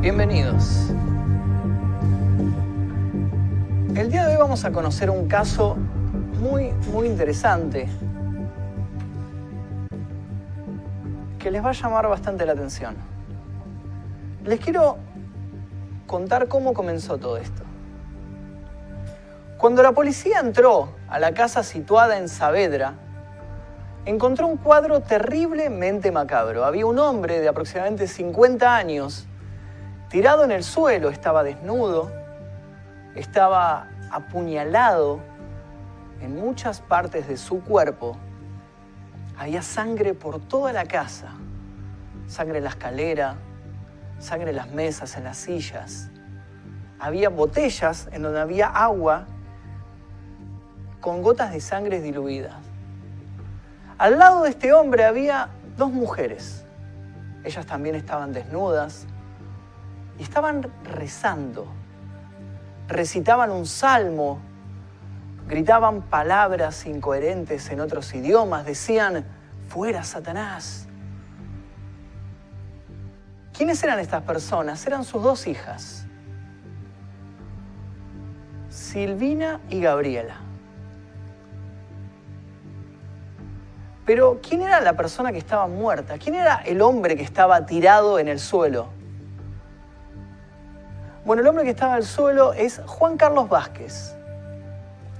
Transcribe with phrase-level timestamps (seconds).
[0.00, 0.92] Bienvenidos.
[3.94, 5.76] El día de hoy vamos a conocer un caso
[6.96, 7.86] muy, interesante
[11.38, 12.96] que les va a llamar bastante la atención.
[14.46, 14.96] Les quiero
[16.06, 17.64] contar cómo comenzó todo esto.
[19.58, 22.94] Cuando la policía entró a la casa situada en Saavedra,
[24.06, 26.64] encontró un cuadro terriblemente macabro.
[26.64, 29.26] Había un hombre de aproximadamente 50 años
[30.08, 32.10] tirado en el suelo, estaba desnudo,
[33.14, 35.35] estaba apuñalado
[36.20, 38.16] en muchas partes de su cuerpo.
[39.38, 41.32] Había sangre por toda la casa,
[42.26, 43.36] sangre en la escalera,
[44.18, 46.10] sangre en las mesas, en las sillas.
[46.98, 49.26] Había botellas en donde había agua
[51.00, 52.56] con gotas de sangre diluidas.
[53.98, 56.64] Al lado de este hombre había dos mujeres.
[57.44, 59.06] Ellas también estaban desnudas
[60.18, 61.66] y estaban rezando.
[62.88, 64.40] Recitaban un salmo,
[65.48, 69.24] gritaban palabras incoherentes en otros idiomas, decían,
[69.68, 70.86] fuera Satanás.
[73.56, 74.86] ¿Quiénes eran estas personas?
[74.86, 76.06] Eran sus dos hijas,
[78.68, 80.36] Silvina y Gabriela.
[84.04, 86.18] Pero ¿quién era la persona que estaba muerta?
[86.18, 88.88] ¿Quién era el hombre que estaba tirado en el suelo?
[91.24, 94.15] Bueno, el hombre que estaba el suelo es Juan Carlos Vázquez,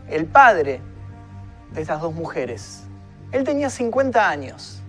[0.08, 0.80] el padre
[1.72, 2.84] de estas dos mujeres.
[3.32, 4.82] Él tenía 50 años.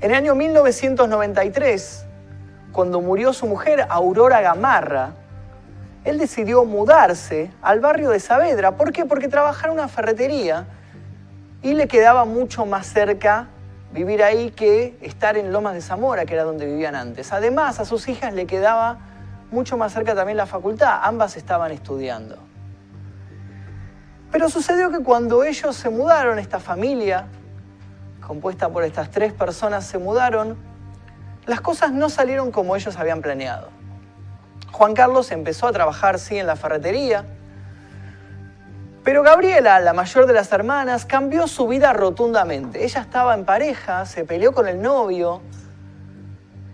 [0.00, 2.04] En el año 1993,
[2.72, 5.14] cuando murió su mujer Aurora Gamarra,
[6.04, 8.72] él decidió mudarse al barrio de Saavedra.
[8.76, 9.06] ¿Por qué?
[9.06, 10.66] Porque trabajaba en una ferretería
[11.62, 13.48] y le quedaba mucho más cerca
[13.92, 17.32] vivir ahí que estar en Lomas de Zamora, que era donde vivían antes.
[17.32, 18.98] Además, a sus hijas le quedaba
[19.50, 22.36] mucho más cerca también la facultad, ambas estaban estudiando.
[24.34, 27.28] Pero sucedió que cuando ellos se mudaron, esta familia,
[28.20, 30.56] compuesta por estas tres personas, se mudaron,
[31.46, 33.68] las cosas no salieron como ellos habían planeado.
[34.72, 37.24] Juan Carlos empezó a trabajar, sí, en la ferretería,
[39.04, 42.84] pero Gabriela, la mayor de las hermanas, cambió su vida rotundamente.
[42.84, 45.42] Ella estaba en pareja, se peleó con el novio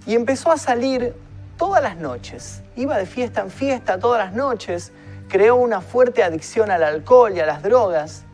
[0.06, 1.14] y empezó a salir
[1.58, 2.62] todas las noches.
[2.74, 4.92] Iba de fiesta en fiesta todas las noches,
[5.30, 8.24] creó una fuerte adicción al alcohol y a las drogas.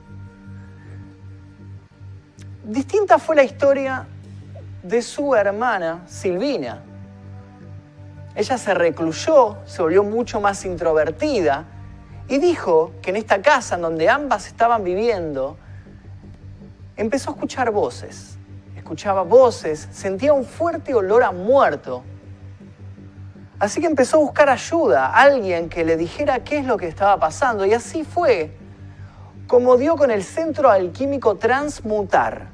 [2.65, 4.09] Distinta fue la historia
[4.83, 6.83] de su hermana Silvina.
[8.35, 11.65] Ella se recluyó, se volvió mucho más introvertida
[12.29, 15.57] y dijo que en esta casa en donde ambas estaban viviendo,
[16.97, 18.37] empezó a escuchar voces.
[18.77, 22.03] Escuchaba voces, sentía un fuerte olor a muerto.
[23.59, 27.19] Así que empezó a buscar ayuda, alguien que le dijera qué es lo que estaba
[27.19, 27.65] pasando.
[27.65, 28.55] Y así fue
[29.47, 32.49] como dio con el Centro Alquímico Transmutar.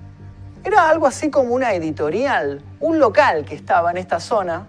[0.63, 4.67] Era algo así como una editorial, un local que estaba en esta zona.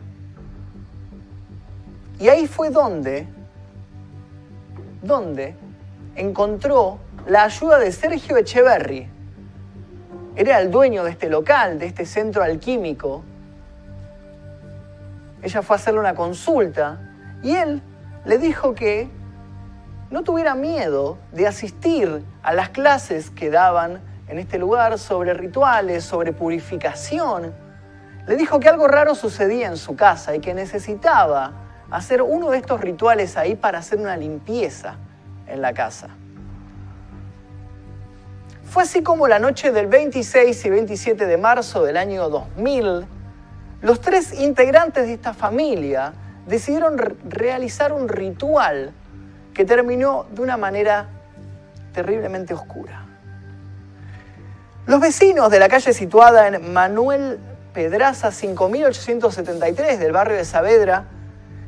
[2.19, 3.27] Y ahí fue donde,
[5.03, 5.55] donde
[6.15, 9.07] encontró la ayuda de Sergio Echeverry.
[10.35, 13.23] Era el dueño de este local, de este centro alquímico.
[15.43, 16.99] Ella fue a hacerle una consulta
[17.43, 17.81] y él
[18.25, 19.09] le dijo que
[20.09, 26.05] no tuviera miedo de asistir a las clases que daban en este lugar sobre rituales,
[26.05, 27.53] sobre purificación.
[28.25, 31.51] Le dijo que algo raro sucedía en su casa y que necesitaba
[31.91, 34.95] hacer uno de estos rituales ahí para hacer una limpieza
[35.47, 36.07] en la casa.
[38.63, 43.05] Fue así como la noche del 26 y 27 de marzo del año 2000,
[43.83, 46.13] los tres integrantes de esta familia
[46.47, 48.91] decidieron re- realizar un ritual
[49.53, 51.05] que terminó de una manera
[51.93, 53.05] terriblemente oscura.
[54.87, 57.39] Los vecinos de la calle situada en Manuel
[57.73, 61.05] Pedraza 5873 del barrio de Saavedra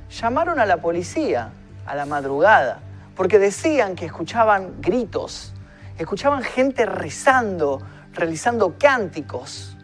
[0.10, 1.50] llamaron a la policía
[1.86, 2.80] a la madrugada
[3.16, 5.54] porque decían que escuchaban gritos,
[5.98, 7.82] escuchaban gente rezando,
[8.14, 9.75] realizando cánticos.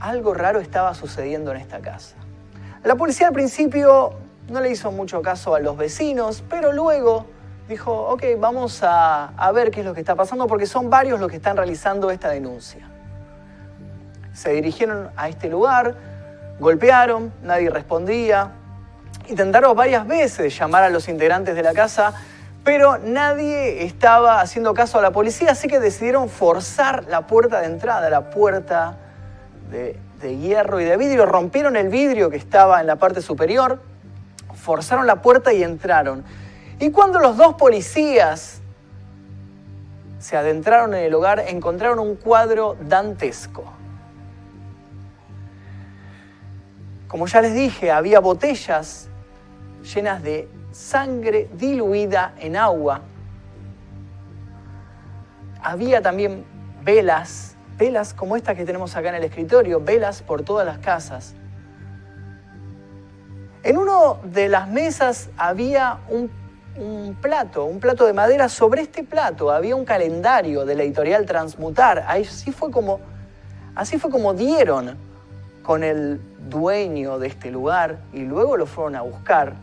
[0.00, 2.16] Algo raro estaba sucediendo en esta casa.
[2.82, 4.14] La policía al principio
[4.48, 7.26] no le hizo mucho caso a los vecinos, pero luego
[7.68, 11.30] dijo, ok, vamos a, ver qué es lo que está pasando porque son varios los
[11.30, 12.88] que están realizando esta denuncia.
[14.32, 15.94] Se dirigieron a este lugar,
[16.58, 18.52] golpearon, nadie respondía,
[19.28, 22.14] intentaron varias veces llamar a los integrantes de la casa,
[22.64, 27.66] pero nadie estaba haciendo caso a la policía, así que decidieron forzar la puerta de
[27.66, 28.96] entrada, la puerta
[29.70, 29.98] de,
[30.36, 31.26] hierro y de vidrio.
[31.26, 33.80] Rompieron el vidrio que estaba en la parte superior,
[34.54, 36.24] forzaron la puerta y entraron.
[36.78, 38.60] Y cuando los dos policías
[40.18, 43.64] se adentraron en el hogar, encontraron un cuadro dantesco.
[47.08, 49.08] Como ya les dije, había botellas
[49.94, 53.00] llenas de sangre diluida en agua.
[55.62, 56.44] Había también
[56.82, 57.49] velas,
[57.80, 61.34] velas como esta que tenemos acá en el escritorio, velas por todas las casas.
[63.62, 66.30] En una de las mesas había un,
[67.22, 68.50] plato, un plato de madera.
[68.50, 72.06] Sobre este plato había un calendario de la editorial Transmutar.
[72.54, 73.00] Fue como,
[73.74, 74.96] así fue como dieron
[75.62, 79.54] con el dueño de este lugar y luego lo fueron a buscar.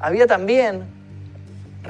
[0.00, 0.99] Había también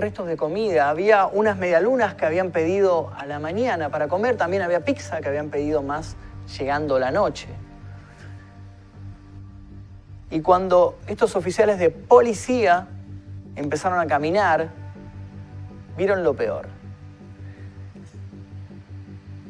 [0.00, 4.62] restos de comida, había unas medialunas que habían pedido a la mañana para comer, también
[4.62, 6.16] había pizza que habían pedido más
[6.58, 7.48] llegando la noche.
[10.30, 12.86] Y cuando estos oficiales de policía
[13.56, 14.70] empezaron a caminar,
[15.96, 16.68] vieron lo peor.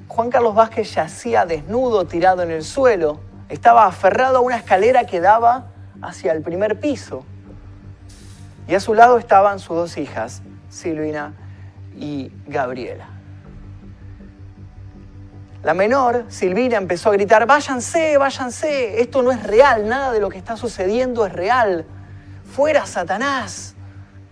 [0.08, 3.20] Juan Carlos Vázquez yacía desnudo, tirado en el suelo.
[3.48, 5.68] Estaba aferrado a una escalera que daba
[6.02, 7.24] hacia el primer piso.
[8.66, 11.34] Y a su lado estaban sus dos hijas, Silvina
[11.96, 13.08] y Gabriela.
[15.62, 20.30] La menor, Silvina, empezó a gritar, váyanse, váyanse, esto no es real, nada de lo
[20.30, 21.84] que está sucediendo es real.
[22.44, 23.74] Fuera Satanás,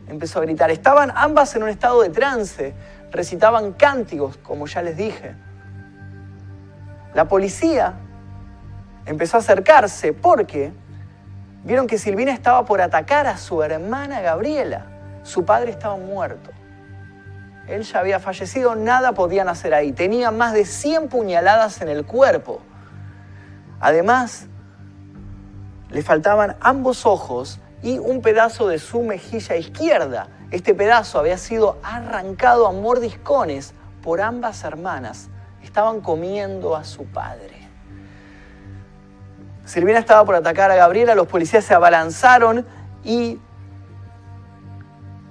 [0.09, 0.71] empezó a gritar.
[0.71, 2.75] Estaban ambas en un estado de trance,
[3.11, 5.35] recitaban cánticos, como ya les dije.
[7.15, 7.95] La policía
[9.05, 10.73] empezó a acercarse porque
[11.65, 14.87] vieron que Silvina estaba por atacar a su hermana Gabriela.
[15.23, 16.51] Su padre estaba muerto.
[17.67, 19.93] Él ya había fallecido, nada podían hacer ahí.
[19.93, 22.61] Tenía más de 100 puñaladas en el cuerpo.
[23.81, 24.47] Además,
[25.91, 30.29] le faltaban ambos ojos y un pedazo de su mejilla izquierda.
[30.51, 35.29] Este pedazo había sido arrancado a mordiscones por ambas hermanas.
[35.63, 37.58] Estaban comiendo a su padre.
[39.69, 42.65] Silvina estaba por atacar a Gabriela, los policías se abalanzaron
[43.05, 43.39] y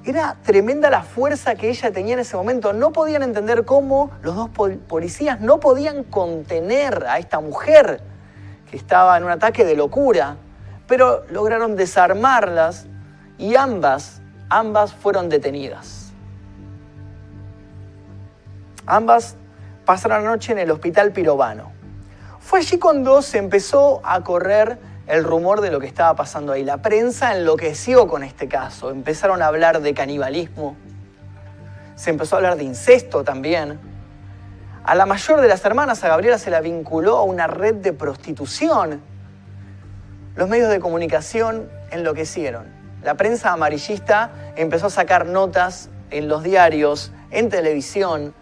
[0.05, 2.71] era tremenda la fuerza que ella tenía en ese momento.
[2.71, 4.51] No podían entender cómo los dos
[4.87, 7.99] policías no podían contener a esta mujer
[8.69, 10.37] que estaba en un ataque de locura,
[10.85, 12.85] pero lograron desarmarlas
[13.39, 16.13] y ambas, ambas fueron detenidas.
[18.85, 19.35] Ambas
[19.83, 21.76] pasaron la noche en el hospital pirobano.
[22.47, 26.63] Fue allí cuando se empezó a correr el rumor de lo que estaba pasando ahí.
[26.63, 28.89] La prensa enloqueció con este caso.
[28.89, 30.77] Empezaron a hablar de canibalismo.
[31.95, 33.77] Se empezó a hablar de incesto también.
[34.85, 37.91] A la mayor de las hermanas, a Gabriela, se la vinculó a una red de
[37.91, 39.01] prostitución.
[40.37, 42.67] Los medios de comunicación enloquecieron.
[43.03, 48.33] La prensa amarillista empezó a sacar notas en los diarios, en televisión.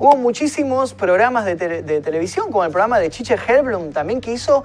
[0.00, 4.32] Hubo muchísimos programas de, te de televisión, como el programa de Chiche Helblum también, que
[4.32, 4.64] hizo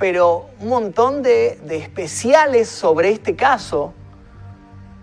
[0.00, 3.94] pero un montón de, de, especiales sobre este caso,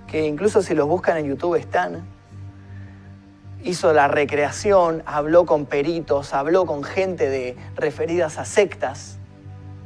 [0.07, 2.05] que incluso si los buscan en YouTube están.
[3.63, 9.19] Hizo la recreación, habló con peritos, habló con gente de referidas a sectas,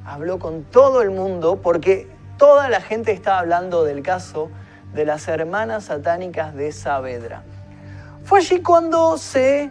[0.03, 2.07] habló con todo el mundo porque
[2.39, 4.49] toda la gente estaba hablando del caso
[4.95, 7.43] de las hermanas satánicas de Saavedra.
[8.25, 9.69] Fue allí cuando se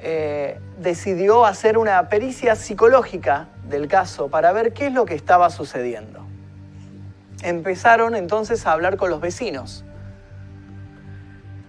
[0.00, 5.50] eh, decidió hacer una pericia psicológica del caso para ver qué es lo que estaba
[5.50, 6.24] sucediendo.
[7.42, 9.84] Empezaron entonces a hablar con los vecinos.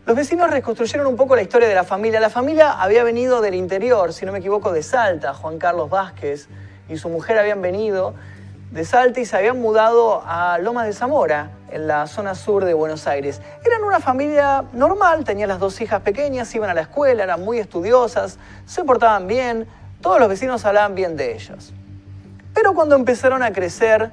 [0.05, 2.19] Los vecinos reconstruyeron un poco la historia de la familia.
[2.19, 5.33] La familia había venido del interior, si no me equivoco, de Salta.
[5.33, 6.47] Juan Carlos Vázquez
[6.89, 8.13] y su mujer habían venido
[8.71, 12.73] de Salta y se habían mudado a Lomas de Zamora, en la zona sur de
[12.73, 13.41] Buenos Aires.
[13.65, 17.57] Eran una familia normal, tenían las dos hijas pequeñas, iban a la escuela, eran muy
[17.57, 19.67] estudiosas, se portaban bien,
[20.01, 21.73] todos los vecinos hablaban bien de ellos.
[22.53, 24.11] Pero cuando empezaron a crecer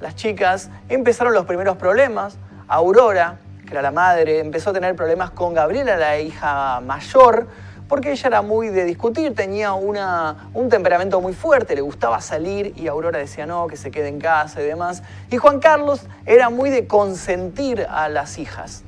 [0.00, 2.38] las chicas, empezaron los primeros problemas.
[2.66, 3.36] Aurora,
[3.66, 7.46] que era la madre, empezó a tener problemas con Gabriela, la hija mayor,
[7.88, 12.74] porque ella era muy de discutir, tenía una, un temperamento muy fuerte, le gustaba salir
[12.76, 15.02] y Aurora decía no, que se quede en casa y demás.
[15.30, 18.84] Y Juan Carlos era muy de consentir a las hijas.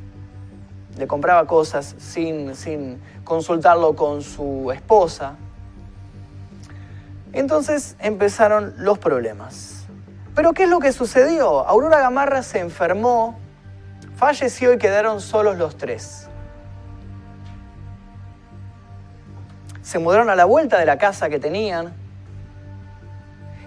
[0.99, 5.37] le compraba cosas sin, sin consultarlo con su esposa.
[7.33, 9.87] Entonces empezaron los problemas.
[10.35, 11.67] Pero ¿qué es lo que sucedió?
[11.67, 13.39] Aurora Gamarra se enfermó,
[14.17, 16.30] falleció y quedaron solos los tres.
[19.91, 21.93] Se mudaron a la vuelta de la casa que tenían.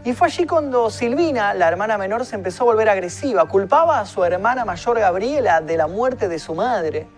[0.05, 3.45] Y fue allí cuando Silvina, la hermana menor, se empezó a volver agresiva.
[3.49, 7.09] Culpaba a su hermana mayor Gabriela de la muerte de su madre.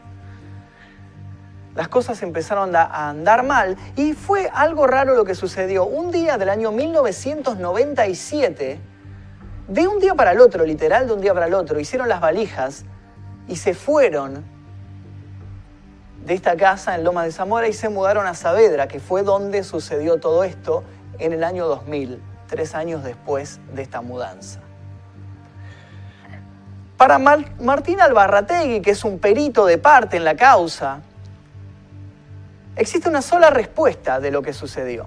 [1.76, 5.86] Las cosas empezaron a andar mal y fue algo raro lo que sucedió.
[5.86, 8.80] Un día del año 1997,
[9.68, 12.22] de un día para el otro, literal de un día para el otro, hicieron las
[12.22, 12.86] valijas
[13.48, 14.55] y se fueron
[16.26, 19.64] de esta casa en Loma de Zamora y se mudaron a Saavedra, que fue donde
[19.64, 20.84] sucedió todo esto
[21.20, 24.60] en el año 2000, tres años después de esta mudanza.
[26.98, 31.02] Para Martín Albarrategui, que es un perito de parte en la causa,
[32.76, 35.06] existe una sola respuesta de lo que sucedió.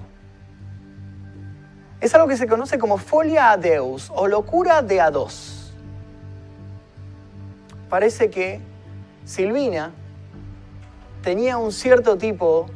[2.01, 5.73] Es algo que se conoce como folia a deus o locura de a dos.
[7.89, 8.61] Parece que
[9.25, 9.91] Silvina
[11.23, 12.67] tenía un cierto tipo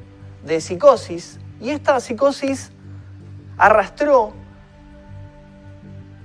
[0.45, 2.73] de psicosis y esta psicosis
[3.57, 4.33] arrastró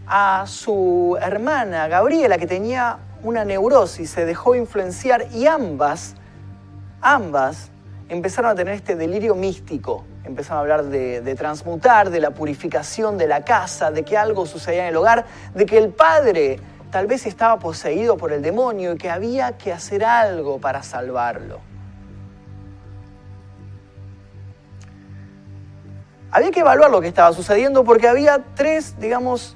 [0.08, 6.16] a su hermana Gabriela que tenía una neurosis, se dejó influenciar y ambas,
[7.02, 7.70] ambas
[8.10, 10.06] empezaron a tener este delirio místico.
[10.24, 14.46] Empezaron a hablar de, de, transmutar, de la purificación de la casa, de que algo
[14.46, 16.60] sucedía en el hogar, de que el padre
[16.92, 21.67] tal vez estaba poseído por el demonio y que había que hacer algo para salvarlo.
[26.32, 29.56] Había que evaluar lo que estaba sucediendo porque había tres, digamos,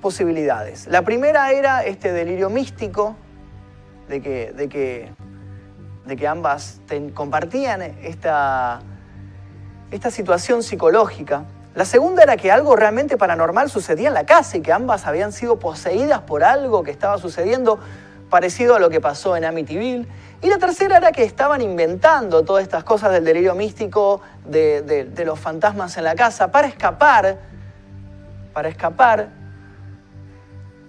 [0.00, 0.86] posibilidades.
[0.88, 3.16] La primera era este delirio místico
[4.08, 5.12] de que, de que,
[6.06, 6.80] de que ambas
[7.14, 8.80] compartían esta,
[9.90, 11.44] esta situación psicológica.
[11.74, 15.32] La segunda era que algo realmente paranormal sucedía en la casa y que ambas habían
[15.32, 17.78] sido poseídas por algo que estaba sucediendo
[18.28, 20.08] parecido a lo que pasó en Amityville.
[20.42, 25.38] Y la tercera era que estaban inventando todas estas cosas del delirio místico, de, los
[25.38, 27.38] fantasmas en la casa, para escapar,
[28.54, 29.28] para escapar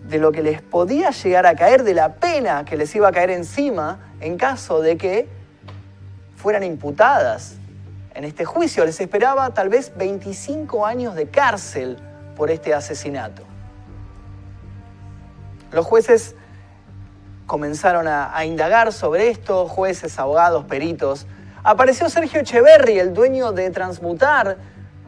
[0.08, 3.12] de lo que les podía llegar a caer, de la pena que les iba a
[3.12, 5.27] caer encima en caso de que
[6.38, 7.55] fueran imputadas
[8.15, 8.86] en este juicio.
[8.86, 11.98] Les esperaba tal vez 25 años de cárcel
[12.38, 13.43] por este asesinato.
[15.72, 16.36] Los jueces
[17.51, 21.27] comenzaron a, indagar sobre esto, jueces, abogados, peritos.
[21.65, 24.55] Apareció Sergio Echeverry, el dueño de Transmutar.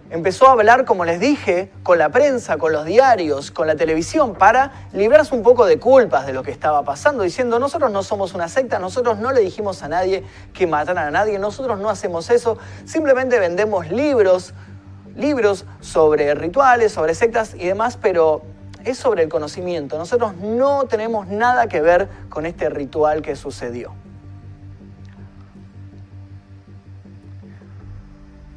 [0.09, 4.35] Empezó a hablar, como les dije, con la prensa, con los diarios, con la televisión,
[4.35, 8.33] para librarse un poco de culpas de lo que estaba pasando, diciendo, nosotros no somos
[8.33, 12.29] una secta, nosotros no le dijimos a nadie que mataran a nadie, nosotros no hacemos
[12.29, 14.53] eso, simplemente vendemos libros,
[15.15, 18.41] libros sobre rituales, sobre sectas y demás, pero
[18.85, 19.97] es sobre el conocimiento.
[19.97, 23.93] Nosotros no tenemos nada que ver con este ritual que sucedió.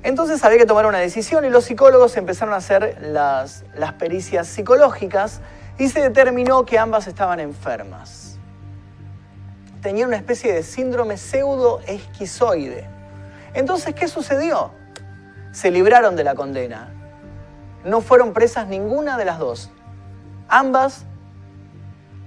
[0.02, 4.46] Entonces había que tomar una decisión y los psicólogos empezaron a hacer las, las pericias
[4.46, 5.40] psicológicas
[5.78, 8.38] y se determinó que ambas estaban enfermas.
[9.82, 12.86] Tenían una especie de síndrome pseudo-esquizoide.
[13.54, 14.70] Entonces, ¿qué sucedió?
[15.50, 16.92] Se libraron de la condena.
[17.84, 19.70] No fueron presas ninguna de las dos.
[20.48, 21.04] Ambas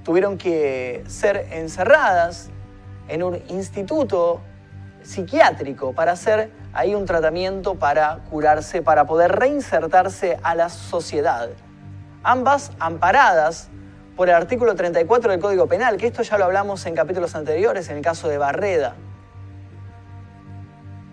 [0.03, 2.49] tuvieron que ser encerradas
[3.07, 4.41] en un instituto
[5.03, 11.49] psiquiátrico para hacer ahí un tratamiento para curarse, para poder reinsertarse a la sociedad.
[12.23, 13.69] Ambas amparadas
[14.15, 17.89] por el artículo 34 del Código Penal, que esto ya lo hablamos en capítulos anteriores,
[17.89, 18.95] en el caso de Barreda.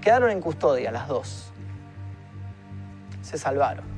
[0.00, 1.52] Quedaron en custodia las dos.
[3.22, 3.95] Se salvaron.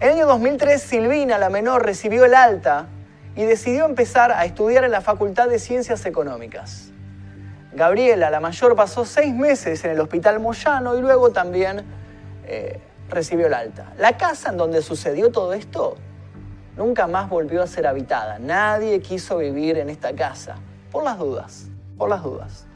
[0.00, 2.86] En el año 2003, Silvina, la menor, recibió el alta
[3.34, 6.92] y decidió empezar a estudiar en la Facultad de Ciencias Económicas.
[7.72, 11.84] Gabriela, la mayor, pasó seis meses en el Hospital Moyano y luego también
[12.46, 13.92] eh, recibió el alta.
[13.98, 15.96] La casa en donde sucedió todo esto
[16.76, 18.38] nunca más volvió a ser habitada.
[18.38, 20.58] Nadie quiso vivir en esta casa,
[20.92, 22.66] por las dudas, por las dudas.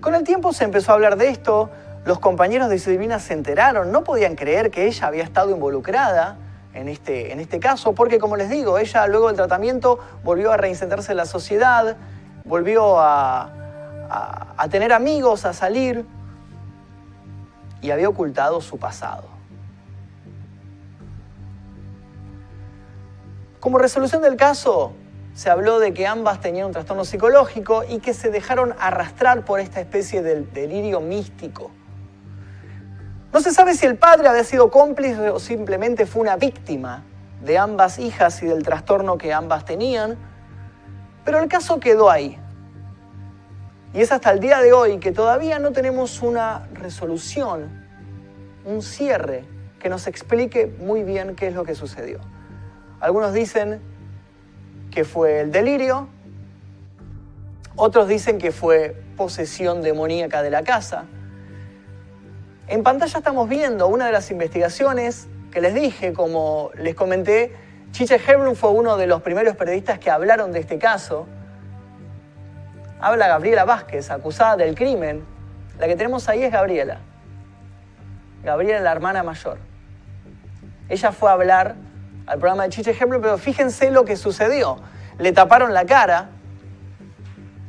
[0.00, 1.68] Con el tiempo se empezó a hablar de esto,
[2.04, 6.36] los compañeros de Silvina se enteraron, no podían creer que ella había estado involucrada
[6.74, 10.56] en este, en este caso, porque como les digo, ella luego del tratamiento volvió a
[10.56, 11.96] reinsertarse en la sociedad,
[12.44, 13.50] volvió a,
[14.56, 16.04] a tener amigos, a salir,
[17.82, 19.24] y había ocultado su pasado.
[23.60, 24.92] Como resolución del caso,
[25.34, 29.60] se habló de que ambas tenían un trastorno psicológico y que se dejaron arrastrar por
[29.60, 31.70] esta especie de delirio místico.
[33.32, 37.02] No se sabe si el padre había sido cómplice o simplemente fue una víctima
[37.42, 40.18] de ambas hijas y del trastorno que ambas tenían,
[41.24, 42.38] pero el caso quedó ahí.
[43.94, 47.86] Y es hasta el día de hoy que todavía no tenemos una resolución,
[48.66, 49.44] un cierre
[49.80, 52.20] que nos explique muy bien qué es lo que sucedió.
[53.00, 53.80] Algunos dicen
[54.90, 56.06] que fue el delirio,
[57.76, 61.06] otros dicen que fue posesión demoníaca de la casa.
[62.72, 67.54] En pantalla estamos viendo una de las investigaciones que les dije, como les comenté,
[67.90, 71.26] Chiche Herblum fue uno de los primeros periodistas que hablaron de este caso
[72.98, 75.22] habla Gabriela Vázquez, acusada del crimen.
[75.78, 77.00] La que tenemos ahí es Gabriela.
[78.42, 79.58] Gabriela, la hermana mayor.
[80.88, 81.74] Ella fue a hablar
[82.26, 84.78] al programa de Chiche Ejemplo, pero fíjense lo que sucedió.
[85.18, 86.30] Le taparon la cara,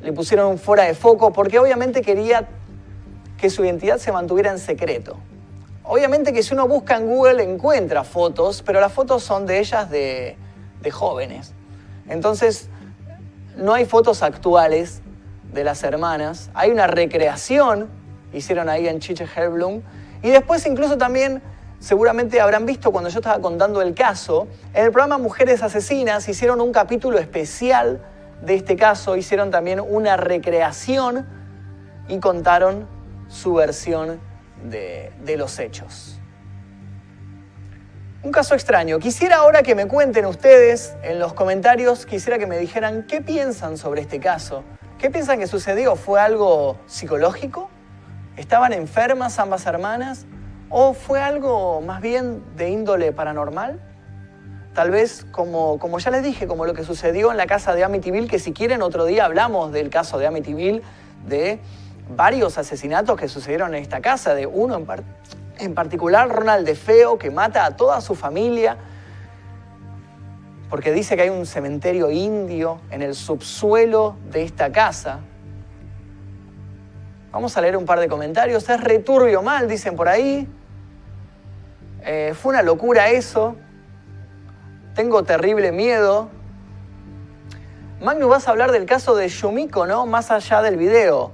[0.02, 2.48] le pusieron fuera de foco, porque obviamente quería
[3.44, 5.18] que su identidad se mantuviera en secreto.
[5.84, 9.90] Obviamente que si uno busca en Google encuentra fotos, pero las fotos son de ellas
[9.90, 10.38] de,
[10.82, 11.52] de jóvenes.
[12.08, 12.70] Entonces,
[13.58, 15.02] no hay fotos actuales
[15.52, 16.52] de las hermanas.
[16.54, 17.90] Hay una recreación,
[18.32, 19.82] hicieron ahí en Chiche Herblum.
[20.22, 21.42] Y después incluso también,
[21.80, 26.62] seguramente habrán visto cuando yo estaba contando el caso, en el programa Mujeres Asesinas hicieron
[26.62, 28.02] un capítulo especial
[28.42, 31.28] de este caso, hicieron también una recreación
[32.08, 32.93] y contaron
[33.34, 34.22] su versión
[34.64, 36.20] de, de los hechos.
[38.22, 39.00] Un caso extraño.
[39.00, 43.78] Quisiera ahora que me cuenten ustedes en los comentarios, quisiera que me dijeran qué piensan
[43.78, 44.64] sobre este caso.
[45.00, 45.96] ¿Qué piensan que sucedió?
[45.96, 47.70] ¿Fue algo psicológico?
[48.38, 50.26] ¿Estaban enfermas ambas hermanas?
[50.70, 53.82] ¿O fue algo más bien de índole paranormal?
[54.74, 57.84] Tal vez, como, como ya les dije, como lo que sucedió en la casa de
[57.84, 60.82] Amityville, que si quieren otro día hablamos del caso de Amityville,
[61.28, 61.60] de
[62.10, 64.88] varios asesinatos que sucedieron en esta casa, de uno en,
[65.60, 68.78] en particular, Ronald de Feo, que mata a toda su familia,
[70.70, 75.20] porque dice que hay un cementerio indio en el subsuelo de esta casa.
[77.32, 78.70] Vamos a leer un par de comentarios.
[78.70, 80.48] Es returbio mal, dicen por ahí.
[82.04, 83.56] Eh, fue una locura eso.
[84.94, 86.30] Tengo terrible miedo.
[88.02, 90.06] Magnus, vas a hablar del caso de Yumiko, ¿no?
[90.06, 91.32] Más allá del video.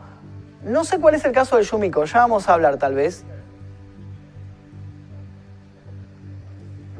[0.64, 3.24] No sé cuál es el caso de Yumiko, ya vamos a hablar tal vez.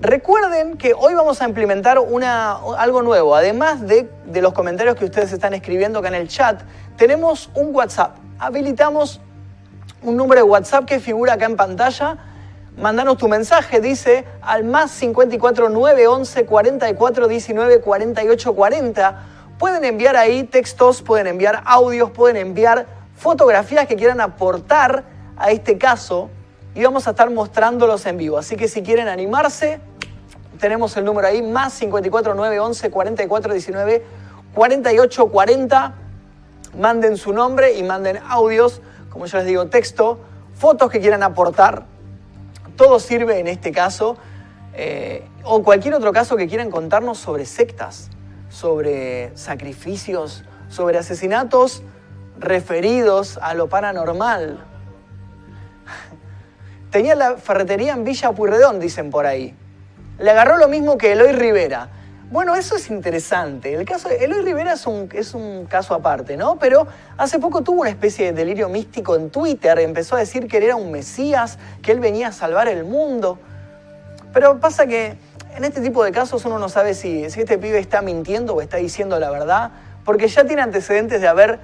[0.02, 3.36] Recuerden que hoy vamos a implementar una, algo nuevo.
[3.36, 6.62] Además de, de, los comentarios que ustedes están escribiendo acá en el chat,
[6.96, 8.16] tenemos un WhatsApp.
[8.40, 9.20] Habilitamos
[10.02, 12.18] un número de WhatsApp que figura acá en pantalla.
[12.78, 19.26] Mandanos tu mensaje, dice al más 54 911 44 19 48 40.
[19.58, 25.04] Pueden enviar ahí textos, pueden enviar audios, pueden enviar fotografías que quieran aportar
[25.36, 26.30] a este caso
[26.74, 28.38] y vamos a estar mostrándolos en vivo.
[28.38, 29.82] Así que si quieren animarse,
[30.58, 34.06] tenemos el número ahí, más 54 911 44 19
[34.54, 35.96] 48 40.
[36.78, 40.20] Manden su nombre y manden audios, como ya les digo, texto,
[40.54, 41.86] fotos que quieran aportar.
[42.78, 44.16] Todo sirve en este caso.
[44.76, 48.10] Eh, o cualquier otro caso que quieran contarnos sobre sectas,
[48.50, 51.84] sobre sacrificios, sobre asesinatos
[52.40, 54.66] referidos a lo paranormal.
[56.92, 59.56] Tenía la ferretería en Villa Puyredón, dicen por ahí
[60.20, 61.90] le agarró lo mismo que Eloy Rivera.
[62.30, 63.74] Bueno, eso es interesante.
[63.74, 66.60] El caso de Eloy Rivera es un, es un caso aparte, ¿no?
[66.60, 66.86] Pero
[67.18, 69.80] hace poco tuvo una especie de delirio místico en Twitter.
[69.80, 73.40] Empezó a decir que él era un mesías, que él venía a salvar el mundo.
[74.32, 75.16] Pero pasa que
[75.56, 78.62] en este tipo de casos uno no sabe si, si este pibe está mintiendo o
[78.62, 79.72] está diciendo la verdad,
[80.06, 81.60] porque ya tiene antecedentes de haber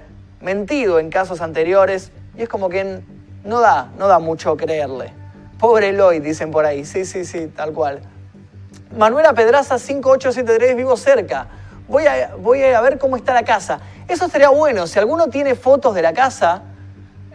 [0.45, 3.01] mentido en casos anteriores y es como que
[3.43, 5.11] no da, no da mucho creerle.
[5.59, 6.85] Pobre Eloy, dicen por ahí.
[6.85, 8.01] Sí, sí, sí, tal cual.
[8.95, 11.47] Manuela Pedraza 5873, vivo cerca.
[11.87, 13.79] Voy a, voy a ver cómo está la casa.
[14.07, 14.85] Eso sería bueno.
[14.85, 16.61] Si alguno tiene fotos de la casa,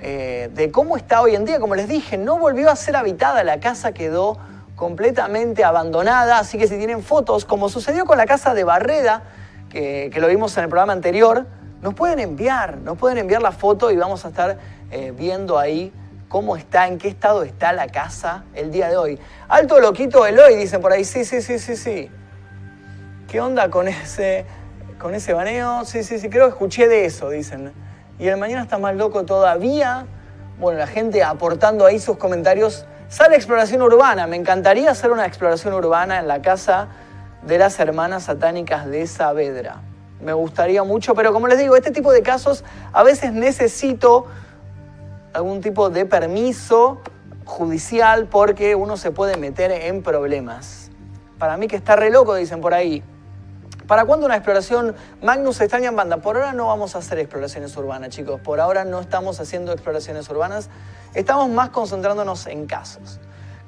[0.00, 3.42] eh, de cómo está hoy en día, como les dije, no volvió a ser habitada.
[3.42, 4.38] La casa quedó
[4.76, 6.38] completamente abandonada.
[6.38, 9.24] Así que si tienen fotos, como sucedió con la casa de Barreda,
[9.68, 11.46] que, lo vimos en el programa anterior,
[11.82, 14.58] nos pueden enviar, nos pueden enviar la foto y vamos a estar
[14.90, 15.92] eh, viendo ahí
[16.28, 19.18] cómo está, en qué estado está la casa el día de hoy.
[19.48, 21.04] Alto loquito Eloy, dicen por ahí.
[21.04, 22.10] Sí, sí, sí, sí, sí.
[23.28, 24.44] ¿Qué onda con ese,
[24.98, 25.84] con ese baneo?
[25.84, 27.72] Sí, sí, sí, creo que escuché de eso, dicen.
[28.18, 30.06] Y el mañana está más loco todavía.
[30.58, 32.86] Bueno, la gente aportando ahí sus comentarios.
[33.08, 34.26] Sale exploración urbana.
[34.26, 36.88] Me encantaría hacer una exploración urbana en la casa
[37.42, 39.80] de las hermanas satánicas de Saavedra.
[40.22, 44.26] Me gustaría mucho, pero como les digo, este tipo de casos a veces necesito
[45.32, 47.00] algún tipo de permiso
[47.44, 50.90] judicial porque uno se puede meter en problemas.
[51.38, 53.02] Para mí que está re loco, dicen por ahí.
[53.86, 56.18] ¿Para cuándo una exploración Magnus extraña en banda?
[56.18, 58.40] Por ahora no vamos a hacer exploraciones urbanas, chicos.
[58.40, 60.70] Por ahora no estamos haciendo exploraciones urbanas.
[61.14, 63.18] Estamos más concentrándonos en casos.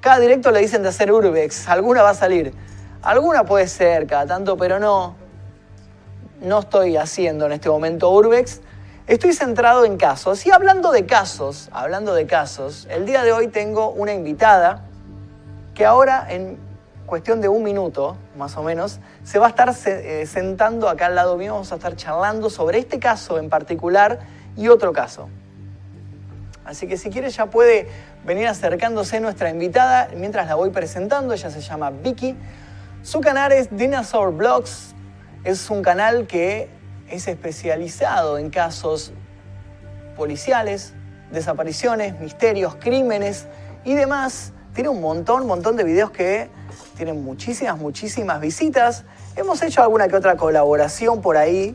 [0.01, 1.69] Cada directo le dicen de hacer urbex.
[1.69, 2.55] Alguna va a salir.
[3.03, 5.17] Alguna puede ser cada tanto, pero no.
[6.43, 8.63] No estoy haciendo en este momento urbex.
[9.07, 10.45] Estoy centrado en casos.
[10.45, 14.83] Y hablando de casos, hablando de casos, el día de hoy tengo una invitada
[15.73, 16.59] que ahora en
[17.07, 21.15] cuestión de un minuto, más o menos, se va a estar eh, sentando acá al
[21.15, 24.19] lado mío, vamos a estar charlando sobre este caso en particular
[24.57, 25.29] y otro caso.
[26.65, 27.87] Así que si quiere ya puede
[28.25, 31.35] venir acercándose nuestra invitada mientras la voy presentando.
[31.35, 32.37] Ella se llama Vicky.
[33.05, 34.92] Su canal es Dinosaur Blogs.
[35.45, 36.69] Es un canal que
[37.11, 39.13] es especializado en casos
[40.17, 40.93] policiales,
[41.33, 43.47] desapariciones, misterios, crímenes
[43.85, 44.53] y demás.
[44.73, 46.49] Tiene un montón, montón de videos que
[46.97, 49.03] tienen muchísimas, muchísimas visitas.
[49.35, 51.75] Hemos hecho alguna que otra colaboración por ahí.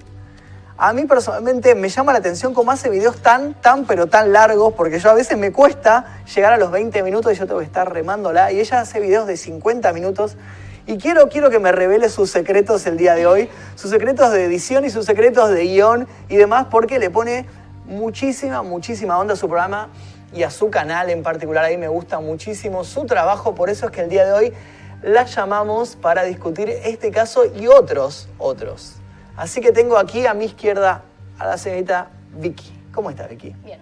[0.78, 4.76] A mí personalmente me llama la atención cómo hace videos tan, tan, pero tan largos,
[4.76, 7.66] porque yo a veces me cuesta llegar a los 20 minutos y yo tengo que
[7.66, 8.50] estar remándola.
[8.54, 10.38] Y ella hace videos de 50 minutos.
[10.88, 14.46] Y quiero, quiero que me revele sus secretos el día de hoy, sus secretos de
[14.46, 17.46] edición y sus secretos de guion y demás, porque le pone
[17.86, 19.90] muchísima, muchísima onda a su programa
[20.34, 21.66] y a su canal en particular.
[21.66, 24.54] Ahí me gusta muchísimo su trabajo, por eso es que el día de hoy
[25.04, 28.94] la llamamos para discutir este caso y otros, otros.
[29.36, 31.04] Así que tengo aquí a mi izquierda
[31.38, 32.72] a la señorita Vicky.
[32.94, 33.54] ¿Cómo está Vicky?
[33.66, 33.80] Bien,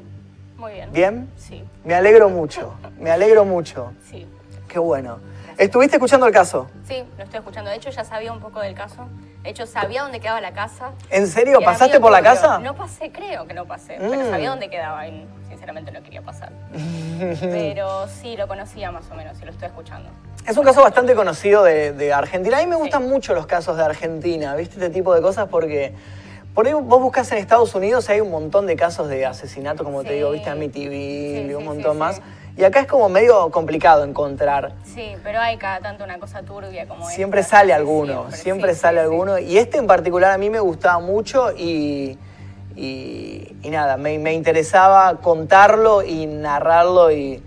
[0.58, 0.92] muy bien.
[0.92, 1.30] ¿Bien?
[1.38, 3.94] Sí, Me alegro mucho, me alegro mucho.
[4.10, 4.28] sí.
[4.68, 5.20] Qué bueno.
[5.58, 6.68] ¿Estuviste escuchando el caso?
[6.88, 7.70] Sí, lo estoy escuchando.
[7.70, 9.08] De hecho, ya sabía un poco del caso.
[9.44, 10.92] De hecho, sabía dónde quedaba la casa.
[11.10, 11.62] ¿En serio?
[11.62, 12.60] ¿Pasaste por la casa?
[12.60, 13.98] No pasé, creo que no pasé.
[14.00, 14.10] Mm.
[14.10, 16.52] Pero sabía dónde quedaba y sinceramente no quería pasar.
[17.42, 20.10] pero sí, lo conocía más o menos y lo estoy escuchando.
[20.46, 22.58] Es un caso bastante conocido de, de Argentina.
[22.58, 23.08] A mí me gustan Sí.
[23.10, 24.76] mucho los casos de Argentina, ¿viste?
[24.76, 25.94] Este tipo de cosas porque
[26.54, 29.84] por ahí vos buscas en Estados Unidos y hay un montón de casos de asesinato,
[29.84, 30.50] como te digo, ¿viste?
[30.50, 32.22] Amityville Sí, y un montón más.
[32.58, 34.74] Y acá es como medio complicado encontrar.
[34.86, 37.58] Sí, pero hay cada tanto una cosa turbia como Siempre esta.
[37.58, 39.12] sale alguno, siempre, sí, sale sí, sí.
[39.12, 39.40] alguno.
[39.40, 42.18] Y este en particular a mí me gustaba mucho y,
[42.76, 47.44] y, y nada, me, me interesaba contarlo y narrarlo y,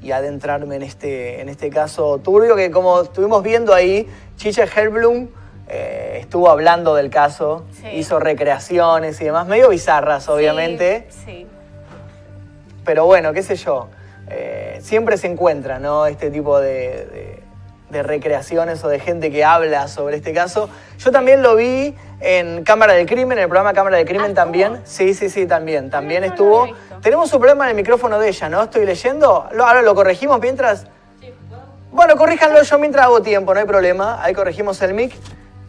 [0.00, 5.28] y adentrarme en este, en este caso turbio que como estuvimos viendo ahí, Chicha Herblum
[5.68, 7.88] eh, estuvo hablando del caso, Sí.
[7.94, 11.46] hizo recreaciones y demás, medio bizarras obviamente, Sí, sí.
[12.84, 13.88] pero bueno, qué sé yo,
[14.28, 16.06] eh, siempre se encuentra, ¿no?
[16.06, 16.68] Este tipo de,
[17.06, 17.42] de-
[17.90, 20.68] de recreaciones o de gente que habla sobre este caso.
[20.98, 24.34] Yo también lo vi en Cámara del Crimen, en el programa Cámara del Crimen Ah,
[24.34, 24.80] también.
[24.84, 25.88] Sí, sí, sí, también.
[25.88, 26.66] También no estuvo.
[27.00, 28.64] Tenemos un problema en el micrófono de ella, ¿no?
[28.64, 29.48] Estoy leyendo.
[29.52, 30.86] Lo- Ahora lo corregimos mientras.
[31.92, 34.20] Bueno, corríjanlo yo mientras hago tiempo, no hay problema.
[34.22, 35.14] Ahí corregimos el mic.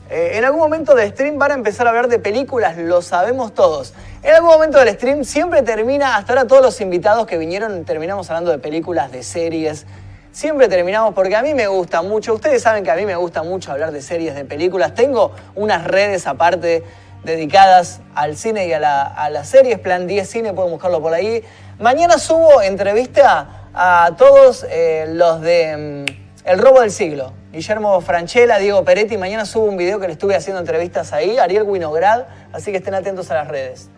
[0.09, 3.53] Eh, en algún momento del stream van a empezar a hablar de películas, lo sabemos
[3.53, 3.93] todos.
[4.23, 8.29] En algún momento del stream siempre termina, hasta ahora todos los invitados que vinieron terminamos
[8.29, 9.85] hablando de películas, de series.
[10.31, 12.33] Siempre terminamos porque a mí me gusta mucho.
[12.33, 14.93] Ustedes saben que a mí me gusta mucho hablar de series, de películas.
[14.93, 16.83] Tengo unas redes aparte
[17.23, 19.79] dedicadas al cine y a, la- a las series.
[19.79, 21.43] Plan 10 Cine, pueden buscarlo por ahí.
[21.79, 27.33] Mañana subo entrevista a todos eh, los de mm, El Robo del Siglo.
[27.51, 29.17] Guillermo Franchella, Diego Peretti.
[29.17, 31.37] Mañana subo un video que le estuve haciendo entrevistas ahí.
[31.37, 32.23] Ariel Winograd.
[32.53, 33.89] Así que estén atentos a las redes.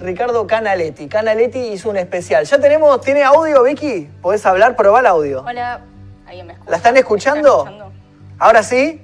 [0.00, 1.06] Ricardo Canaletti.
[1.08, 2.46] Canaletti hizo un especial.
[2.46, 4.08] ¿Ya tenemos, tiene audio, Vicky?
[4.22, 4.74] ¿Podés hablar?
[4.74, 5.42] Probá el audio.
[5.46, 5.82] Hola,
[6.26, 6.70] ¿alguien me escucha?
[6.70, 7.58] ¿La están ¿Me escuchando?
[7.58, 7.92] están escuchando?
[8.38, 9.02] ¿Ahora sí?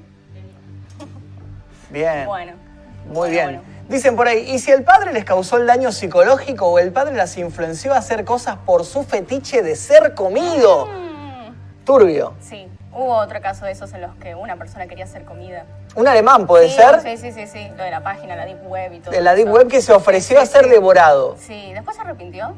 [1.90, 2.24] Bien.
[2.26, 2.52] Bueno.
[3.06, 3.44] Muy Bueno, bien.
[3.46, 3.62] bueno.
[3.90, 7.14] Dicen por ahí, ¿y si el padre les causó el daño psicológico o el padre
[7.14, 10.86] las influenció a hacer cosas por su fetiche de ser comido?
[10.86, 11.11] Mm,
[11.84, 12.34] Turbio.
[12.40, 15.64] sí, hubo otro caso de esos en los que una persona quería hacer comida.
[15.94, 17.70] Un alemán puede Sí, ser, Sí, sí, sí, sí.
[17.76, 19.56] Lo de la página, la Deep Web y todo de la Deep eso.
[19.56, 21.36] Web que se ofreció Sí, a ser devorado.
[21.38, 22.48] Sí, después se arrepintió.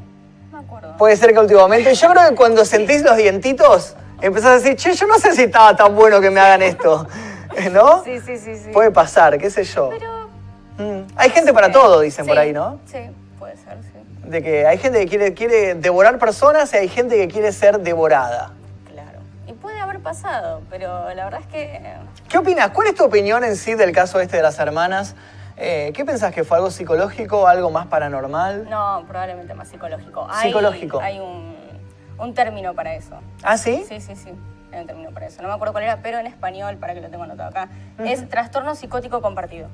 [0.51, 0.95] No me acuerdo.
[0.97, 1.93] Puede ser que últimamente.
[1.93, 5.43] Yo creo que cuando sentís los dientitos, empezás a decir, che, yo no sé si
[5.43, 7.07] estaba tan bueno que me hagan esto.
[7.71, 8.03] ¿No?
[8.03, 8.69] Sí, sí, sí, sí.
[8.71, 9.89] Puede pasar, qué sé yo.
[9.89, 10.25] Pero.
[10.77, 11.07] Mm.
[11.15, 12.79] Hay gente para todo, dicen por ahí, ¿no?
[12.85, 12.99] Sí,
[13.39, 14.29] puede ser, sí.
[14.29, 17.79] De que hay gente que quiere, quiere devorar personas y hay gente que quiere ser
[17.79, 18.51] devorada.
[20.05, 21.81] Pasado, pero la verdad es que.
[22.29, 22.69] ¿Qué opinas?
[22.69, 25.15] ¿Cuál es tu opinión en sí del caso este de las hermanas?
[25.57, 28.69] Eh, ¿Qué pensás que fue algo psicológico, algo más paranormal?
[28.69, 30.27] No, probablemente más psicológico.
[30.41, 30.99] Psicológico.
[31.01, 31.55] Hay un,
[32.19, 33.17] un término para eso.
[33.41, 33.83] ¿Ah, sí?
[33.89, 34.31] Sí, sí, sí.
[34.71, 35.41] Hay un término para eso.
[35.41, 38.29] No me acuerdo cuál era, pero en español, para que lo tengo anotado acá, es
[38.29, 39.69] trastorno psicótico compartido.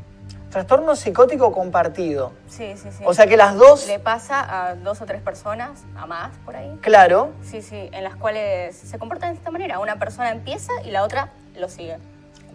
[0.52, 2.34] Trastorno psicótico compartido.
[2.50, 3.04] Sí, sí, sí.
[3.06, 6.56] O sea que las dos, Le pasa a dos o tres personas, a más por
[6.58, 6.78] ahí.
[6.82, 9.80] claro, Sí, sí, en las cuales se comportan de esta manera.
[9.80, 11.98] Una persona empieza y la otra lo sigue.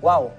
[0.02, 0.30] wow.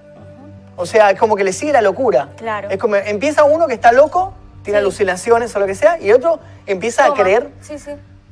[0.80, 2.28] O sea, es como que le sigue la locura.
[2.36, 2.70] Claro.
[2.70, 4.82] Es como empieza uno que está loco, tiene Sí.
[4.84, 7.90] alucinaciones o lo que sea, y otro empieza a creer, Sí, sí.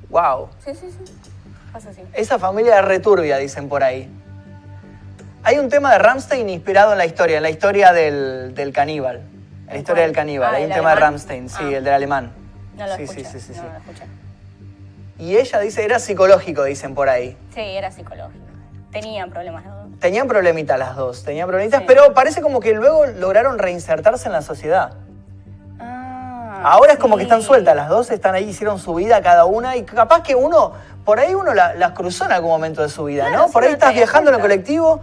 [0.09, 0.49] wow.
[0.65, 1.13] Sí, sí, sí.
[1.73, 2.03] Pasa así.
[2.13, 4.09] Esa familia returbia, dicen por ahí.
[5.47, 9.19] Hay un tema de Rammstein inspirado en la historia, en la historia del, del caníbal.
[9.69, 10.53] En la historia del caníbal.
[10.53, 11.11] Ah, Hay un ¿el tema de alemán?
[11.13, 11.77] Rammstein, sí, Ah.
[11.77, 12.33] el del alemán.
[12.77, 13.25] No lo sí, escuché.
[13.25, 13.69] sí, sí, sí, no sí.
[13.73, 14.07] lo escuché.
[15.19, 17.37] Y ella dice, era psicológico, dicen por ahí.
[17.55, 18.45] Sí, era psicológico.
[18.91, 20.01] Tenían problemas los dos.
[20.01, 21.85] Tenían problemitas las dos, tenían problemitas, Sí.
[21.87, 24.95] pero parece como que luego lograron reinsertarse en la sociedad.
[25.79, 29.45] Ah, Ahora es como que están sueltas, las dos están ahí, hicieron su vida cada
[29.45, 30.73] una y capaz que uno,
[31.05, 33.53] por ahí uno la- las cruzó en algún momento de su vida, Claro, ¿no?
[33.53, 35.01] Por ahí no estás viajando en el colectivo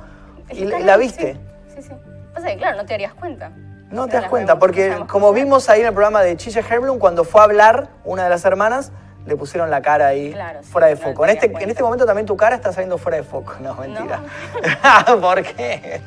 [0.52, 1.38] y, la viste.
[1.68, 1.90] Sí, sí.
[1.90, 1.94] sí.
[2.34, 3.52] Pasa que, claro, no te darías cuenta.
[3.92, 6.98] No te das cuenta, no porque como vimos ahí en el programa de Chicha Herblum,
[6.98, 8.92] cuando fue a hablar una de las hermanas,
[9.26, 11.26] le pusieron la cara ahí Claro, sí, fuera de no foco.
[11.26, 13.54] En este, en este momento también tu cara está saliendo fuera de foco.
[13.62, 14.22] No, mentira.
[15.22, 16.02] ¿Por qué?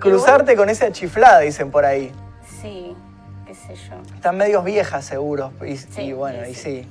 [0.00, 2.12] Cruzarte con esa chiflada, dicen por ahí.
[2.60, 2.96] Sí,
[3.46, 3.94] qué sé yo.
[4.14, 5.52] Están medios viejas, seguros.
[5.62, 6.88] Y, y Sí, bueno, sí, y sí.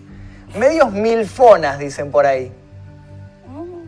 [0.58, 2.52] Medios milfonas, dicen por ahí.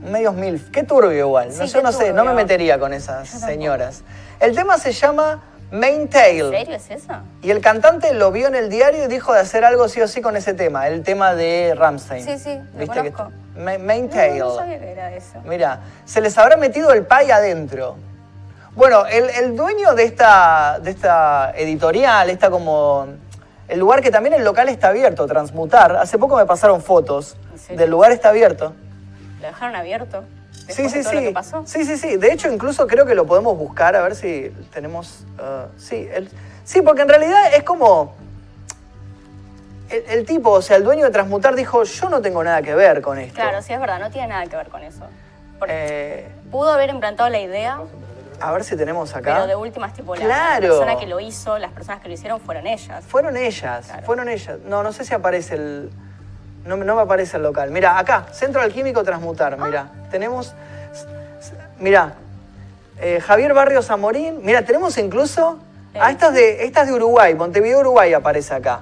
[0.09, 0.69] Medios milf.
[0.71, 1.49] Qué turbio igual.
[1.57, 4.03] No, yo no sé, no me metería con esas señoras.
[4.39, 5.41] El tema se llama
[5.71, 6.49] Main ¿En Tail.
[6.51, 7.13] serio es eso?
[7.41, 10.07] Y el cantante lo vio en el diario y dijo de hacer algo sí o
[10.07, 12.23] sí con ese tema, el tema de Ramstein.
[12.23, 13.31] Sí, sí, lo ¿Viste conozco.
[13.57, 14.39] Main No, Tail.
[14.39, 15.41] no sabía que era eso.
[15.45, 17.95] Mira, se les habrá metido el pay adentro.
[18.75, 23.07] Bueno, el, el dueño de esta, de esta editorial, está como.
[23.67, 25.95] El lugar que también el local está abierto, Transmutar.
[25.95, 27.35] Hace poco me pasaron fotos
[27.69, 28.73] ¿En del lugar está abierto.
[29.41, 30.23] ¿Lo dejaron abierto?
[30.67, 31.15] Sí, sí, de todo sí.
[31.17, 31.63] lo que pasó.
[31.67, 32.17] Sí, sí, sí.
[32.17, 35.25] De hecho, incluso creo que lo podemos buscar a ver si tenemos.
[35.37, 36.29] uh, sí, el-
[36.63, 38.15] sí, porque en realidad es como.
[39.89, 42.73] El, el tipo, o sea, el dueño de Transmutar dijo: Yo no tengo nada que
[42.73, 43.35] ver con esto.
[43.35, 45.05] Claro, sí, es verdad, no tiene nada que ver con eso.
[45.59, 47.79] Porque Eh, pudo haber implantado la idea,
[48.41, 49.35] a ver si tenemos acá.
[49.35, 50.61] pero de últimas, tipo, la, Claro.
[50.67, 53.03] la persona que lo hizo, las personas que lo hicieron fueron ellas.
[53.05, 54.05] Fueron ellas, Claro.
[54.05, 54.57] fueron ellas.
[54.65, 55.91] No, no sé si aparece el.
[56.65, 57.69] No, me- no me aparece el local.
[57.71, 59.57] Mira, acá, Centro Alquímico Transmutar.
[59.57, 60.53] Mira, tenemos.
[61.79, 62.13] Mira,
[62.99, 64.39] eh, Javier Barrios Amorín.
[64.43, 65.59] Mira, tenemos incluso.
[65.97, 68.81] Ah, estas de, estas de Uruguay, Montevideo, Uruguay aparece acá.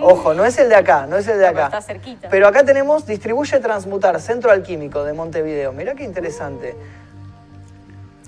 [0.00, 1.78] Ojo, no es el de acá, no es el de No, pero acá.
[1.78, 2.28] está cerquita.
[2.30, 5.72] Pero acá tenemos Distribuye Transmutar, Centro Alquímico de Montevideo.
[5.72, 6.74] Mira qué interesante.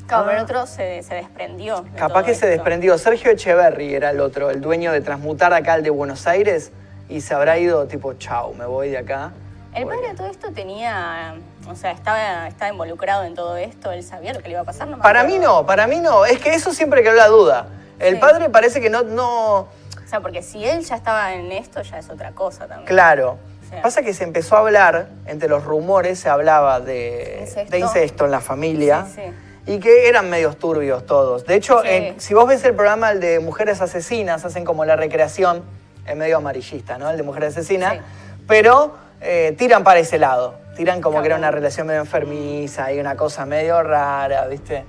[0.07, 1.81] Claro, pero el otro se, se desprendió.
[1.81, 2.97] de Capaz que se desprendió.
[2.99, 6.71] Sergio Echeverry era el otro, el dueño de Transmutar acá, el de Buenos Aires,
[7.09, 9.33] y se habrá ido tipo, chau, me voy de acá.
[9.75, 11.35] El padre de todo esto tenía,
[11.69, 14.65] o sea, estaba, estaba involucrado en todo esto, él sabía lo que le iba a
[14.65, 14.89] pasar.
[14.89, 16.25] No Para mí no, para mí no.
[16.25, 17.67] Es que eso siempre quedó la duda.
[17.99, 18.21] El Sí.
[18.21, 21.99] padre parece que no, no, O sea, porque si él ya estaba en esto, ya
[21.99, 22.87] es otra cosa también.
[22.87, 23.39] claro.
[23.69, 23.75] Sí.
[23.83, 27.71] Pasa que se empezó a hablar, entre los rumores se hablaba de Incesto.
[27.73, 29.07] de incesto en la familia.
[29.13, 29.21] Sí,
[29.67, 29.73] sí.
[29.73, 31.45] Y que eran medios turbios todos.
[31.47, 31.89] De hecho, Sí.
[31.91, 35.65] en- si vos ves el programa, el de Mujeres Asesinas, hacen como la recreación,
[36.07, 37.11] es medio amarillista, ¿no?
[37.11, 37.95] El de Mujeres Asesinas.
[37.95, 38.01] Sí.
[38.47, 40.55] Pero eh, tiran para ese lado.
[40.77, 44.85] Tiran como que era una relación medio enfermiza y una cosa medio rara, ¿viste?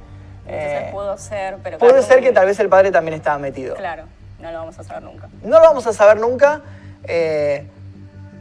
[0.45, 3.37] Entonces Eh, pudo ser, pero puede claro, ser que tal vez el padre también estaba
[3.37, 3.75] metido.
[3.75, 4.03] Claro,
[4.39, 5.27] no lo vamos a saber nunca.
[5.43, 6.61] No lo vamos a saber nunca.
[7.03, 7.67] Eh,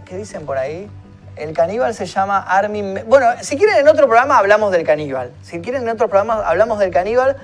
[0.04, 0.88] ¿Qué dicen por ahí?
[1.36, 3.04] El caníbal se llama Armin...
[3.06, 5.32] Bueno, si quieren en otro programa hablamos del caníbal.
[5.42, 7.36] Si quieren en otro programa hablamos del caníbal.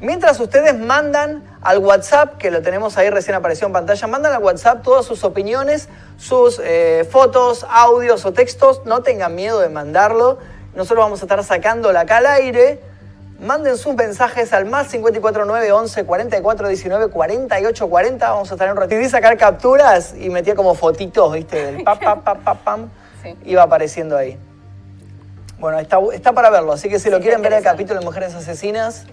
[0.00, 4.42] Mientras ustedes mandan al WhatsApp, que lo tenemos ahí recién apareció en pantalla, mandan al
[4.42, 8.82] WhatsApp todas sus opiniones, sus eh, fotos, audios o textos.
[8.84, 10.38] No tengan miedo de mandarlo.
[10.74, 12.82] Nosotros vamos a estar sacándola acá al aire.
[13.40, 18.30] Manden sus mensajes al más 549 11 44 19 48 40.
[18.30, 21.64] Vamos a estar en un ratito y sacar capturas y metía como fotitos, ¿viste?
[21.72, 22.90] Del pa, pa, pa, pa, pam.
[23.22, 23.34] Sí.
[23.46, 24.38] Iba apareciendo ahí.
[25.58, 28.34] Bueno, está, está para verlo, así que si lo quieren ver el capítulo de Mujeres
[28.34, 29.06] Asesinas.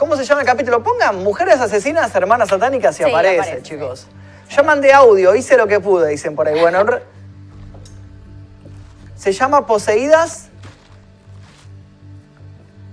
[0.00, 0.82] ¿Cómo se llama el capítulo?
[0.82, 4.06] Pongan Mujeres Asesinas, Hermanas Satánicas y Sí, aparece, aparece, chicos.
[4.48, 6.58] Yo mandé audio, hice lo que pude, dicen por ahí.
[6.58, 7.02] Bueno, re-
[9.14, 10.48] se llama Poseídas.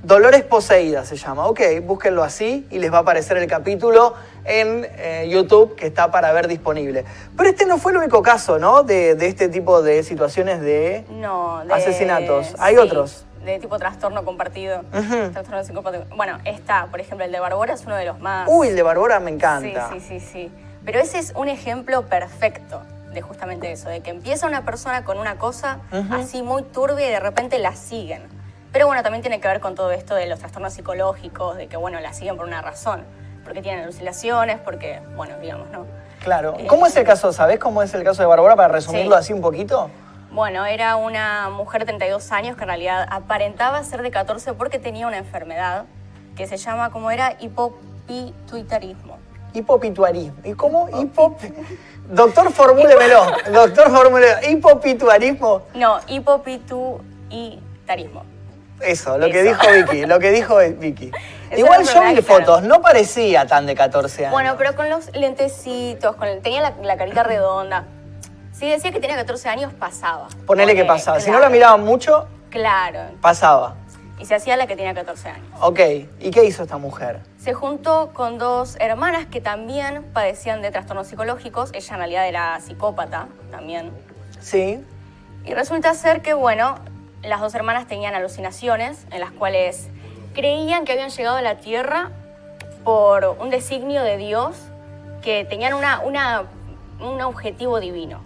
[0.04, 1.48] Dolores Poseídas se llama.
[1.48, 6.12] Ok, búsquenlo así y les va a aparecer el capítulo en eh, YouTube que está
[6.12, 7.06] para ver disponible.
[7.38, 8.84] Pero este no fue el único caso, ¿no?
[8.84, 11.06] De, de este tipo de situaciones de...
[11.10, 12.54] No, de, Asesinatos.
[12.60, 13.24] Hay sí, otros.
[13.48, 14.82] De tipo trastorno compartido.
[14.94, 15.32] Ujú.
[15.32, 16.04] Trastorno psicopático.
[16.18, 18.46] Bueno, está, por ejemplo, el de Barbora es uno de los más.
[18.52, 19.88] Uy, el de Barbora me encanta.
[19.94, 20.52] Sí, sí, sí, sí.
[20.86, 22.82] Pero ese es un ejemplo perfecto
[23.14, 25.80] de justamente eso, de que empieza una persona con una cosa
[26.12, 28.22] así muy turbia y de repente la siguen.
[28.74, 31.78] Pero bueno, también tiene que ver con todo esto de los trastornos psicológicos, de que
[31.78, 33.06] bueno, la siguen por una razón.
[33.46, 35.86] porque tienen alucinaciones, porque, bueno, digamos, ¿no?
[36.22, 36.56] Claro.
[36.60, 37.32] Eh, ¿Cómo es el caso?
[37.32, 39.20] ¿Sabés cómo es el caso de Bárbara para resumirlo Sí.
[39.20, 39.90] así un poquito?
[40.38, 44.78] Bueno, era una mujer de 32 años que en realidad aparentaba ser de 14 porque
[44.78, 45.86] tenía una enfermedad
[46.36, 49.18] que se llama, como era, hipopituitarismo.
[49.56, 50.36] Hipopituarismo.
[50.44, 50.90] ¿Y cómo?
[50.96, 51.42] Hipop...
[52.10, 53.26] Doctor, formúlemelo.
[53.52, 54.48] Doctor, formúlemelo.
[54.48, 55.64] Hipopituarismo.
[55.74, 58.22] No, hipopituitarismo.
[58.82, 59.50] Eso, lo que Eso.
[59.50, 61.10] dijo Vicky, lo que dijo Vicky.
[61.50, 64.34] Esa Igual yo vi fotos, no parecía tan de 14 años.
[64.34, 67.86] Bueno, pero con los lentecitos, con el- tenía la, la carita redonda.
[68.58, 70.30] Si decía que tenía 14 años, pasaba.
[70.46, 71.20] Ponele que pasaba.
[71.20, 73.02] Si no la miraban mucho, Claro.
[73.22, 73.76] pasaba.
[74.20, 75.46] Y se hacía la que tenía 14 años.
[75.62, 75.80] Ok,
[76.20, 77.20] ¿y qué hizo esta mujer?
[77.38, 81.70] Se juntó con dos hermanas que también padecían de trastornos psicológicos.
[81.74, 83.92] Ella en realidad era psicópata también.
[84.40, 84.84] Sí,
[85.46, 86.76] Y resulta ser que, bueno,
[87.22, 89.88] las dos hermanas tenían alucinaciones en las cuales
[90.34, 92.10] creían que habían llegado a la Tierra
[92.84, 94.56] por un designio de Dios,
[95.22, 96.44] que tenían una, una-
[97.00, 98.20] un objetivo divino.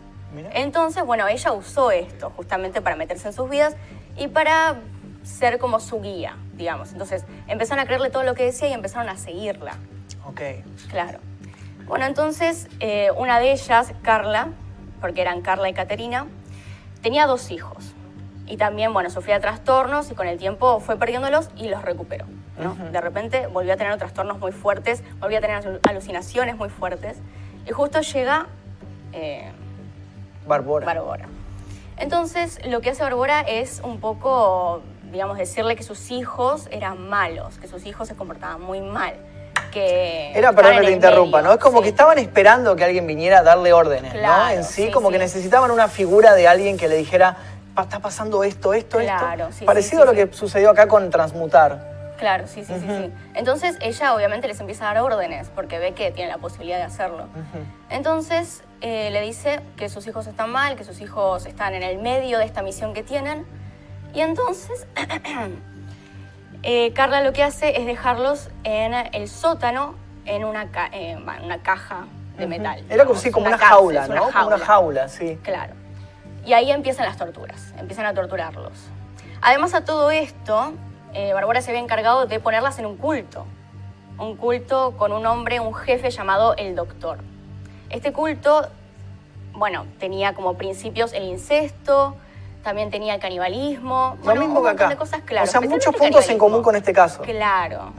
[0.54, 3.76] Entonces, bueno, ella usó esto justamente para meterse en sus vidas
[4.18, 4.76] y para
[5.24, 6.92] ser como su guía, digamos.
[6.94, 9.74] Entonces, empezaron a creerle todo lo que decía y empezaron a seguirla.
[10.26, 10.42] ok.
[10.90, 11.20] Claro.
[11.86, 14.50] Bueno, entonces eh, una de ellas, Carla,
[15.02, 16.28] porque eran Carla y Caterina,
[17.02, 17.94] tenía dos hijos.
[18.48, 22.26] Y también, bueno, sufría trastornos y con el tiempo fue perdiéndolos y los recuperó.
[22.62, 22.76] ¿no?
[22.76, 27.18] De repente volvió a tener trastornos muy fuertes, volvió a tener alu- alucinaciones muy fuertes.
[27.66, 28.48] Y justo llega
[29.14, 29.52] eh,
[30.48, 30.86] Bárbara.
[30.86, 31.26] Bárbara.
[31.98, 37.58] Entonces, lo que hace Bárbara es un poco, digamos, decirle que sus hijos eran malos,
[37.60, 39.14] que sus hijos se comportaban muy mal.
[39.72, 41.54] Que Era, perdón que te interrumpa, medio, ¿no?
[41.56, 41.84] Es como sí.
[41.84, 44.20] que estaban esperando que alguien viniera a darle órdenes, ¿no?
[44.20, 45.14] Claro, En sí, sí, como sí.
[45.14, 47.38] que necesitaban una figura de alguien que le dijera,
[47.74, 49.60] "Pa- está pasando esto, esto, Claro, esto.
[49.60, 51.90] sí, Parecido a lo que sucedió acá con Transmutar.
[52.18, 53.12] Claro, sí, sí, sí, sí.
[53.34, 56.84] Entonces ella obviamente les empieza a dar órdenes porque ve que tiene la posibilidad de
[56.84, 57.28] hacerlo.
[57.90, 61.98] Entonces eh, le dice que sus hijos están mal, que sus hijos están en el
[62.00, 63.46] medio de esta misión que tienen.
[64.14, 64.88] Y entonces
[66.64, 71.60] eh, Carla lo que hace es dejarlos en el sótano en una, ca- eh, una
[71.64, 72.06] caja
[72.38, 72.84] de metal.
[72.90, 74.32] Era como, sí, como una, cárcel, jaula, ¿no?
[74.32, 75.40] Como una jaula, sí.
[75.44, 75.74] Claro.
[76.46, 78.74] Y ahí empiezan las torturas, empiezan a torturarlos.
[79.42, 80.74] Además a todo esto,
[81.14, 83.46] eh, Bárbara se había encargado de ponerlas en un culto.
[84.18, 87.20] Un culto con un hombre, un jefe llamado el Doctor.
[87.92, 88.68] Este culto,
[89.54, 92.16] bueno, tenía como principios el incesto,
[92.64, 94.16] también tenía el canibalismo.
[94.20, 94.90] Lo bueno, mismo un que montón acá.
[94.90, 95.48] de cosas, claro.
[95.48, 97.22] o sea, muchos puntos en común con este caso.
[97.24, 97.92] Claro.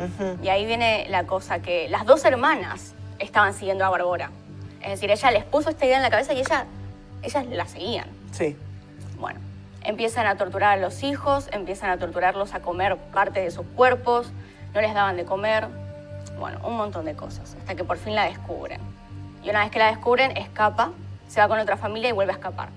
[0.42, 4.31] Y ahí viene la cosa que las dos hermanas estaban siguiendo a Bárbara.
[4.81, 6.66] Es decir, ella les puso esta idea en la cabeza y ella,
[7.22, 8.09] ellas la seguían.
[8.33, 8.57] Sí.
[9.18, 9.38] Bueno,
[9.83, 14.33] empiezan a torturar a los hijos, empiezan a torturarlos a comer parte de sus cuerpos,
[14.74, 15.68] no les daban de comer,
[16.38, 18.81] bueno, un montón de cosas, hasta que por fin la descubren.
[19.42, 20.92] Y una vez que la descubren, escapa,
[21.28, 22.68] se va con otra familia y vuelve a escapar.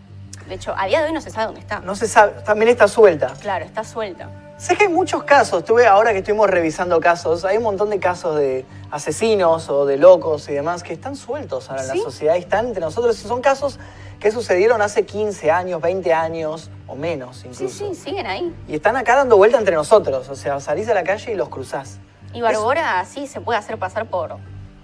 [0.48, 1.80] De hecho, a día de hoy no se sabe dónde está.
[1.80, 3.34] No se sabe, también está suelta.
[3.42, 4.30] Claro, está suelta.
[4.58, 8.00] Sé que hay muchos casos, estuve ahora que estuvimos revisando casos, hay un montón de
[8.00, 11.98] casos de asesinos o de locos y demás que están sueltos ahora en ¿Sí?
[11.98, 13.18] la sociedad, y están entre nosotros.
[13.18, 13.80] Son casos
[14.20, 17.88] que sucedieron hace 15 años, 20 años o menos Sí, incluso.
[17.90, 18.56] sí, siguen ahí.
[18.68, 21.50] Y están acá dando vuelta entre nosotros, o sea, salís a la calle y los
[21.50, 22.00] cruzás.
[22.34, 24.38] Y Barbora sí se puede hacer pasar por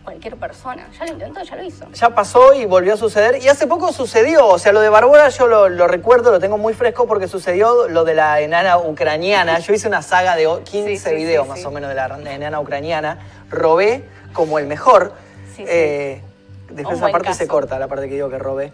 [0.04, 0.88] cualquier persona.
[1.00, 1.86] Ya lo intentó, ya lo hizo.
[1.94, 3.42] Ya pasó y volvió a suceder.
[3.42, 6.58] Y hace poco sucedió, o sea, lo de Barbora yo lo, lo recuerdo, lo tengo
[6.58, 9.60] muy fresco porque sucedió lo de la enana ucraniana.
[9.60, 11.96] Yo hice una saga de o- 15 Sí, sí, videos sí, más o menos de
[11.96, 13.20] la enana ucraniana.
[13.50, 15.14] Robé como el mejor.
[15.58, 16.22] Eh,
[16.70, 18.72] después esa parte se corta, la parte que digo que robé.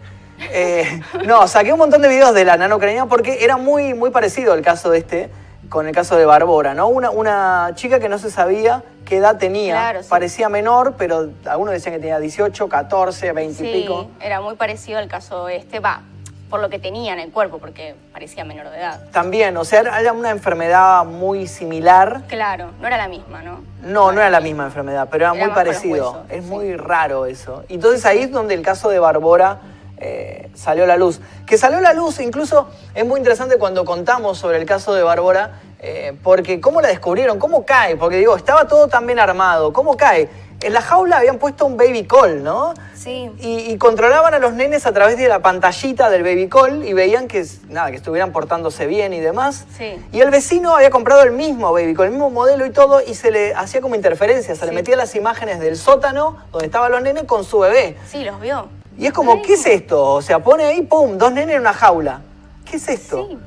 [0.52, 4.10] Eh, no, saqué un montón de videos de la enana ucraniana porque era muy, muy
[4.10, 5.28] parecido el caso de este
[5.68, 6.88] con el caso de Barbora, ¿no?
[6.88, 9.74] Una, una chica que no se sabía qué edad tenía.
[9.74, 10.08] Claro, sí.
[10.08, 14.08] Parecía menor, pero algunos decían que tenía 18, 14, 20 y Sí, pico.
[14.20, 16.00] era muy parecido al caso este, va,
[16.48, 19.00] por lo que tenía en el cuerpo, porque parecía menor de edad.
[19.12, 22.22] También, o sea, era una enfermedad muy similar.
[22.28, 23.60] Claro, no era la misma, ¿no?
[23.82, 26.12] No, no era la misma enfermedad, pero era, Era muy parecido.
[26.12, 26.50] huesos, es sí.
[26.50, 27.64] muy raro eso.
[27.68, 29.58] Y entonces ahí es donde el caso de Barbora
[30.00, 31.20] eh, salió a la luz.
[31.46, 35.02] Que salió a la luz, incluso es muy interesante cuando contamos sobre el caso de
[35.02, 39.72] Barbora, eh, porque cómo la descubrieron, cómo cae, porque digo, estaba todo tan bien armado,
[39.72, 40.28] ¿cómo cae?
[40.60, 42.74] En la jaula habían puesto un baby call, ¿no?
[42.92, 43.30] Sí.
[43.38, 46.94] Y, y controlaban a los nenes a través de la pantallita del baby call y
[46.94, 49.66] veían que, nada, que estuvieran portándose bien y demás.
[49.76, 50.04] Sí.
[50.10, 53.14] Y el vecino había comprado el mismo baby call, el mismo modelo y todo, y
[53.14, 57.02] se le hacía como interferencia, se le metía las imágenes del sótano donde estaban los
[57.02, 57.96] nenes con su bebé.
[58.08, 58.68] Sí, los vio.
[58.98, 60.04] Y es como, ¿qué es esto?
[60.14, 62.20] O sea, pone ahí, ¡pum!, dos nenes en una jaula.
[62.68, 63.28] ¿Qué es esto?
[63.28, 63.38] Sí.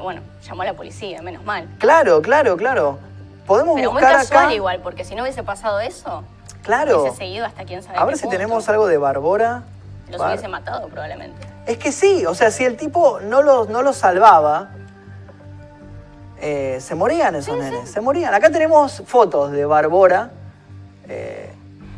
[0.00, 1.66] Bueno, llamó a la policía, menos mal.
[1.78, 2.98] Claro, claro, claro.
[3.46, 4.54] Podemos Pero muy buscar casual acá.
[4.54, 6.22] igual, porque si no hubiese pasado eso,
[6.62, 7.02] Claro.
[7.02, 8.36] Hubiese seguido hasta quién sabe A ver qué si punto.
[8.36, 9.64] tenemos algo de Barbora.
[10.08, 11.44] Los Bar- hubiese matado probablemente.
[11.66, 14.68] Es que sí, o sea, si el tipo no los, no los salvaba,
[16.40, 18.32] eh, se morían esos nenes, se morían.
[18.34, 20.30] Acá tenemos fotos de Barbora.
[21.08, 21.52] eh,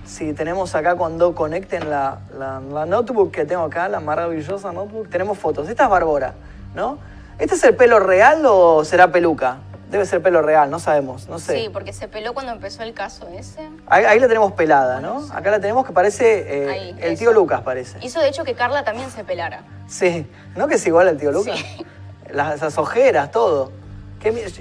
[0.06, 5.08] si tenemos acá cuando conecten la, la- la notebook que tengo acá, la maravillosa notebook,
[5.08, 5.68] tenemos fotos.
[5.68, 6.34] Esta es Barbora,
[6.74, 6.98] ¿no?
[7.38, 9.58] ¿Este es el pelo real o será peluca?
[9.90, 11.56] Debe ser pelo real, no sabemos, no sé.
[11.56, 13.68] Sí, porque se peló cuando empezó el caso ese.
[13.86, 15.24] Ahí, ahí la tenemos pelada, ¿no?
[15.32, 17.18] Acá la tenemos que parece eh, Ahí, el eso.
[17.20, 17.98] tío Lucas, parece.
[18.02, 19.62] Hizo de hecho que Carla también se pelara.
[19.86, 20.26] Sí,
[20.56, 21.56] ¿no que es igual al tío Lucas?
[21.58, 21.86] Sí.
[22.32, 23.70] Las, esas ojeras, todo.
[24.20, 24.58] Que es-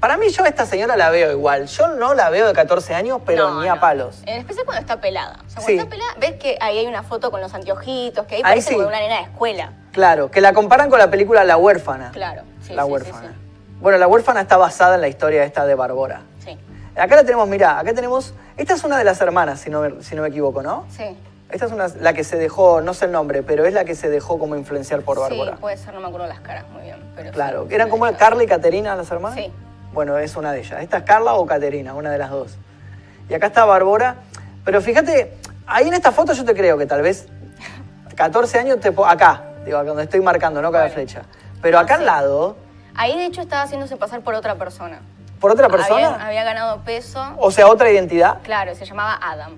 [0.00, 1.66] para mí yo a esta señora la veo igual.
[1.66, 3.80] Yo no la veo de 14 años, pero No, ni a no.
[3.80, 4.22] palos.
[4.26, 5.34] En especial cuando está pelada.
[5.46, 5.76] O sea, cuando Sí.
[5.76, 8.68] está pelada, ves que ahí hay una foto con los anteojitos, que ahí Ahí parece
[8.68, 8.74] sí.
[8.74, 9.72] como de una nena de escuela.
[9.92, 12.10] Claro, que la comparan con la película La huérfana.
[12.12, 13.34] Claro, sí, la huérfana.
[13.80, 16.22] Bueno, La huérfana está basada en la historia esta de Barbora.
[16.44, 16.58] Sí,
[16.96, 18.34] Acá la tenemos, mirá, acá tenemos...
[18.56, 20.86] Esta es una de las hermanas, si no me, si no me equivoco, ¿no?
[20.90, 21.16] sí.
[21.50, 23.96] Esta es una, la que se dejó, no sé el nombre, pero es la que
[23.96, 25.50] se dejó como influenciar por Bárbara.
[25.52, 26.96] Sí, puede ser, no me acuerdo las caras muy bien.
[27.16, 28.06] Pero Claro, sí, ¿eran como.
[28.16, 29.36] Carla y Caterina las hermanas?
[29.36, 29.52] Sí.
[29.92, 30.82] Bueno, es una de ellas.
[30.82, 31.94] ¿Esta es Carla o Caterina?
[31.94, 32.56] Una de las dos.
[33.28, 34.16] Y acá está Bárbara.
[34.64, 35.36] Pero fíjate,
[35.66, 37.26] ahí en esta foto yo te creo que tal vez
[38.16, 40.94] 14 años te acá, digo, acá donde estoy marcando, no cada Bueno.
[40.94, 41.22] flecha.
[41.62, 42.56] Pero acá al lado,
[42.94, 45.00] Ahí de hecho estaba haciéndose pasar por otra persona.
[45.40, 47.22] por otra persona, Había, había ganado peso.
[47.38, 48.38] o sea, otra identidad.
[48.42, 49.56] Claro, se llamaba Adam.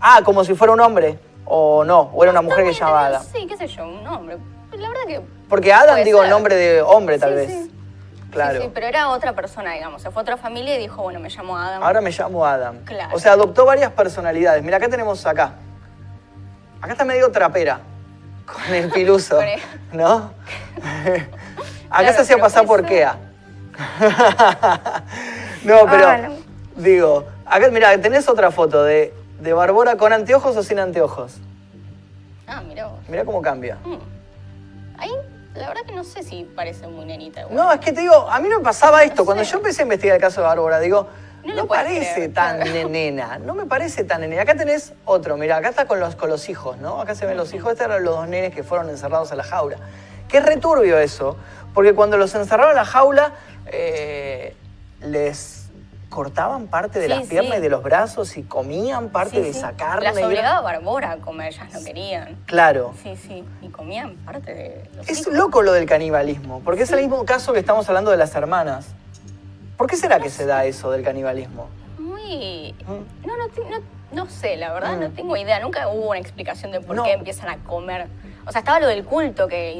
[0.00, 1.18] Ah, como si fuera un hombre.
[1.44, 3.22] O no, o era una mujer que se llamaba Adam.
[3.32, 4.38] Sí, qué sé yo, un hombre.
[4.72, 5.20] La verdad que.
[5.48, 6.30] Porque Adam, digo, ser.
[6.30, 7.48] nombre de hombre tal Sí, vez.
[7.50, 7.69] sí.
[8.30, 8.58] Claro.
[8.60, 10.02] Sí, sí, pero era otra persona, digamos.
[10.02, 11.82] Se fue a otra familia y dijo, bueno, me llamo Adam.
[11.82, 12.78] Ahora me llamo Adam.
[12.84, 13.14] Claro.
[13.14, 14.62] O sea, adoptó varias personalidades.
[14.62, 15.52] Mira, acá tenemos acá.
[16.80, 17.80] Acá está medio trapera.
[18.46, 19.38] Con el piluso.
[19.92, 20.32] ¿No?
[20.80, 21.28] acá
[21.88, 22.84] Claro, se hacía pasar por.
[22.84, 23.16] Kea.
[25.64, 26.36] no, pero Ah, no.
[26.76, 31.36] digo, acá mira, tenés otra foto de, de Barbora con anteojos o sin anteojos.
[32.46, 32.98] Ah, mira vos.
[33.08, 33.76] Mira cómo cambia.
[33.84, 33.98] Mm.
[34.98, 35.10] Ahí,
[35.54, 37.40] la verdad que no sé si parece muy nenita.
[37.40, 37.54] igual.
[37.56, 39.22] No, es que te digo, a mí me pasaba esto.
[39.22, 39.50] No Cuando sé.
[39.52, 41.08] yo empecé a investigar el caso de Bárbara, digo,
[41.44, 42.88] No parece creer, tan claro.
[42.88, 44.42] nena, no me parece tan nena.
[44.42, 47.00] Acá tenés otro, mira, acá está con los, con los hijos, ¿no?
[47.00, 49.44] Acá se ven los hijos, estos eran los dos nenes que fueron encerrados en la
[49.44, 49.76] jaula.
[50.30, 51.36] Es returbio eso,
[51.74, 53.32] porque cuando los encerraron en la jaula,
[53.66, 54.54] eh,
[55.00, 55.59] les
[56.10, 57.58] cortaban parte de Sí, las piernas sí.
[57.58, 60.12] y de los brazos y comían parte Sí, de esa carne.
[60.12, 62.36] Las obligaba Barbora a comer, ellas no querían.
[62.46, 62.92] Claro.
[63.02, 63.44] Sí, sí.
[63.62, 65.32] Y comían parte de los Es hijos.
[65.32, 68.88] loco lo del canibalismo, porque es el mismo caso que estamos hablando de las hermanas.
[69.78, 71.68] ¿Por qué será que se da eso del canibalismo?
[71.98, 72.74] Muy...
[72.86, 73.26] Mm.
[73.26, 75.00] No, no, no, no sé, la verdad, Mm.
[75.00, 75.60] no tengo idea.
[75.60, 77.04] Nunca hubo una explicación de por No.
[77.04, 78.08] qué empiezan a comer.
[78.46, 79.72] O sea, estaba lo del culto que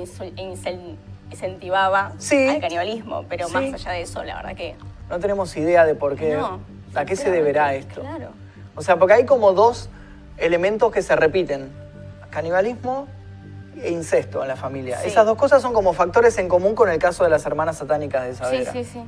[1.31, 2.49] incentivaba Sí.
[2.49, 4.77] al canibalismo, pero más allá de eso, la verdad que...
[5.11, 6.61] No tenemos idea de por qué, No,
[6.95, 8.01] a qué se deberá esto.
[8.01, 8.29] Claro.
[8.77, 9.89] O sea, porque hay como dos
[10.39, 11.71] elementos que se repiten.
[12.31, 13.09] Canibalismo
[13.83, 14.99] e incesto en la familia.
[15.01, 15.09] Sí.
[15.09, 18.25] Esas dos cosas son como factores en común con el caso de las hermanas satánicas
[18.25, 18.73] de Sí, Saavedra.
[18.73, 19.05] sí, sí.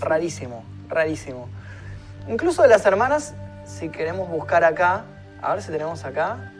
[0.00, 1.48] Rarísimo, rarísimo.
[2.28, 5.04] Incluso de las hermanas, si queremos buscar acá,
[5.40, 6.50] a ver si tenemos acá,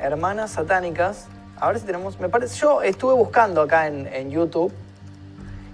[0.00, 1.26] hermanas satánicas,
[1.60, 4.72] a ver si tenemos, me parece, yo estuve buscando acá en, en YouTube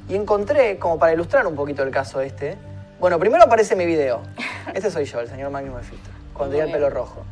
[0.09, 2.57] y encontré, como para ilustrar un poquito el caso este,
[3.01, 4.21] bueno, primero aparece mi video,
[4.75, 7.23] este soy yo, el señor Magnus Mephisto, cuando tenía el pelo rojo.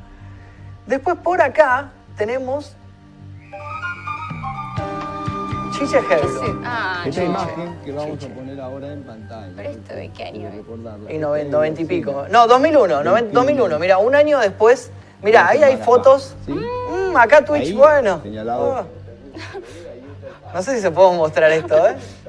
[0.87, 2.77] Después por acá tenemos
[5.73, 6.41] Chiche Heblo.
[6.45, 6.53] Sí.
[6.65, 7.27] Ah, Esta no.
[7.27, 9.53] imagen que vamos a poner ahora en pantalla.
[9.57, 10.51] ¿Pero esto de qué año.
[11.11, 12.25] Y 90, y pico.
[12.31, 13.79] No, 2001, noven- 2001.
[13.79, 14.91] Mira, un año después.
[15.23, 16.35] Mira, ahí hay fotos.
[16.47, 16.53] ¿Sí?
[16.53, 18.23] Mm, acá Twitch, Ahí, bueno.
[18.23, 18.87] señalado.
[18.87, 20.55] Oh.
[20.55, 21.97] No sé si se puede mostrar esto, ¿eh?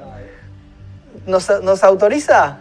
[1.28, 2.56] ¿Nos, nos autoriza?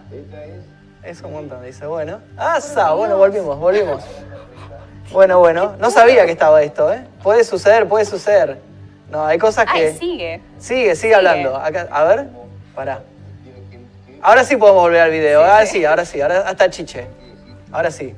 [1.02, 2.20] Es un montón, dice, bueno.
[2.38, 4.04] Ah, sa, bueno, volvimos, volvimos.
[5.10, 7.02] Bueno, bueno, no sabía que estaba esto, ¿eh?
[7.24, 8.60] Puede suceder, puede suceder.
[9.10, 9.88] No, hay cosas que...
[9.88, 10.42] Ay, sigue.
[10.60, 11.56] Sigue, sigue hablando.
[11.56, 12.28] Acá, a ver,
[12.76, 13.00] pará.
[14.22, 15.46] Ahora sí podemos volver al video.
[15.46, 17.08] Ahora sí, ahora sí, ahora hasta Chiche.
[17.72, 18.14] Ahora sí.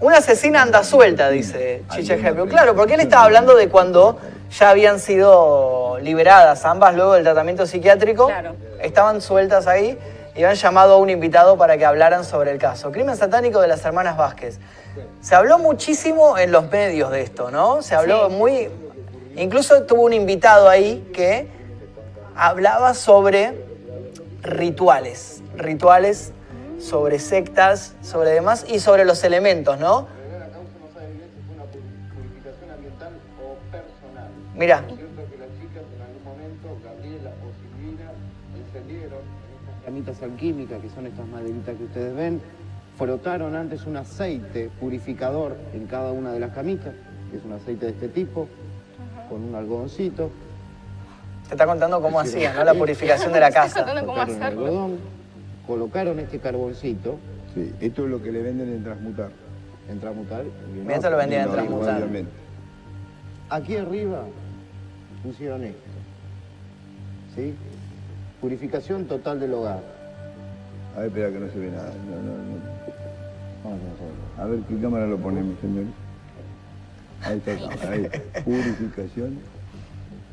[0.00, 2.46] Una asesina anda suelta, dice Chiche Heblo.
[2.46, 4.20] Claro, porque él estaba hablando de cuando
[4.56, 8.26] ya habían sido liberadas ambas luego del tratamiento psiquiátrico.
[8.26, 8.54] Claro.
[8.80, 9.98] Estaban sueltas ahí
[10.34, 12.90] y habían llamado a un invitado para que hablaran sobre el caso.
[12.92, 14.58] Crimen satánico de las hermanas Vázquez.
[15.20, 17.82] Se habló muchísimo en los medios de esto, ¿no?
[17.82, 18.34] Se habló Sí.
[18.34, 18.70] muy...
[19.36, 21.48] Incluso tuvo un invitado ahí que
[22.36, 23.64] hablaba sobre
[24.42, 26.32] rituales, rituales
[26.78, 30.06] sobre sectas, sobre demás y sobre los elementos, ¿no?
[34.56, 34.84] La
[39.04, 42.40] estas llamitas alquímicas, que son estas maderitas que ustedes ven,
[42.96, 46.94] Frotaron antes un aceite purificador en cada una de las camitas,
[47.30, 48.46] que es un aceite de este tipo,
[49.28, 50.30] con un algodoncito.
[51.48, 52.62] Te está contando cómo hacía, ¿no?
[52.62, 53.80] La purificación de la casa.
[53.84, 54.98] algodón,
[55.66, 57.18] colocaron este carboncito
[57.54, 59.30] Sí, esto es lo que le venden en Transmutar.
[59.88, 60.46] en Tramutal.
[60.74, 61.96] Mira, esto lo vendían en Transmutar.
[61.96, 62.30] obviamente.
[63.48, 64.24] Aquí arriba
[65.22, 65.78] pusieron esto.
[67.36, 67.54] ¿Sí?
[68.44, 69.80] Purificación total del hogar.
[70.94, 71.90] A ver, espera que no se ve nada.
[71.94, 72.60] No, no, no.
[73.64, 74.22] Vamos a hacerlo.
[74.36, 75.84] A ver qué cámara lo ponemos, señor.
[77.22, 78.06] Ahí está, ahí.
[78.44, 79.38] Purificación.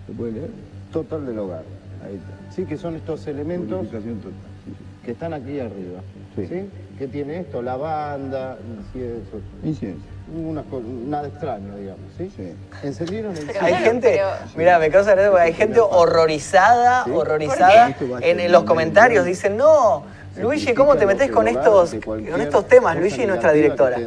[0.06, 0.50] ¿Se puede leer?
[0.92, 1.64] Total del hogar.
[2.06, 2.54] Ahí está.
[2.54, 4.34] Sí, que son estos elementos Purificación total.
[4.66, 5.06] Sí, sí.
[5.06, 6.02] que están aquí arriba.
[6.36, 6.48] Sí.
[6.48, 6.70] ¿Sí?
[6.98, 7.62] ¿Qué tiene esto?
[7.62, 9.40] Lavanda, incienso.
[9.64, 10.04] Incienso.
[10.34, 12.00] Una co- nada extraño, digamos.
[12.18, 12.32] ¿sí?
[12.36, 12.54] Sí.
[12.84, 17.04] Encendieron el Pero Hay claro, gente, pero- mira, me causa gracia porque hay gente horrorizada,
[17.04, 17.12] ¿Sí?
[17.12, 19.26] horrorizada en, los comentarios.
[19.26, 20.04] Dicen, no,
[20.38, 22.96] Luigi, ¿cómo te metes con estos, con estos temas?
[22.96, 23.98] Luigi es nuestra directora.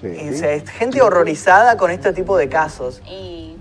[0.00, 0.06] Sí.
[0.06, 3.02] Y, o sea, es gente horrorizada con este tipo de casos.
[3.06, 3.56] Y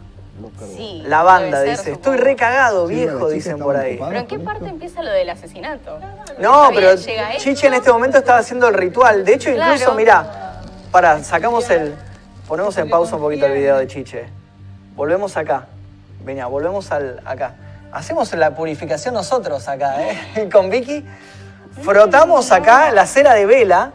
[0.76, 1.04] sí.
[1.06, 4.00] La banda ser, dice, estoy recagado, viejo, dicen por ahí.
[4.02, 4.74] ¿Pero en qué parte esto?
[4.74, 6.00] empieza lo del asesinato?
[6.39, 7.43] No, Está pero bien, llega esto.
[7.43, 9.26] Chiche en este momento estaba haciendo el ritual.
[9.26, 10.49] De hecho, incluso, mirá,
[10.92, 11.96] para, sacamos el.
[12.48, 14.26] Ponemos en pausa un poquito el video de Chiche.
[14.96, 15.68] Volvemos acá.
[16.24, 17.54] Venga, volvemos al, acá.
[17.92, 20.50] Hacemos la purificación nosotros acá, ¿eh?
[20.52, 21.06] Con Vicky.
[21.84, 23.92] Frotamos acá la cera de vela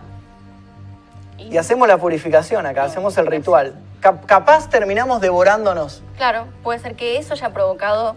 [1.37, 3.75] y hacemos la purificación acá, hacemos el ritual.
[4.01, 6.03] Cap- capaz terminamos devorándonos.
[6.17, 8.17] Claro, puede ser que eso haya provocado.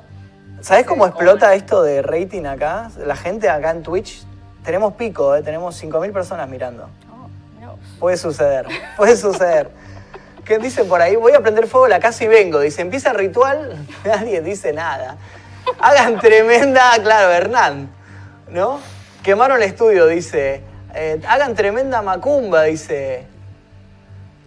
[0.62, 2.90] ¿Sabes cómo explota esto de rating acá?
[3.06, 4.24] La gente acá en Twitch.
[4.64, 5.42] Tenemos pico, ¿eh?
[5.44, 6.90] tenemos 5.000 personas mirando.
[8.00, 9.70] Puede suceder, puede suceder.
[10.46, 11.16] ¿Qué dicen por ahí?
[11.16, 12.60] Voy a prender fuego a la casa y vengo.
[12.60, 13.76] Dice, empieza el ritual,
[14.06, 15.18] nadie dice nada.
[15.80, 17.90] Hagan tremenda, claro, Hernán,
[18.50, 18.80] ¿no?
[19.24, 20.62] Quemaron el estudio, dice.
[20.94, 23.26] Eh, hagan tremenda macumba, dice.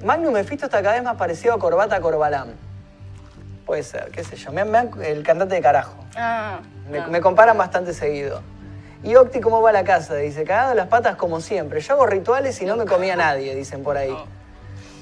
[0.05, 2.55] Magnum Mephisto está cada vez más parecido a Corbata Corbalán.
[3.67, 4.51] Puede ser, qué sé yo.
[4.53, 5.93] Me, me- el cantante de carajo.
[6.17, 8.41] Ah, Me, me comparan bastante seguido.
[9.03, 10.15] Y Octi, ¿cómo va la casa?
[10.17, 11.81] Dice, cagado las patas como siempre.
[11.81, 14.15] Yo hago rituales y no me comía nadie, dicen por ahí.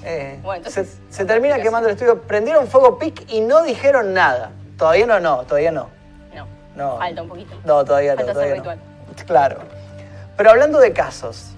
[0.04, 2.22] Eh, Bueno, entonces, se, se termina quemando el estudio.
[2.22, 4.50] Prendieron fuego pic y no dijeron nada.
[4.76, 5.88] Todavía no, no, todavía no.
[6.34, 6.46] No,
[6.76, 6.98] No.
[6.98, 7.54] falta un poquito.
[7.64, 8.38] No, todavía Falta no.
[8.40, 8.80] hacer Todavía no.
[8.80, 9.26] ritual.
[9.26, 9.58] Claro.
[10.36, 11.50] Pero hablando de casos,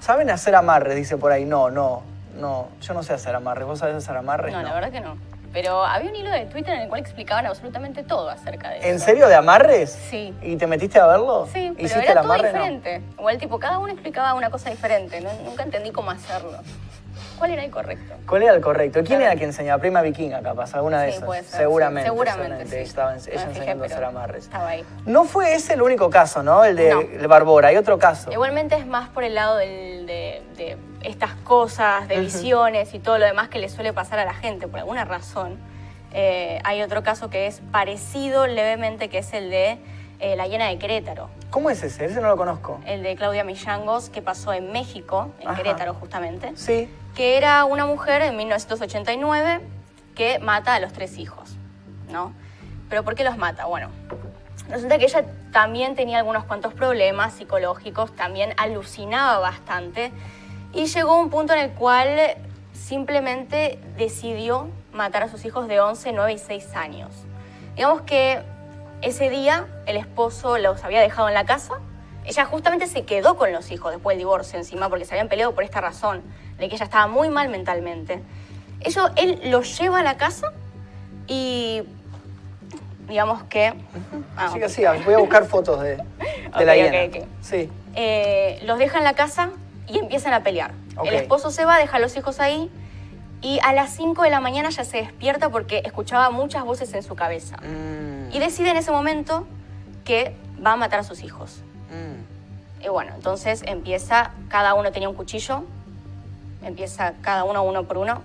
[0.00, 0.94] ¿saben hacer amarres?
[0.94, 1.44] Dice por ahí.
[1.44, 2.04] No, no,
[2.38, 2.68] no.
[2.80, 3.66] Yo no sé hacer amarres.
[3.66, 4.52] ¿Vos sabés hacer amarres?
[4.54, 5.16] No, la verdad que no.
[5.52, 8.88] Pero había un hilo de Twitter en el cual explicaban absolutamente todo acerca de eso.
[8.88, 9.90] ¿En serio de amarres?
[10.10, 10.34] Sí.
[10.42, 11.46] ¿Y te metiste a verlo?
[11.52, 12.52] Sí, pero ¿Hiciste era el todo amarre?
[12.52, 12.58] No.
[12.58, 13.02] diferente.
[13.18, 15.20] Igual, tipo, cada uno explicaba una cosa diferente.
[15.20, 16.58] No- nunca entendí cómo hacerlo.
[17.38, 18.14] ¿Cuál era el correcto?
[18.26, 19.00] ¿Cuál era el correcto?
[19.00, 19.24] ¿Quién Claro.
[19.24, 19.80] era quien enseñaba?
[19.80, 21.26] Prima vikinga, capaz, alguna de Sí, esas.
[21.26, 22.02] puede ser, seguramente.
[22.08, 22.16] sí.
[22.16, 22.76] Seguramente, sí.
[22.76, 24.44] Estaba ella fijé, enseñando a hacer amarres.
[24.44, 24.84] Estaba ahí.
[25.06, 26.64] No fue ese el único caso, ¿no?
[26.64, 27.00] El de No.
[27.00, 27.68] el Barbora.
[27.68, 28.30] Hay otro caso.
[28.32, 33.18] Igualmente es más por el lado del- de, de estas cosas, de visiones y todo
[33.18, 35.58] lo demás que le suele pasar a la gente por alguna razón.
[36.12, 39.78] Eh, hay otro caso que es parecido levemente, que es el de
[40.20, 41.30] eh, la hiena de Querétaro.
[41.50, 42.04] ¿Cómo es ese?
[42.04, 42.80] Ese no lo conozco.
[42.86, 45.56] El de Claudia Millangos, que pasó en México, en Ajá.
[45.56, 46.52] Querétaro justamente.
[46.56, 46.88] Sí.
[47.14, 49.60] que era una mujer en 1989
[50.14, 51.56] que mata a los tres hijos,
[52.10, 52.32] ¿no?
[52.88, 53.66] ¿Pero por qué los mata?
[53.66, 53.88] Bueno,
[54.68, 60.10] resulta que ella también tenía algunos cuantos problemas psicológicos, también alucinaba bastante
[60.72, 62.08] y llegó a un punto en el cual
[62.72, 67.10] simplemente decidió matar a sus hijos de 11, 9 y 6 años.
[67.74, 68.42] Digamos que
[69.02, 71.74] ese día el esposo los había dejado en la casa.
[72.24, 75.54] Ella justamente se quedó con los hijos después del divorcio encima porque se habían peleado
[75.54, 76.22] por esta razón,
[76.58, 78.22] de que ella estaba muy mal mentalmente.
[78.80, 80.52] Eso, él los lleva a la casa
[81.26, 81.82] y
[83.08, 83.74] digamos que...
[84.36, 84.82] Ah, sí, sí.
[85.04, 87.26] Voy a buscar fotos de, de la hiena.
[87.40, 87.70] Sí.
[87.94, 89.50] Eh, los deja en la casa
[89.92, 90.72] y empiezan a pelear.
[91.04, 92.70] El esposo se va, deja a los hijos ahí
[93.42, 97.02] y a las 5 de la mañana ya se despierta porque escuchaba muchas voces en
[97.02, 97.56] su cabeza.
[97.58, 99.46] Mm, Y decide en ese momento
[100.04, 100.34] que
[100.64, 101.62] va a matar a sus hijos.
[101.90, 102.84] mm.
[102.84, 105.62] Y bueno, entonces empieza, cada uno tenía un cuchillo,
[106.64, 108.22] empieza cada uno uno por uno,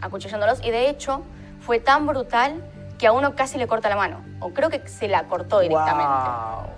[0.00, 0.60] acuchillándolos.
[0.64, 1.22] Y de hecho,
[1.60, 2.64] fue tan brutal
[2.98, 4.22] que a uno casi le corta la mano.
[4.40, 6.12] O creo que se la cortó directamente.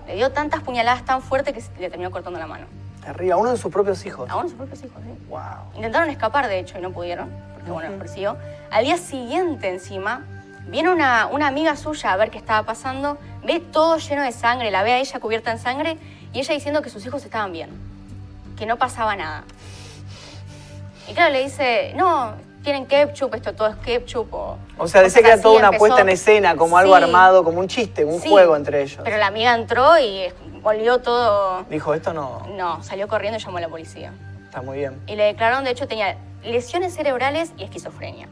[0.06, 2.66] Le dio tantas puñaladas tan fuerte que le terminó cortando la mano.
[3.04, 3.32] Terrible.
[3.32, 4.30] A uno de sus propios hijos.
[4.30, 5.26] A uno de sus propios hijos, ¿sí?
[5.28, 5.40] Wow.
[5.74, 8.36] Intentaron escapar, de hecho, y no pudieron, porque bueno, los persiguió.
[8.70, 10.24] Al día siguiente, encima,
[10.68, 14.70] viene una, una amiga suya a ver qué estaba pasando, ve todo lleno de sangre,
[14.70, 15.98] la ve a ella cubierta en sangre,
[16.32, 17.70] y ella diciendo que sus hijos estaban bien,
[18.56, 19.44] que no pasaba nada.
[21.08, 24.32] Y claro, le dice, no, tienen ketchup, esto todo es ketchup.
[24.32, 27.42] O, O sea, decía que era toda una empezó- puesta en escena, como algo armado,
[27.44, 29.00] como un chiste, un sí, juego entre ellos.
[29.04, 30.24] Pero la amiga entró y
[30.62, 31.64] volvió todo...
[31.68, 32.46] Dijo, esto no.
[32.56, 34.12] No, salió corriendo y llamó a la policía.
[34.44, 35.00] Está muy bien.
[35.06, 38.28] Y le declararon, de hecho, tenía lesiones cerebrales y esquizofrenia.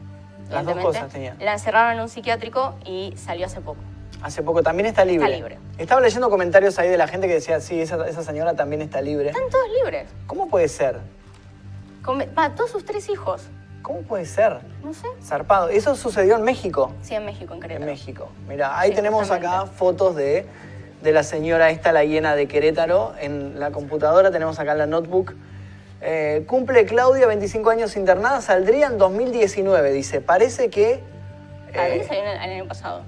[0.49, 1.35] Las dos cosas tenía.
[1.39, 3.79] La encerraron en un psiquiátrico y salió hace poco.
[4.21, 5.25] Hace poco también está libre.
[5.25, 5.57] Está libre.
[5.77, 9.01] Estaba leyendo comentarios ahí de la gente que decía, sí, esa, esa señora también está
[9.01, 9.29] libre.
[9.29, 10.09] Están todos libres.
[10.27, 10.99] ¿Cómo puede ser?
[12.03, 13.43] Con- va, todos sus tres hijos.
[13.91, 14.59] ¿Cómo puede ser?
[14.85, 15.05] No sé.
[15.21, 15.67] Zarpado.
[15.67, 16.93] Eso sucedió en México.
[17.01, 17.85] Sí, en México, en En Querétaro.
[17.91, 18.29] México.
[18.47, 20.45] Mira, ahí Sí, tenemos acá fotos de,
[21.03, 23.13] de la señora esta, la hiena de Querétaro.
[23.19, 25.33] En la computadora tenemos acá la notebook.
[25.99, 30.21] Eh, cumple Claudia 25 años internada, saldría en 2019, dice.
[30.21, 31.03] Parece que...
[31.75, 33.01] Ah, ¿dónde eh, salió en el, en el año pasado?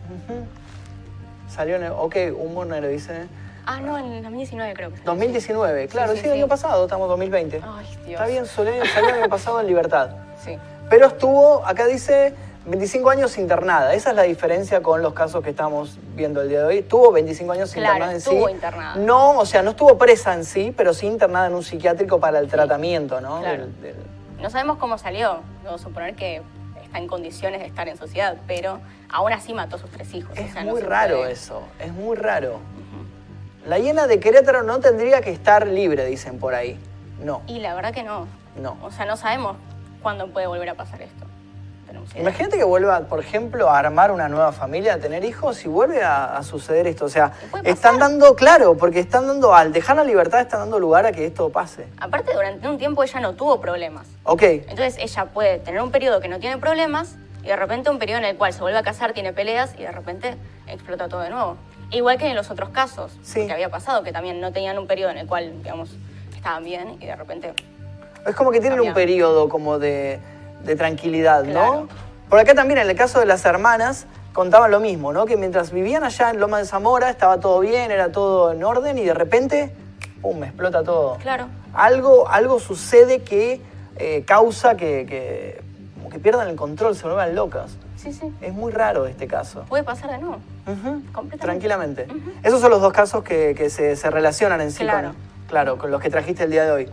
[1.47, 1.91] salió en el...
[1.93, 3.27] Ok, un monero dice...
[3.65, 5.11] Ah, no, en 2019 creo que salió.
[5.11, 6.39] 2019, claro, sí, sí, el sí.
[6.39, 7.61] año pasado, estamos en 2020.
[7.63, 8.07] Ay, Dios.
[8.19, 10.09] Está bien, Soledad, salió el año pasado en libertad.
[10.43, 10.57] Sí.
[10.89, 12.33] Pero estuvo, acá dice,
[12.65, 13.93] 25 años internada.
[13.93, 16.81] Esa es la diferencia con los casos que estamos viendo el día de hoy.
[16.83, 18.29] Tuvo 25 años Claro, internada en sí.
[18.29, 18.95] estuvo internada.
[18.95, 22.39] No, o sea, no estuvo presa en sí, pero sí internada en un psiquiátrico para
[22.39, 23.39] el tratamiento, ¿no?
[23.41, 23.65] Claro.
[24.41, 25.39] No sabemos cómo salió.
[25.63, 26.41] Debo suponer que
[26.83, 28.79] está en condiciones de estar en sociedad, pero
[29.09, 30.37] aún así mató a sus tres hijos.
[30.37, 32.59] Es o sea, no muy raro puede- eso, es muy raro.
[33.65, 36.77] La hiena de Querétaro no tendría que estar libre, dicen por ahí.
[37.23, 38.27] No, Y la verdad que no.
[38.61, 38.77] no.
[38.83, 39.55] O sea, no sabemos
[40.03, 41.25] cuándo puede volver a pasar esto.
[42.15, 46.03] Imagínate que vuelva, por ejemplo, a armar una nueva familia, a tener hijos y vuelve
[46.03, 47.05] a, a suceder esto.
[47.05, 47.33] O sea,
[47.63, 51.25] están dando, claro, porque están dando, al dejar la libertad, están dando lugar a que
[51.25, 51.87] esto pase.
[51.99, 54.07] Aparte, durante un tiempo ella no tuvo problemas.
[54.23, 57.99] Ok, Entonces ella puede tener un periodo que no tiene problemas y de repente un
[57.99, 60.35] periodo en el cual se vuelve a casar, tiene peleas y de repente
[60.67, 61.57] explota todo de nuevo.
[61.91, 63.45] Igual que en los otros casos Sí.
[63.45, 65.91] que había pasado, que también no tenían un periodo en el cual, digamos,
[66.35, 67.53] estaban bien y de repente...
[68.25, 70.19] es como que tienen un periodo como de,
[70.63, 71.87] de tranquilidad, ¿no?
[72.29, 75.25] Por acá también, en el caso de las hermanas, contaban lo mismo, ¿no?
[75.25, 78.97] Que mientras vivían allá en Loma de Zamora, estaba todo bien, era todo en orden
[78.97, 79.71] y de repente,
[80.21, 81.17] ¡pum!, explota todo.
[81.17, 81.47] Claro.
[81.73, 83.61] Algo, algo sucede que
[83.97, 85.61] eh, causa que, que,
[85.95, 87.77] como que pierdan el control, se vuelvan locas.
[87.97, 88.33] Sí, sí.
[88.41, 89.63] Es muy raro este caso.
[89.69, 90.37] Puede pasar de nuevo.
[90.65, 91.37] Completamente.
[91.37, 92.07] Tranquilamente.
[92.41, 95.09] Esos son los dos casos que, que se, se relacionan en sí Claro.
[95.09, 95.17] con,
[95.47, 96.89] claro, con los que trajiste el día de hoy.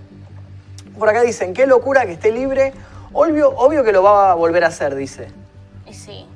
[1.00, 2.72] Por acá dicen, qué locura que esté libre.
[3.12, 5.28] Obvio, obvio que lo va a volver a hacer, dice.
[5.86, 6.26] Y sí,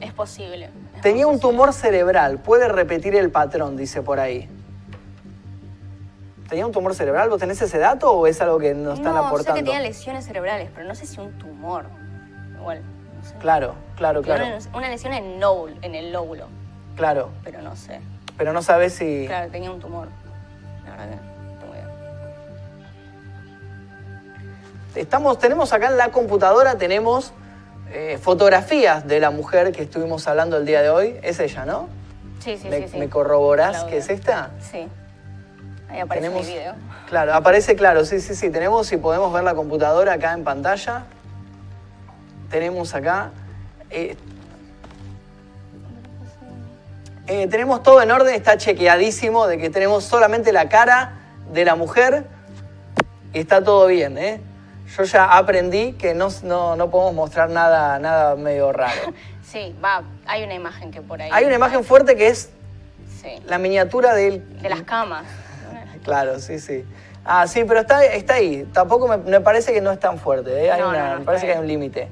[0.00, 0.70] es posible.
[0.96, 4.48] es Tenía un tumor cerebral, puede repetir el patrón, dice por ahí.
[6.48, 7.28] ¿Tenía un tumor cerebral?
[7.28, 9.56] ¿Vos tenés ese dato o es algo que nos están no, aportando?
[9.58, 11.86] sé que tenía lesiones cerebrales, pero no sé si un tumor.
[12.58, 12.82] Igual,
[13.18, 13.34] no sé.
[13.40, 14.44] Claro, claro, claro.
[14.46, 16.46] Una, una lesión en, nóbulo- en el lóbulo,
[16.96, 18.00] Claro, pero no sé.
[18.38, 19.24] pero no sabes si...
[19.26, 20.06] Claro, tenía un tumor.
[20.84, 21.33] La verdad que
[24.94, 27.32] Estamos, tenemos acá en la computadora, tenemos
[27.90, 31.16] eh, fotografías de la mujer que estuvimos hablando el día de hoy.
[31.22, 31.88] Es ella, ¿no?
[32.40, 32.98] Sí, sí, ¿Me, sí, sí.
[32.98, 33.90] me corroborás Claudia.
[33.90, 34.50] que es esta?
[34.70, 34.86] Sí.
[35.88, 36.74] Ahí aparece Tenemos- mi video.
[37.08, 38.50] Claro, aparece claro, sí, sí, sí.
[38.50, 41.04] Tenemos, si podemos ver la computadora acá en pantalla.
[42.50, 43.30] Tenemos acá.
[43.90, 44.16] eh,
[47.26, 51.14] eh, tenemos todo en orden, está chequeadísimo de que tenemos solamente la cara
[51.52, 52.24] de la mujer
[53.32, 54.40] y está todo bien, ¿eh?
[54.96, 59.00] Yo ya aprendí que no, no, no podemos mostrar nada, nada medio raro.
[59.44, 61.30] Sí, va, hay una imagen que por ahí.
[61.32, 62.50] Hay una imagen fuerte que es
[63.22, 63.40] Sí.
[63.46, 65.24] la miniatura del, De las camas.
[66.02, 66.84] Claro, sí, sí.
[67.24, 68.68] Ah, sí, pero está, está ahí.
[68.72, 70.64] Tampoco me, me parece que no es tan fuerte.
[70.66, 70.72] ¿eh?
[70.72, 72.08] Hay No, una- me parece que hay un límite.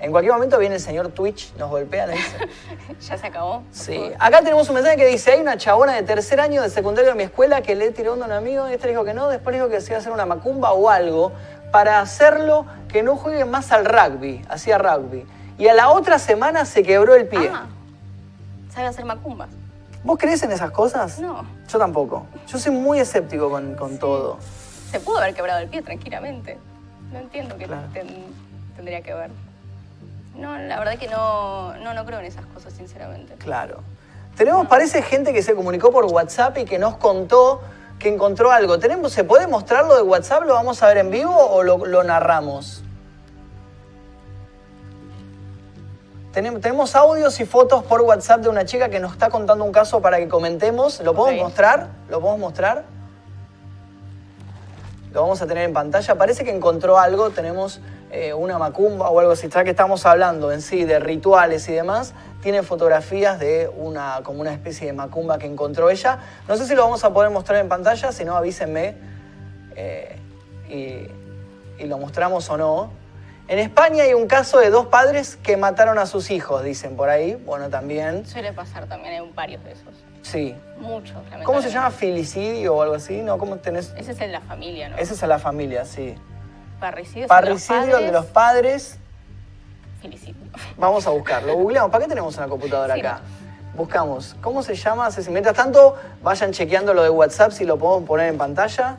[0.00, 2.36] En cualquier momento viene el señor Twitch, nos golpea, nos dice.
[3.00, 3.62] ya se acabó.
[3.70, 3.94] Sí.
[3.94, 4.12] favor.
[4.18, 7.16] Acá tenemos un mensaje que dice, hay una chabona de tercer año de secundario de
[7.16, 9.54] mi escuela que le tiró a un amigo y este le dijo que no, después
[9.54, 11.30] le dijo que se iba a hacer una macumba o algo
[11.72, 15.26] para hacerlo que no juegue más al rugby, hacía rugby.
[15.58, 17.50] Y a la otra semana se quebró el pie.
[17.52, 17.66] Ah,
[18.72, 19.48] sabe hacer macumbas.
[20.04, 21.18] ¿Vos crees en esas cosas?
[21.18, 21.44] No.
[21.68, 22.26] Yo tampoco.
[22.46, 24.38] Yo soy muy escéptico con, con todo.
[24.90, 26.58] Se pudo haber quebrado el pie tranquilamente.
[27.12, 27.82] No entiendo qué Claro.
[27.92, 28.26] ten-
[28.76, 29.30] tendría que ver.
[30.36, 33.34] No, la verdad que no, no, no creo en esas cosas, sinceramente.
[33.34, 33.80] Claro.
[34.36, 37.60] Tenemos, parece, gente que se comunicó por WhatsApp y que nos contó
[38.02, 38.78] que encontró algo.
[38.78, 40.42] ¿Tenemos, ¿Se puede mostrarlo de WhatsApp?
[40.42, 42.82] ¿Lo vamos a ver en vivo o lo, lo narramos?
[46.32, 50.00] Tenemos, audios y fotos por WhatsApp de una chica que nos está contando un caso
[50.00, 51.00] para que comentemos.
[51.00, 51.90] ¿Lo podemos mostrar?
[52.08, 52.84] ¿Lo podemos mostrar?
[55.12, 56.14] Lo vamos a tener en pantalla.
[56.16, 57.30] Parece que encontró algo.
[57.30, 57.80] Tenemos
[58.10, 59.50] eh, una macumba o algo así.
[59.50, 64.40] Ya que estamos hablando en sí de rituales y demás, tiene fotografías de una, como
[64.40, 66.18] una especie de macumba que encontró ella.
[66.48, 68.96] No sé si lo vamos a poder mostrar en pantalla, si no avísenme
[69.76, 70.16] eh,
[70.68, 72.90] y, y lo mostramos o no.
[73.48, 77.08] En España hay un caso de dos padres que mataron a sus hijos, dicen por
[77.08, 77.34] ahí.
[77.34, 78.26] Bueno, también.
[78.26, 79.94] Suele pasar también, hay varios de esos.
[80.22, 80.54] Sí.
[80.78, 81.90] Muchos, ¿Cómo se llama?
[81.90, 83.18] ¿Filicidio o algo así?
[83.18, 83.38] ¿No?
[83.38, 83.92] ¿Cómo tenés?
[83.96, 84.96] Ese es en la familia, ¿no?
[84.96, 86.14] Ese es a la familia, sí.
[86.80, 88.98] Parricidio, Parricidio de los padres.
[90.76, 91.54] Vamos a buscarlo.
[91.54, 91.90] Googleamos.
[91.90, 93.20] ¿Para qué tenemos una computadora Sí, acá?
[93.74, 94.36] Buscamos.
[94.42, 95.08] ¿Cómo se llama?
[95.30, 98.96] Mientras tanto, vayan chequeando lo de WhatsApp si lo podemos poner en pantalla.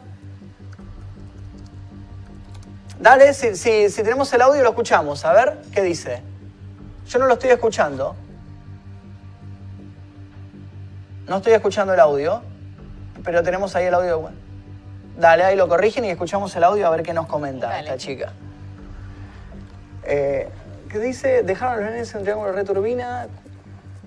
[3.00, 5.26] Dale, si, si- si tenemos el audio lo escuchamos.
[5.26, 6.22] A ver, ¿qué dice?
[7.08, 8.16] Yo no lo estoy escuchando.
[11.28, 12.42] No estoy escuchando el audio,
[13.24, 14.30] pero tenemos ahí el audio.
[15.18, 17.82] Dale, ahí lo corrigen y escuchamos el audio a ver qué nos comenta Dale.
[17.82, 18.34] esta chica.
[20.06, 20.50] Eh,
[20.94, 21.42] ¿Qué dice?
[21.42, 23.26] Dejaron los nenes en triángulo returbina.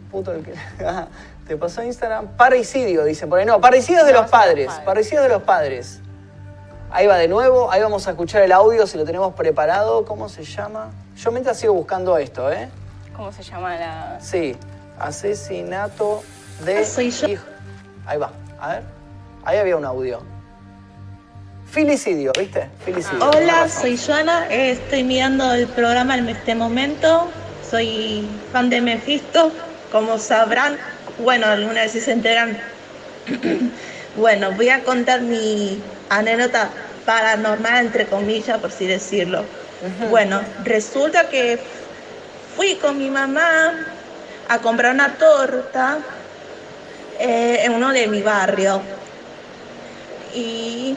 [0.08, 0.54] Puto el que.
[0.86, 1.08] Ah,
[1.44, 2.28] Te pasó Instagram.
[2.36, 3.44] Parricidio, dice por ahí.
[3.44, 4.68] No, parricidio de los padres.
[4.68, 4.84] padres.
[4.86, 6.00] Parricidio de los padres.
[6.92, 7.72] Ahí va de nuevo.
[7.72, 10.04] Ahí vamos a escuchar el audio si lo tenemos preparado.
[10.04, 10.92] ¿Cómo se llama?
[11.16, 12.68] Yo mientras sigo buscando esto, ¿eh?
[13.16, 14.18] ¿Cómo se llama la...?
[14.20, 14.56] Sí.
[14.96, 16.22] Asesinato
[16.64, 16.84] de.
[16.84, 17.26] Soy yo.
[17.26, 17.44] hijo.
[18.06, 18.30] Ahí va.
[18.60, 18.82] A ver.
[19.44, 20.20] Ahí había un audio.
[21.70, 22.68] Filicidio, ¿viste?
[22.84, 23.18] Filicidio.
[23.24, 23.80] Hola, Tenés razón.
[23.82, 27.28] soy Joana, estoy mirando el programa en este momento,
[27.68, 29.52] soy fan de Mephisto,
[29.92, 30.78] como sabrán,
[31.18, 32.58] bueno, alguna vez si se enteran,
[34.16, 36.70] bueno, voy a contar mi anécdota
[37.04, 39.44] paranormal, entre comillas, por así decirlo.
[40.08, 41.58] Bueno, resulta que
[42.56, 43.74] fui con mi mamá
[44.48, 45.98] a comprar una torta
[47.20, 48.80] eh, en uno de mi barrio.
[50.34, 50.96] Y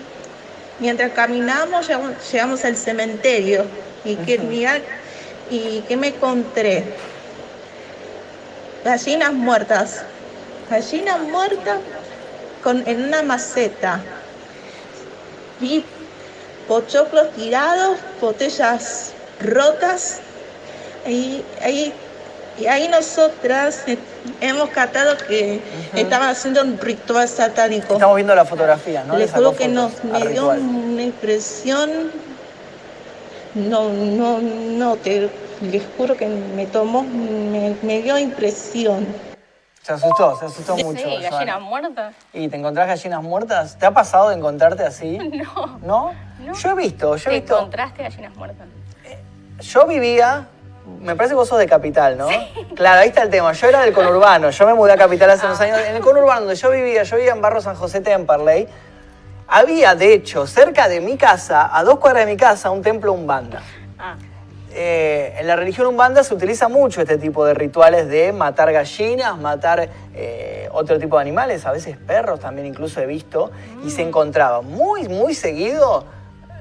[0.79, 3.65] mientras caminamos llegamos, llegamos al cementerio.
[4.05, 4.39] Y que
[5.49, 6.83] y que me encontré
[8.83, 10.03] gallinas muertas.
[10.69, 11.79] Gallinas muertas
[12.63, 13.99] con, en una maceta.
[15.59, 15.83] Vi
[16.67, 20.19] pochoclos tirados, botellas rotas.
[21.07, 21.93] Y ahí,
[22.59, 23.83] y ahí nosotras
[24.41, 25.61] hemos catado que
[25.95, 27.93] estaban haciendo un ritual satánico.
[27.93, 29.13] Estamos viendo la fotografía, ¿no?
[29.13, 32.11] Le Les juro que nos, me dio una impresión.
[33.55, 35.29] No, no, no, te
[35.61, 39.05] les juro que me tomó, me, me dio impresión.
[39.81, 40.99] Se asustó, se asustó mucho.
[40.99, 41.59] Sí, gallina Joana.
[41.59, 42.13] muerta.
[42.31, 43.77] ¿Y te encontrás gallinas muertas?
[43.77, 45.17] ¿Te ha pasado de encontrarte así?
[45.55, 45.79] No.
[45.81, 46.13] ¿No?
[46.45, 46.53] No.
[46.53, 47.55] Yo he visto, yo he ¿Te visto.
[47.57, 48.67] encontraste gallinas muertas?
[49.61, 50.47] Yo vivía,
[51.01, 52.27] me parece que vos sos de Capital, ¿no?
[52.75, 53.51] Claro, ahí está el tema.
[53.53, 55.79] Yo era del conurbano, yo me mudé a Capital hace unos años.
[55.87, 58.67] En el conurbano donde yo vivía, yo vivía en Barrio San José Temperley,
[59.47, 63.13] había, de hecho, cerca de mi casa, a dos cuadras de mi casa, un templo
[63.13, 63.61] umbanda.
[63.97, 64.15] Ah,
[64.71, 69.35] Eh, en la religión umbanda se utiliza mucho este tipo de rituales de matar gallinas,
[69.35, 73.49] matar eh, otro tipo de animales, a veces perros también incluso he visto,
[73.83, 76.05] y se encontraba muy, muy seguido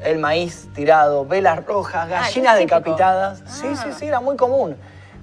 [0.04, 3.42] el maíz tirado, velas rojas, Ah, gallinas decapitadas.
[3.46, 3.76] Sí, Ah.
[3.76, 4.76] sí, sí, era muy común.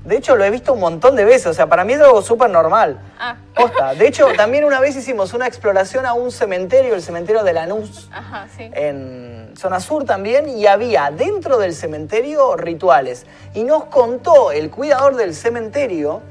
[0.03, 2.21] De hecho, lo he visto un montón de veces, o sea, para mí es algo
[2.21, 2.99] súper normal.
[3.19, 3.37] Ah.
[3.55, 3.93] Posta.
[3.95, 8.07] De hecho, también una vez hicimos una exploración a un cementerio, el cementerio de Lanús,
[8.13, 8.69] ajá, sí.
[8.73, 13.25] en zona sur también y había dentro del cementerio rituales.
[13.55, 16.21] Y nos contó el cuidador del cementerio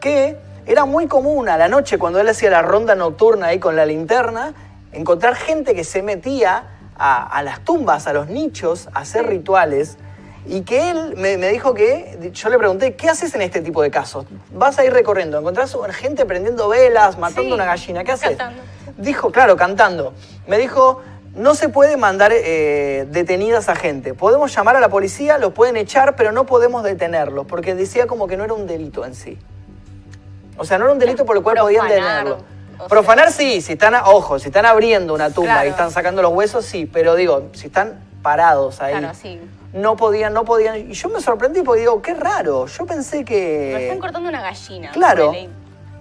[0.00, 0.36] que
[0.66, 3.86] era muy común a la noche cuando él hacía la ronda nocturna ahí con la
[3.86, 4.52] linterna,
[4.92, 6.64] encontrar gente que se metía
[7.02, 9.98] a, a las tumbas, a los nichos, a hacer rituales.
[10.46, 13.80] Y que él me, me dijo que, yo le pregunté, ¿qué haces en este tipo
[13.82, 14.26] de casos?
[14.52, 18.30] Vas a ir recorriendo, encontrás gente prendiendo velas, matando Sí, una gallina, ¿qué haces?
[18.30, 18.62] cantando.
[18.96, 20.14] Dijo, claro, cantando.
[20.48, 21.00] Me dijo,
[21.34, 24.14] no se puede mandar eh, detenidas a gente.
[24.14, 28.26] Podemos llamar a la policía, los pueden echar, pero no podemos detenerlos, porque decía como
[28.26, 29.38] que no era un delito en sí.
[30.56, 32.38] O sea, no era un delito por el cual podían detenerlo.
[32.84, 35.66] O Profanar sí, si están, a- ojo, si están abriendo una tumba Claro.
[35.68, 39.40] y están sacando los huesos, sí, pero digo, si están parados ahí, Claro, sí.
[39.72, 40.90] no podían, no podían.
[40.90, 43.84] Y yo me sorprendí porque digo, qué raro, yo pensé que...
[43.84, 44.90] están cortando una gallina.
[44.92, 45.32] claro.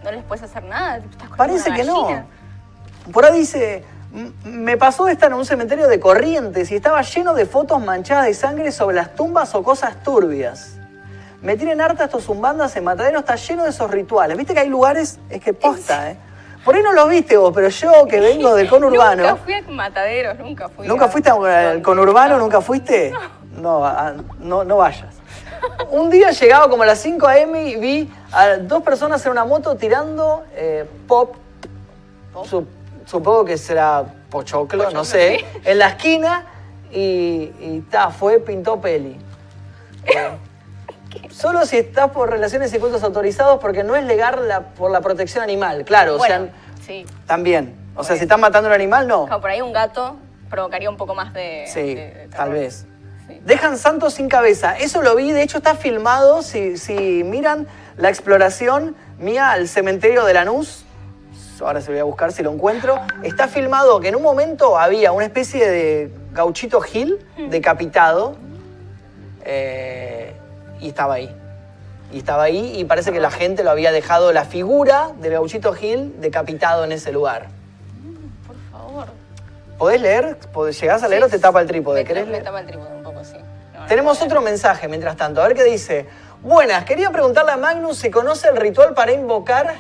[0.04, 0.98] No les puedes hacer nada.
[0.98, 2.24] Estás Parece una que no.
[3.14, 7.02] Por ahí dice, "M- me pasó de estar en un cementerio de Corrientes y estaba
[7.04, 10.78] lleno de fotos manchadas de sangre sobre las tumbas o cosas turbias.
[11.44, 14.38] Me tienen harta estos zumbandas, en Matadero está lleno de esos rituales.
[14.38, 16.18] Viste que hay lugares, es que posta, ¿eh?
[16.66, 19.24] Por ahí no los viste vos, pero yo que vengo del conurbano...
[19.24, 20.88] Nunca fui a mataderos, nunca fui.
[20.88, 22.38] ¿Nunca a- fuiste al conurbano?
[22.38, 23.14] ¿Nunca fuiste?
[23.58, 25.16] No, a- no, no vayas.
[25.90, 27.64] Un día llegaba como a las 5 a.m.
[27.66, 31.36] y vi a dos personas en una moto tirando eh, pop,
[32.50, 32.66] Sup-
[33.06, 36.46] supongo que será pochoclo, no sé, en la esquina
[36.92, 39.18] y, y ta, fue, pintó peli.
[40.06, 40.30] Eh,
[41.32, 45.02] solo si estás por relaciones y cultos autorizados porque no es legal la- por la
[45.02, 47.06] protección animal, claro, Bueno, o sea, sí.
[47.26, 47.76] también.
[47.96, 49.26] O sea, si estás matando a un animal, no.
[49.26, 50.16] Claro, por ahí un gato
[50.50, 51.66] provocaría un poco más de.
[51.68, 52.86] Sí, de- de tal vez.
[53.28, 53.40] Sí.
[53.46, 54.78] Dejan santos sin cabeza.
[54.78, 56.42] Eso lo vi, de hecho está filmado.
[56.42, 57.68] Si, si miran
[57.98, 60.86] la exploración mía al cementerio de Lanús,
[61.62, 63.00] ahora se lo voy a buscar si lo encuentro.
[63.24, 67.20] Está filmado que en un momento había una especie de gauchito Gil
[67.50, 68.36] decapitado
[69.44, 70.34] eh,
[70.82, 71.34] y estaba ahí.
[72.12, 75.72] Y estaba ahí y parece que la gente lo había dejado la figura del gauchito
[75.74, 77.48] Gil decapitado en ese lugar.
[78.46, 79.06] Por favor.
[79.78, 80.38] ¿Podés leer?
[80.54, 82.02] ¿Podés- ¿Llegás a leer o te tapa el trípode?
[82.02, 83.38] Me, ¿Querés me tapa el trípode un poco, sí.
[83.74, 85.42] No, Tenemos otro mensaje mientras tanto.
[85.42, 86.06] A ver qué dice.
[86.42, 89.74] Buenas, quería preguntarle a Magnus si conoce el ritual para invocar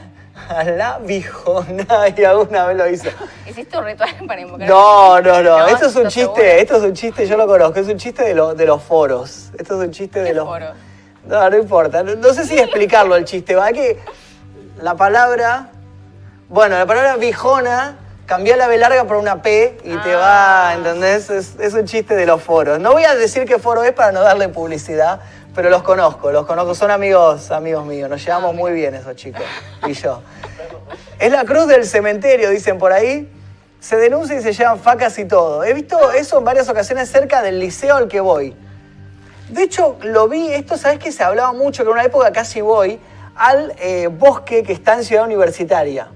[0.47, 1.85] a la bijona
[2.17, 3.09] y alguna vez lo hizo.
[3.49, 4.69] ¿Hiciste un ritual para invocar?
[4.69, 5.59] No, no, no.
[5.59, 7.97] No, Esto es un ¿estás chiste, esto es un chiste, yo lo conozco, es un
[7.97, 9.49] chiste de, lo- de los foros.
[9.57, 10.45] Esto es un chiste de ¿Qué los.
[10.47, 10.69] foros?
[11.25, 12.03] No, no importa.
[12.03, 13.55] No, no sé si explicarlo el chiste.
[13.55, 13.99] Va que
[14.81, 15.69] la palabra.
[16.49, 17.97] Bueno, la palabra bijona.
[18.25, 20.73] Cambia la B larga por una P y te va, Ah.
[20.75, 21.29] ¿entendés?
[21.29, 22.79] Es, es un chiste de los foros.
[22.79, 25.19] No voy a decir qué foro es para no darle publicidad,
[25.53, 26.73] pero los conozco, los conozco.
[26.73, 28.09] Son amigos, amigos míos.
[28.09, 29.41] Nos llevamos muy bien esos chicos
[29.85, 30.21] y yo.
[31.19, 33.29] Es la cruz del cementerio, dicen por ahí.
[33.81, 35.65] Se denuncia y se llevan facas y todo.
[35.65, 38.55] He visto eso en varias ocasiones cerca del liceo al que voy.
[39.51, 42.61] De hecho, lo vi, esto sabes que se hablaba mucho, que en una época casi
[42.61, 42.99] voy,
[43.35, 46.07] al eh, bosque que está en Ciudad Universitaria.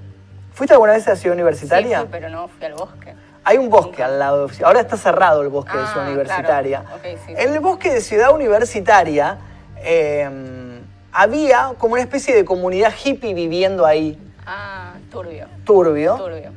[0.54, 2.00] ¿Fuiste alguna vez a Ciudad Universitaria?
[2.00, 3.14] Sí, fui, pero no fui al bosque.
[3.44, 4.48] Hay un bosque al lado.
[4.48, 6.82] de- Ahora está cerrado el bosque de Ah, Ciudad Universitaria.
[6.84, 7.02] claro.
[7.26, 9.38] Sí, el bosque de Ciudad Universitaria
[9.78, 10.80] eh,
[11.12, 14.18] había como una especie de comunidad hippie viviendo ahí.
[14.48, 15.46] Ah, turbio.
[15.66, 16.16] Turbio.
[16.16, 16.52] Turbio.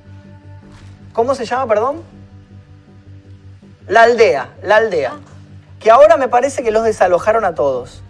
[1.13, 2.03] ¿Cómo se llama, perdón?
[3.89, 5.13] La aldea, la aldea.
[5.81, 8.03] Que ahora me parece que los desalojaron a todos.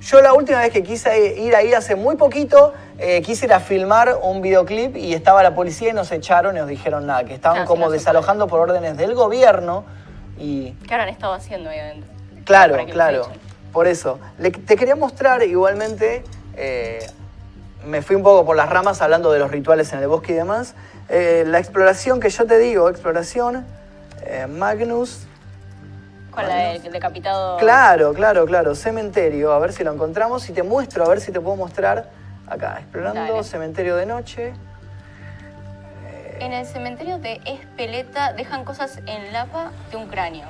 [0.00, 3.60] Yo la última vez que quise ir ahí hace muy poquito, eh, quise ir a
[3.60, 7.34] filmar un videoclip y estaba la policía y nos echaron y nos dijeron nada, que
[7.34, 9.84] estaban Ah, como no desalojando por órdenes del gobierno
[10.38, 12.10] y ¿Qué habrán estado haciendo ahí adentro?
[12.44, 13.28] Claro, claro.
[13.72, 14.18] Por eso.
[14.38, 16.24] Le- te quería mostrar igualmente,
[16.56, 17.06] eh,
[17.86, 20.36] me fui un poco por las ramas hablando de los rituales en el bosque y
[20.36, 20.74] demás.
[21.08, 23.64] eh, la exploración que yo te digo, exploración,
[24.48, 25.26] Magnus.
[26.32, 27.58] Con la del decapitado.
[27.58, 28.74] Claro, claro, claro.
[28.74, 32.10] Cementerio, a ver si lo encontramos y te muestro, a ver si te puedo mostrar
[32.46, 32.78] acá.
[32.78, 33.44] Explorando Dale.
[33.44, 34.54] cementerio de noche.
[36.40, 40.46] En el cementerio de Espeleta dejan cosas en lapa de un cráneo.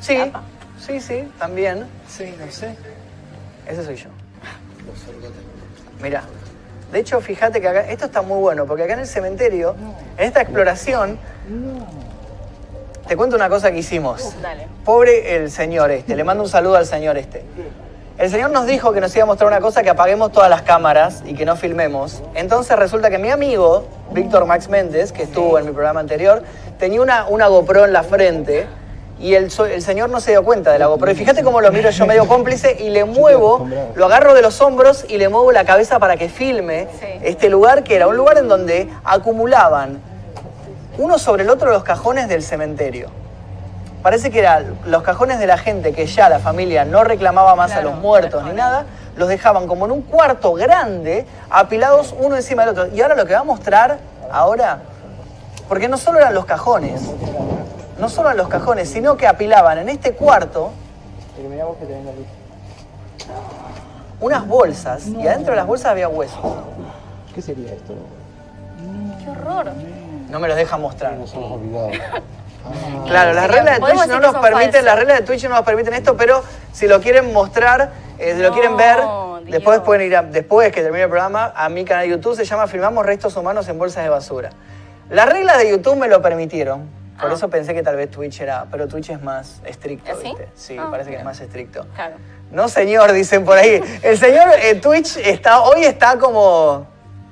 [0.00, 0.30] Sí,
[0.78, 1.86] sí, sí, también.
[2.08, 2.76] Sí, no sé.
[3.66, 4.10] Ese soy yo.
[6.02, 6.22] Mira,
[6.92, 9.74] de hecho, fíjate que acá, esto está muy bueno, porque acá en el cementerio,
[10.18, 11.18] en esta exploración,
[13.08, 14.34] te cuento una cosa que hicimos.
[14.42, 14.66] Dale.
[14.84, 17.44] Pobre el señor este, le mando un saludo al señor este.
[18.18, 20.62] El señor nos dijo que nos iba a mostrar una cosa, que apaguemos todas las
[20.62, 22.22] cámaras y que no filmemos.
[22.34, 26.42] Entonces resulta que mi amigo, Víctor Max Méndez, que estuvo en mi programa anterior,
[26.78, 28.66] tenía una, una GoPro en la frente
[29.20, 31.10] y el, el señor no se dio cuenta de la GoPro.
[31.10, 34.62] Y fíjate cómo lo miro yo medio cómplice y le muevo, lo agarro de los
[34.62, 37.06] hombros y le muevo la cabeza para que filme Sí.
[37.22, 40.00] este lugar, que era un lugar en donde acumulaban
[40.98, 43.08] uno sobre el otro los cajones del cementerio.
[44.02, 47.72] Parece que eran los cajones de la gente que ya la familia no reclamaba más
[47.72, 48.86] Claro, a los muertos ni nada,
[49.16, 52.94] los dejaban como en un cuarto grande, apilados uno encima del otro.
[52.94, 53.98] Y ahora lo que va a mostrar,
[54.30, 54.78] ahora,
[55.68, 57.02] porque no solo eran los cajones,
[57.98, 60.70] no solo eran los cajones, sino que apilaban en este cuarto
[64.20, 66.38] unas bolsas y adentro de las bolsas había huesos.
[67.34, 67.94] ¿Qué sería esto?
[69.22, 69.72] ¡Qué horror!
[70.28, 71.12] No me los deja mostrar.
[71.14, 71.90] Nos hemos olvidado.
[73.06, 74.84] Claro, las reglas de Twitch no nos permiten, falsos.
[74.84, 78.42] las reglas de Twitch no nos permiten esto, pero si lo quieren mostrar, eh, si
[78.42, 79.44] lo quieren ver, Dios.
[79.46, 82.44] después pueden ir a- después que termine el programa, a mi canal de YouTube se
[82.44, 84.50] llama Filmamos restos humanos en bolsas de basura.
[85.10, 86.88] Las reglas de YouTube me lo permitieron.
[87.20, 87.34] Por Ah.
[87.34, 90.26] eso pensé que tal vez Twitch era, pero Twitch es más estricto, ¿Ah, sí?
[90.30, 90.48] ¿viste?
[90.56, 91.86] Sí, Ah, parece que es más estricto.
[91.94, 92.16] Claro.
[92.50, 93.80] No, señor, dicen por ahí.
[94.02, 96.84] El señor eh, Twitch está, hoy está como.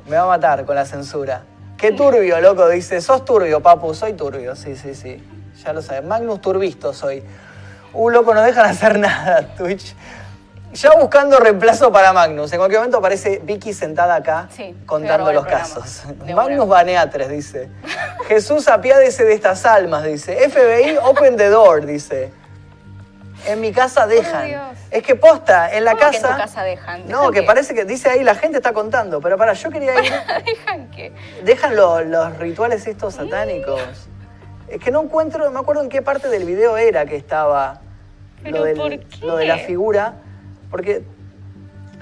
[0.07, 1.42] Me va a matar con la censura.
[1.76, 3.00] Qué turbio, loco, dice.
[3.00, 3.94] Sos turbio, papu.
[3.94, 5.22] Soy turbio, sí, sí, sí.
[5.64, 6.04] Ya lo sabes.
[6.04, 7.22] Magnus Turbisto soy.
[7.92, 9.94] Uh, loco, no dejan hacer nada, Twitch.
[10.72, 12.52] Ya buscando reemplazo para Magnus.
[12.52, 16.02] En cualquier momento aparece Vicky sentada acá Sí, contando los casos.
[16.24, 16.66] De Magnus.
[16.66, 17.68] Baneatres, dice.
[18.28, 20.36] Jesús, apiádese de estas almas, dice.
[20.50, 22.32] FBI, open the door, dice.
[23.47, 24.47] En mi casa dejan.
[24.47, 24.62] Dios.
[24.90, 26.28] Es que posta, en la ¿Cómo que casa.
[26.28, 27.01] en tu casa dejan?
[27.09, 27.47] No, ¿Dejan que qué?
[27.47, 29.20] parece que dice ahí la gente está contando.
[29.20, 30.12] Pero para, yo quería ir.
[30.47, 31.12] ¿Dejan qué?
[31.45, 33.80] Dejan lo- los rituales estos satánicos.
[34.68, 37.80] Es que no encuentro, no me acuerdo en qué parte del video era que estaba
[38.42, 39.26] ¿Pero lo, del- por qué?
[39.26, 40.14] lo de la figura.
[40.70, 41.03] Porque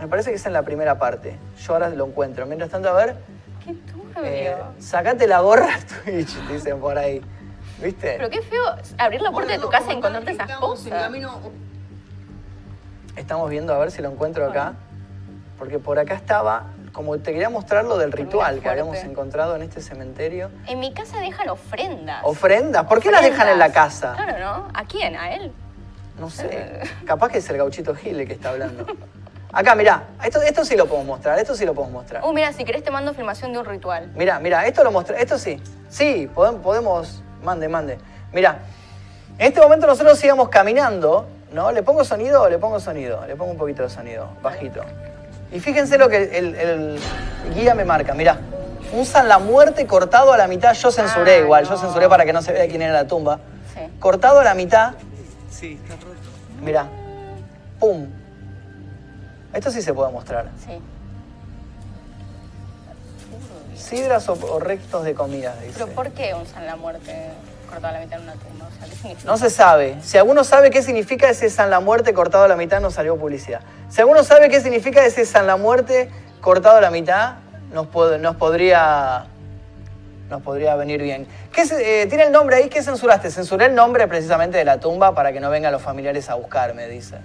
[0.00, 1.36] me parece que es en la primera parte.
[1.64, 2.46] Yo ahora lo encuentro.
[2.46, 3.16] Mientras tanto, a ver.
[3.64, 4.22] ¡Qué turbio!
[4.24, 5.68] eh, sacate la gorra
[6.04, 7.20] Twitch, dicen por ahí.
[7.82, 8.14] ¿Viste?
[8.16, 8.62] Pero qué feo
[8.98, 11.10] abrir la puerta de tu casa y encontrarte esas cosas.
[13.16, 14.74] Estamos viendo a ver si lo encuentro acá.
[15.58, 19.62] Porque por acá estaba como te quería mostrar lo del ritual que habíamos encontrado en
[19.62, 20.50] este cementerio.
[20.66, 22.20] En mi casa dejan ofrendas.
[22.24, 22.84] Ofrendas.
[22.86, 24.14] ¿Por qué las dejan en la casa?
[24.14, 24.68] Claro, ¿no?
[24.74, 25.16] ¿A quién?
[25.16, 25.52] ¿A él?
[26.18, 26.80] No sé.
[27.06, 28.86] Capaz que es el gauchito Gil el que está hablando.
[29.52, 30.04] Acá, mirá.
[30.24, 31.38] Esto, esto sí lo podemos mostrar.
[31.38, 32.22] Esto sí lo podemos mostrar.
[32.24, 34.10] Uh, mira, si querés te mando filmación de un ritual.
[34.14, 34.66] Mirá, mirá.
[34.66, 35.20] Esto lo mostré.
[35.22, 35.60] Esto sí.
[35.88, 37.22] Sí, podem- podemos.
[37.42, 37.98] Mande, mande.
[38.32, 38.58] Mirá.
[39.38, 41.72] En este momento nosotros íbamos caminando, ¿no?
[41.72, 43.24] ¿Le pongo sonido o le pongo sonido?
[43.26, 44.82] Le pongo un poquito de sonido, bajito.
[45.50, 47.00] Y fíjense lo que el, el
[47.54, 48.38] guía me marca, mirá.
[48.92, 50.74] Un San la Muerte cortado a la mitad.
[50.74, 53.38] Yo censuré Ah, igual, yo censuré para que no se vea quién era la tumba.
[53.74, 53.80] Sí.
[53.98, 54.92] Cortado a la mitad.
[56.60, 56.86] Mirá.
[57.80, 58.06] ¡Pum!
[59.52, 60.46] Esto sí se puede mostrar.
[60.64, 60.78] Sí.
[63.82, 65.72] Sidras o, o restos de comida, dice.
[65.74, 67.30] Pero ¿por qué un San la Muerte
[67.68, 68.66] cortado a la mitad en una tumba?
[68.68, 69.30] O sea, ¿qué significa?
[69.30, 69.96] No se sabe.
[70.02, 73.16] Si alguno sabe qué significa ese San la Muerte cortado a la mitad, nos salió
[73.16, 73.60] publicidad.
[73.90, 76.08] Si alguno sabe qué significa ese San la Muerte
[76.40, 77.34] cortado a la mitad,
[77.72, 79.26] nos, pod- nos podría
[80.30, 81.26] nos podría venir bien.
[81.52, 82.70] ¿Qué eh, tiene el nombre ahí?
[82.70, 83.30] ¿Qué censuraste?
[83.30, 86.86] Censuré el nombre precisamente de la tumba para que no vengan los familiares a buscarme,
[86.88, 87.16] dice.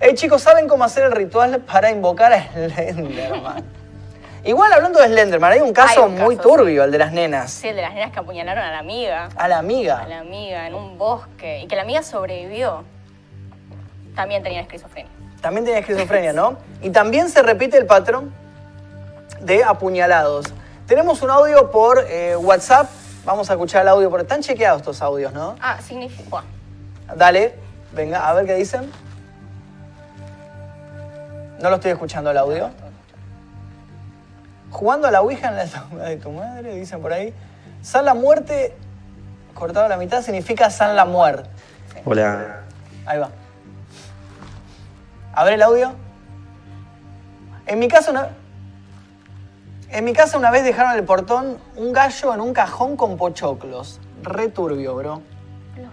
[0.00, 3.64] Hey chicos, ¿saben cómo hacer el ritual para invocar a Slenderman?
[4.44, 7.50] Igual hablando de Slenderman, hay un caso Hay un muy turbio, el de las nenas.
[7.50, 9.28] Sí, el de las nenas que apuñalaron a la amiga.
[9.36, 9.98] A la amiga.
[9.98, 11.60] A la amiga en un bosque.
[11.60, 12.84] Y que la amiga sobrevivió.
[14.14, 15.10] También tenía esquizofrenia.
[15.40, 16.56] También tenía esquizofrenia, ¿no?
[16.82, 18.32] Y también se repite el patrón
[19.40, 20.46] de apuñalados.
[20.86, 22.88] Tenemos un audio por eh, WhatsApp.
[23.24, 24.08] Vamos a escuchar el audio.
[24.08, 25.56] Porque están chequeados estos audios, ¿no?
[25.60, 26.42] Ah, significa.
[27.14, 27.54] Dale,
[27.92, 28.90] venga, a ver qué dicen.
[31.60, 32.70] No lo estoy escuchando el audio.
[34.70, 37.32] Jugando a la Ouija en la tumba de tu madre, dicen por ahí.
[37.82, 38.74] San la muerte,
[39.54, 41.48] cortado a la mitad, significa San la muerte.
[42.04, 42.60] Hola,
[43.06, 43.30] Ahí va.
[45.34, 45.92] A ver el audio.
[47.66, 48.28] En mi casa una.
[49.90, 54.00] En mi casa una vez dejaron el portón un gallo en un cajón con pochoclos.
[54.22, 55.22] Re turbio, bro.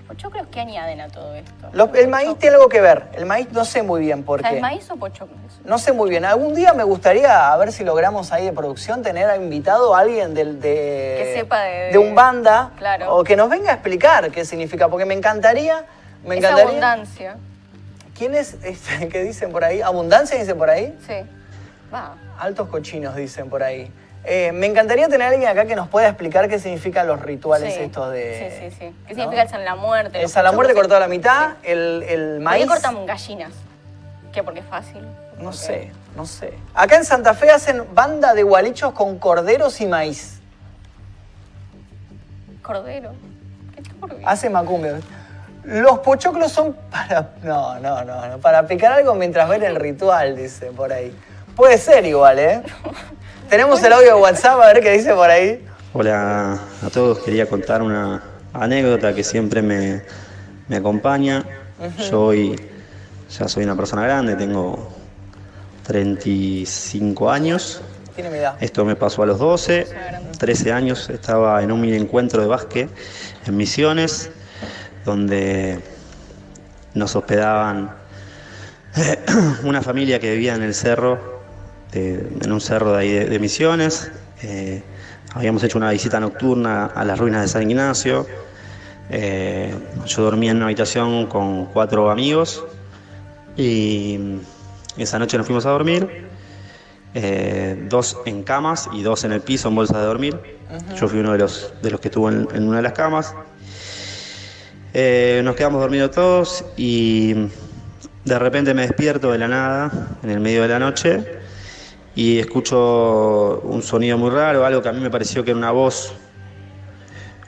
[0.07, 1.67] Los pochoclos, ¿qué añaden a todo esto?
[1.95, 3.05] El maíz tiene algo que ver.
[3.13, 4.57] El maíz no sé muy bien por O sea, qué.
[4.57, 5.39] ¿es maíz o pochoclos?
[5.63, 6.25] No sé muy bien.
[6.25, 10.35] Algún día me gustaría, a ver si logramos ahí de producción, tener invitado a alguien
[10.35, 12.71] del, de, Que sepa de- de un banda.
[12.77, 13.15] Claro.
[13.15, 14.89] O que nos venga a explicar qué significa.
[14.89, 15.85] Porque me encantaría.
[16.23, 16.69] Me Esa encantaría.
[16.69, 17.37] abundancia.
[18.15, 19.81] ¿Quién es este, que dicen por ahí?
[19.81, 20.95] ¿Abundancia dicen por ahí?
[21.07, 21.15] Sí.
[21.91, 22.13] Va.
[22.37, 23.91] Altos cochinos dicen por ahí.
[24.27, 27.73] Eh, me encantaría tener a alguien acá que nos pueda explicar qué significan los rituales
[27.75, 27.81] Sí.
[27.83, 28.49] estos de.
[28.49, 28.95] Sí, sí, sí.
[29.07, 29.19] ¿Qué ¿no?
[29.21, 30.21] significa el San la Muerte?
[30.21, 32.63] El San la muerte cortado a la mitad, el, el ¿Por maíz.
[32.63, 33.51] qué cortan gallinas?
[34.33, 34.41] ¿Qué?
[34.43, 35.05] Porque es fácil.
[35.39, 36.53] No sé, no sé.
[36.73, 40.39] Acá en Santa Fe hacen banda de gualichos con corderos y maíz.
[42.61, 43.11] Cordero.
[43.75, 44.21] Qué.
[44.25, 44.95] Hace macumbe.
[45.63, 47.29] Los pochoclos son para.
[47.43, 48.37] No, no, no, no.
[48.39, 51.15] Para picar algo mientras ven el ritual, dice por ahí.
[51.55, 52.61] Puede ser igual, ¿eh?
[53.49, 55.63] Tenemos el audio de WhatsApp, a ver qué dice por ahí.
[55.93, 57.19] hola a todos.
[57.19, 58.23] Quería contar una
[58.53, 60.01] anécdota que siempre me,
[60.67, 61.43] me acompaña.
[62.09, 62.59] Yo hoy
[63.37, 64.91] ya soy una persona grande, tengo
[65.83, 67.81] 35 años.
[68.15, 68.55] Tiene mi edad.
[68.61, 69.87] Esto me pasó a los 12,
[70.39, 72.89] 13 años, estaba en un mini encuentro de básquet
[73.45, 74.31] en Misiones,
[75.03, 75.81] donde
[76.93, 77.93] nos hospedaban
[79.63, 81.34] una familia que vivía en el cerro,
[81.99, 84.11] de- en un cerro de ahí de, de Misiones.
[84.43, 84.83] Eh,
[85.33, 88.27] habíamos hecho una visita nocturna a las ruinas de San Ignacio.
[89.09, 89.73] Eh,
[90.05, 92.63] yo dormía en una habitación con cuatro amigos
[93.57, 94.19] y
[94.97, 96.25] esa noche nos fuimos a dormir.
[97.17, 100.39] Eh, dos en camas y dos en el piso en bolsas de dormir.
[100.99, 103.33] Yo fui uno de los, de los que estuvo en, en una de las camas.
[104.93, 107.33] Eh, nos quedamos dormidos todos y
[108.25, 109.91] de repente me despierto de la nada,
[110.23, 111.23] en el medio de la noche,
[112.15, 115.71] y escucho un sonido muy raro, algo que a mí me pareció que era una
[115.71, 116.13] voz.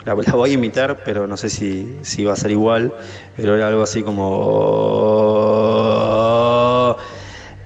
[0.04, 2.94] La, voy a imitar, pero no sé si, si va a ser igual,
[3.36, 4.28] pero era algo así como...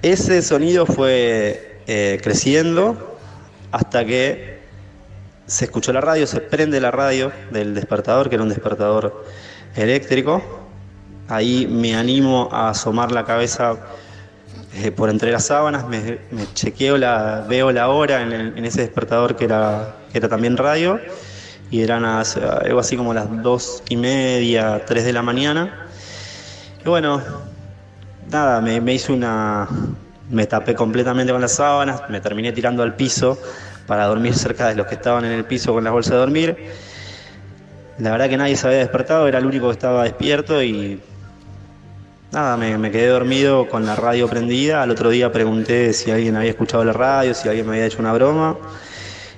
[0.02, 3.18] Ese sonido fue eh, creciendo
[3.72, 4.62] hasta que
[5.46, 9.26] se escuchó la radio, se prende la radio del despertador, que era un despertador
[9.76, 10.42] eléctrico.
[11.28, 13.78] Ahí me animo a asomar la cabeza
[14.74, 16.20] eh, por entre las sábanas, me,
[16.54, 21.00] chequeo, la, veo la hora en, ese despertador que era, que era también radio,
[21.70, 25.88] y eran as- algo así como las dos y media, tres de la mañana.
[26.86, 27.22] Y bueno,
[28.30, 29.68] nada, me, me hice una.
[30.30, 33.38] Me tapé completamente con las sábanas, me terminé tirando al piso
[33.86, 36.58] para dormir cerca de los que estaban en el piso con las bolsas de dormir.
[37.98, 41.02] La verdad que nadie se había despertado, era el único que estaba despierto y
[42.32, 44.82] nada, me, quedé dormido con la radio prendida.
[44.82, 48.00] Al otro día pregunté si alguien había escuchado la radio, si alguien me había hecho
[48.00, 48.58] una broma.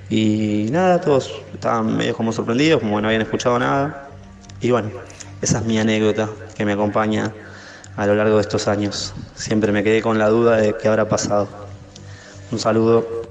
[0.08, 4.08] Y nada, todos estaban medio como sorprendidos, como no habían escuchado nada.
[4.60, 4.90] Y bueno,
[5.42, 7.32] esa es mi anécdota que me acompaña
[7.96, 9.14] a lo largo de estos años.
[9.34, 11.48] Siempre me quedé con la duda de qué habrá pasado.
[12.52, 13.24] Un saludo.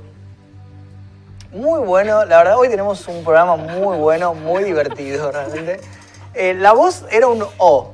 [1.52, 5.80] Muy bueno, la verdad hoy tenemos un programa muy bueno, muy divertido realmente.
[6.34, 7.94] Eh, la voz era un O.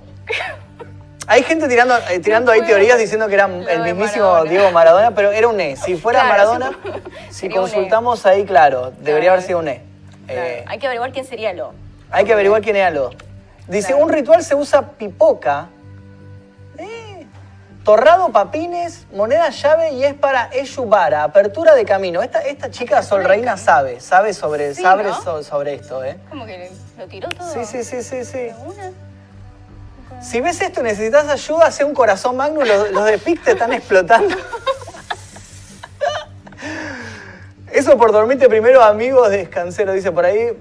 [1.31, 4.49] Hay gente tirando, eh, tirando ahí teorías diciendo que era el mismísimo Maradona.
[4.49, 5.75] Diego Maradona, pero era un E.
[5.75, 6.79] Si fuera Claro, Maradona,
[7.29, 7.71] si Sería un E.
[7.71, 9.81] consultamos ahí, claro, debería haber sido un E.
[10.27, 11.73] Eh, Hay que averiguar quién sería lo.
[12.11, 13.11] hay que averiguar quién era lo.
[13.67, 14.03] Dice, Claro.
[14.05, 15.67] un ritual se usa pipoca,
[16.79, 17.27] eh,
[17.83, 22.23] torrado papines, moneda llave y es para Eyubara, apertura de camino.
[22.23, 25.21] Esta, esta chica Sol Reina sabe, sabe sobre, Sí, sabe ¿no?
[25.21, 26.17] so- sobre esto, ¿eh?
[26.29, 27.47] Como que lo tiró todo.
[27.53, 28.47] Sí, sí, sí, sí, sí.
[28.65, 28.91] una.
[30.21, 33.51] Si ves esto y necesitas ayuda, hace un corazón magno, los, los de PIC te
[33.51, 34.35] están explotando.
[37.71, 40.57] Eso por dormirte primero, amigos descansero, dice por ahí.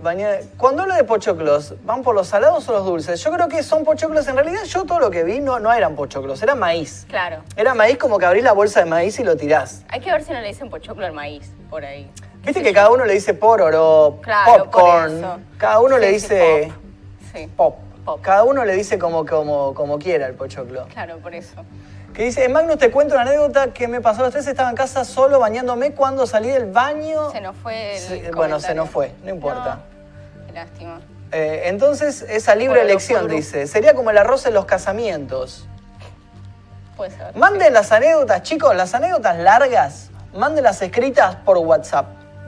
[0.58, 3.24] Cuando hablo de pochoclos, ¿van por los salados o los dulces?
[3.24, 4.28] Yo creo que son pochoclos.
[4.28, 7.06] En realidad, yo todo lo que vi no, no eran pochoclos, era maíz.
[7.08, 7.42] Claro.
[7.56, 9.84] Era maíz como que abrís la bolsa de maíz y lo tirás.
[9.88, 12.10] Hay que ver si no le dicen pochoclo al maíz por ahí.
[12.44, 15.18] Viste que cada uno le dice pororo, Claro, popcorn.
[15.18, 15.38] eso.
[15.56, 17.32] Cada uno Sí, le dice pop.
[17.34, 17.46] Sí.
[17.56, 17.76] pop.
[17.76, 17.87] Pop.
[18.16, 20.86] Cada uno le dice como, como, como quiera el pochoclo.
[20.88, 21.64] Claro, por eso.
[22.14, 24.76] Que dice, en Magnus te cuento una anécdota que me pasó los tres, estaba en
[24.76, 27.30] casa solo bañándome cuando salí del baño.
[27.30, 29.76] Se nos fue el bueno, se nos fue, no importa.
[30.36, 31.00] No, qué lástima.
[31.30, 35.68] Eh, entonces, esa libre Por elección, dice, sería como el arroz en los casamientos.
[36.96, 37.36] Puede ser.
[37.36, 42.06] Manden las anécdotas, chicos, las anécdotas largas, mándenlas escritas por WhatsApp.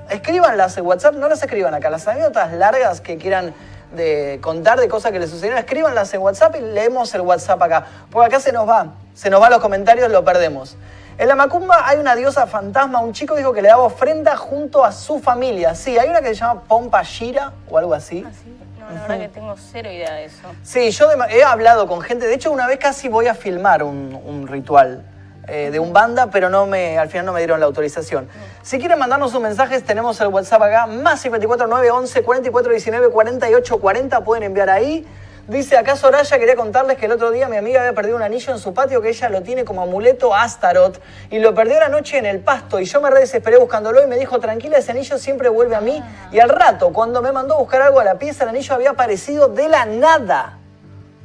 [0.09, 1.91] Escríbanlas en WhatsApp, no las escriban acá.
[1.91, 3.55] Las anécdotas largas que quieran
[3.93, 7.87] de contar de cosas que les sucedieron, escríbanlas en WhatsApp y leemos el WhatsApp acá.
[8.11, 10.77] Porque acá se nos va, se nos van los comentarios, lo perdemos.
[11.19, 14.85] En la Macumba hay una diosa fantasma, un chico dijo que le daba ofrenda junto
[14.85, 15.75] a su familia.
[15.75, 18.25] Sí, hay una que se llama Pompa Shira o algo así.
[18.27, 18.57] Ah, sí.
[18.79, 20.49] No, la verdad que tengo cero idea de eso.
[20.63, 22.27] Sí, yo he hablado con gente.
[22.27, 25.05] De hecho, una vez casi voy a filmar un, un ritual
[25.51, 28.29] eh, de un banda, pero no me, al final no me dieron la autorización.
[28.63, 33.81] Si quieren mandarnos sus mensajes, tenemos el WhatsApp acá, más 54 911 44 19 48
[33.81, 34.25] 40.
[34.25, 35.07] Pueden enviar ahí.
[35.51, 38.53] Dice acá Soraya, quería contarles que el otro día mi amiga había perdido un anillo
[38.53, 42.19] en su patio que ella lo tiene como amuleto Astaroth y lo perdió la noche
[42.19, 45.19] en el pasto y yo me re desesperé buscándolo y me dijo, tranquila, ese anillo
[45.19, 46.01] siempre vuelve a mí.
[46.31, 48.91] Y al rato, cuando me mandó a buscar algo a la pieza, el anillo había
[48.91, 50.60] aparecido de la nada.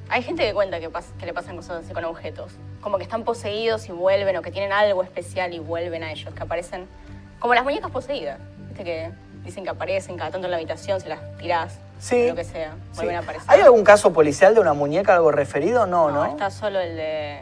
[0.10, 2.52] Hay gente que cuenta que, pas- que le pasan cosas así con objetos.
[2.82, 6.34] Como que están poseídos y vuelven, o que tienen algo especial y vuelven a ellos,
[6.34, 6.88] que aparecen.
[7.40, 8.40] Como las muñecas poseídas.
[8.68, 9.12] Viste que
[9.44, 12.28] dicen que aparecen cada tanto en la habitación, se las tirás, Sí.
[12.30, 12.98] lo que sea, Sí.
[12.98, 13.50] vuelven a aparecer.
[13.50, 15.86] ¿Hay algún caso policial de una muñeca, algo referido?
[15.88, 16.26] No, ¿no?
[16.26, 17.40] está solo el de.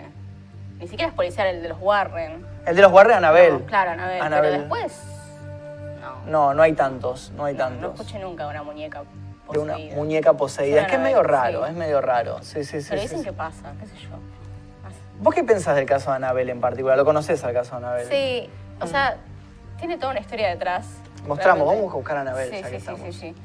[0.80, 2.46] Ni siquiera es policial, el de los Warren.
[2.66, 3.54] El de los Warren, Anabel.
[3.54, 4.22] No, claro, Anabel.
[4.22, 4.50] Anabel.
[4.52, 5.02] Pero después.
[6.02, 6.32] No.
[6.32, 7.94] No, no hay tantos, no hay No tantos.
[8.00, 9.04] escuché nunca una muñeca
[9.54, 10.82] de una muñeca poseída.
[10.82, 11.70] Es que es medio raro, sí.
[11.72, 12.38] es medio raro.
[12.42, 12.88] Sí, sí, sí.
[12.90, 13.26] Pero dicen sí.
[13.26, 14.10] que pasa, qué sé yo.
[15.20, 16.98] ¿Vos qué pensás del caso de Anabel en particular?
[16.98, 18.08] ¿Lo conoces al caso de Anabel?
[18.10, 18.50] Sí,
[18.82, 19.18] o sea,
[19.80, 20.86] tiene toda una historia detrás.
[21.26, 21.76] Mostramos, realmente.
[21.82, 23.36] vamos a buscar a Anabel, Sí, ya que sí, sí, sí, sí.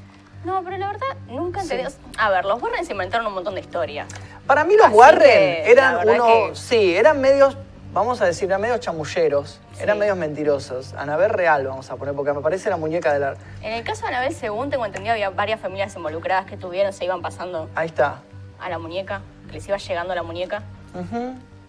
[0.43, 1.83] No, pero la verdad, nunca entendí.
[2.17, 4.07] A ver, los Warren se inventaron un montón de historias.
[4.47, 7.57] Para mí los Así Warren que, eran uno, que- sí, eran medios,
[7.99, 9.83] vamos a decir, eran medios chamulleros, Sí.
[9.83, 10.93] eran medios mentirosos.
[10.93, 13.35] Anabel real, vamos a poner, porque me parece la muñeca de la...
[13.61, 17.05] En el caso de Anabel, según tengo entendido, había varias familias involucradas que tuvieron, se
[17.05, 18.21] iban pasando Ahí está.
[18.59, 20.63] a la muñeca, que les iba llegando la muñeca.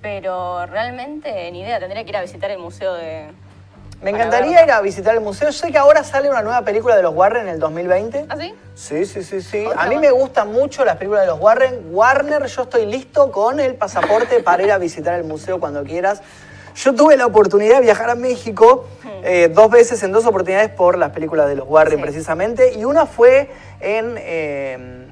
[0.02, 3.27] Pero realmente, ni idea, tendría que ir a visitar el museo de.
[4.02, 5.48] Me encantaría ir a visitar el museo.
[5.48, 8.27] Yo sé que ahora sale una nueva película de los Warren en el 2020.
[8.31, 8.55] ¿Ah, sí?
[8.74, 9.64] Sí, sí, sí, sí.
[9.77, 11.81] A mí me gustan mucho las películas de los Warren.
[11.94, 16.22] Warner, yo estoy listo con el pasaporte para ir a visitar el museo cuando quieras.
[16.77, 18.86] Yo tuve la oportunidad de viajar a México
[19.22, 22.02] eh, dos veces en dos oportunidades por las películas de los Warren Sí.
[22.02, 22.72] precisamente.
[22.72, 23.51] Y una fue
[23.81, 24.14] en...
[24.18, 25.06] eh,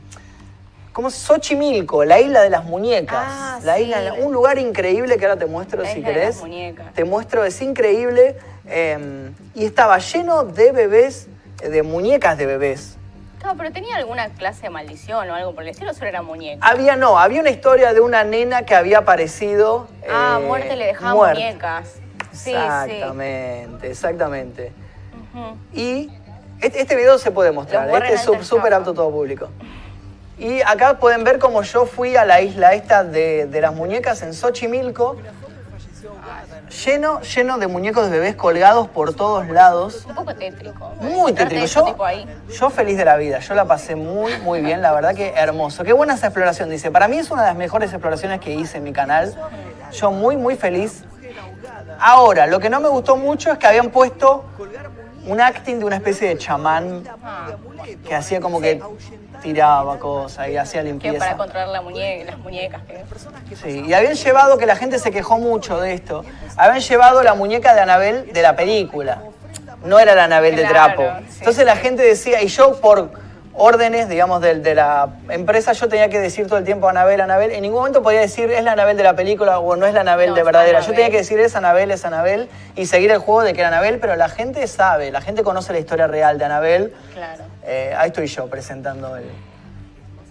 [0.99, 1.15] ¿Cómo es?
[1.15, 3.25] Xochimilco, la isla de las muñecas.
[3.25, 3.85] Ah, la sí.
[3.85, 6.35] isla, un lugar increíble que ahora te muestro La si isla de querés.
[6.35, 6.93] las muñecas.
[6.93, 8.37] Te muestro, es increíble.
[8.67, 11.29] eh, y estaba lleno de bebés,
[11.63, 12.97] de muñecas de bebés.
[13.45, 16.23] No, pero tenía alguna clase de maldición o algo por el estilo, o solo era
[16.23, 16.67] muñeca.
[16.67, 19.87] Había, no, había una historia de una nena que había aparecido.
[20.11, 21.93] Ah, eh, muerte le dejaba muñecas.
[22.33, 24.73] Sí, Exactamente, exactamente.
[24.73, 25.39] sí.
[25.39, 25.57] Ujú.
[25.73, 26.11] Y
[26.61, 29.49] este, este video se puede mostrar, este es súper apto todo público.
[30.39, 34.23] Y acá pueden ver cómo yo fui a la isla esta de, de las muñecas
[34.23, 35.17] en Xochimilco.
[36.85, 40.05] lleno, lleno de muñecos de bebés colgados por todos lados.
[40.07, 40.93] Un poco tétrico.
[41.01, 41.97] Muy tétrico.
[42.49, 45.83] yo feliz de la vida, yo la pasé muy, muy bien, la verdad que hermoso.
[45.83, 46.91] Qué buena esa exploración, dice.
[46.93, 49.35] Para mí es una de las mejores exploraciones que hice en mi canal.
[49.93, 51.03] Yo muy, muy feliz.
[51.99, 54.45] Ahora, lo que no me gustó mucho es que habían puesto
[55.29, 57.05] un acting de una especie de chamán
[58.07, 58.81] que hacía como que
[59.43, 61.19] tiraba cosas y hacía que limpieza.
[61.19, 62.83] para controlar la muñeca, las muñecas.
[62.83, 66.25] que- Sí, y habían llevado, que la gente se quejó mucho de esto,
[66.57, 69.23] habían llevado la muñeca de Anabel de la película.
[69.85, 71.05] No era la Anabel de trapo.
[71.39, 73.11] Entonces la gente decía, y yo por
[73.59, 77.51] órdenes, digamos, de, la empresa, yo tenía que decir todo el tiempo Anabel, Anabel.
[77.53, 80.01] En ningún momento podía decir, es la Anabel de la película o no es la
[80.01, 80.81] Anabel No, de verdadera.
[80.81, 83.69] Yo tenía que decir, es Anabel, es Anabel, y seguir el juego de que era
[83.69, 86.95] Anabel, pero la gente sabe, la gente conoce la historia real de Anabel.
[87.13, 87.45] Claro.
[87.65, 89.25] Eh, ahí estoy yo presentando el.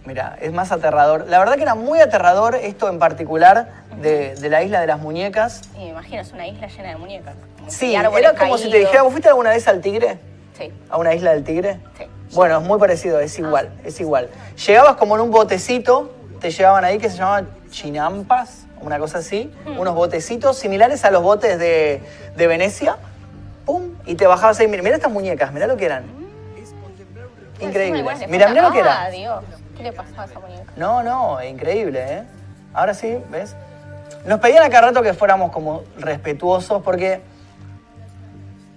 [0.06, 1.28] Mira, es más aterrador.
[1.28, 3.68] La verdad que era muy aterrador esto en particular
[4.02, 5.64] de, de la isla de las muñecas.
[5.76, 7.36] Y me imagino, es una isla llena de muñecas.
[7.68, 10.18] Sí, era como si te dijera, ¿vos fuiste alguna vez al Tigre?
[10.58, 10.72] Sí.
[10.90, 11.80] ¿A una isla del Tigre?
[11.98, 12.06] Sí.
[12.34, 14.30] Bueno, es muy parecido, es igual, es igual.
[14.66, 19.52] Llegabas como en un botecito, te llevaban ahí que se llamaban chinampas, una cosa así,
[19.78, 22.02] unos botecitos similares a los botes de,
[22.36, 22.98] de Venecia,
[23.66, 24.68] pum, y te bajabas ahí.
[24.68, 26.04] Mira, estas muñecas, mira lo que eran.
[27.60, 28.28] Increíbles.
[28.30, 29.10] Mira, mira lo que Ah, era.
[29.10, 29.44] Dios.
[29.76, 30.72] ¿Qué le pasaba a esa muñeca?
[30.76, 32.24] No, no, increíble, ¿eh?
[32.74, 33.56] Ahora sí, ¿ves?
[34.26, 37.22] Nos pedían a cada rato que fuéramos como respetuosos porque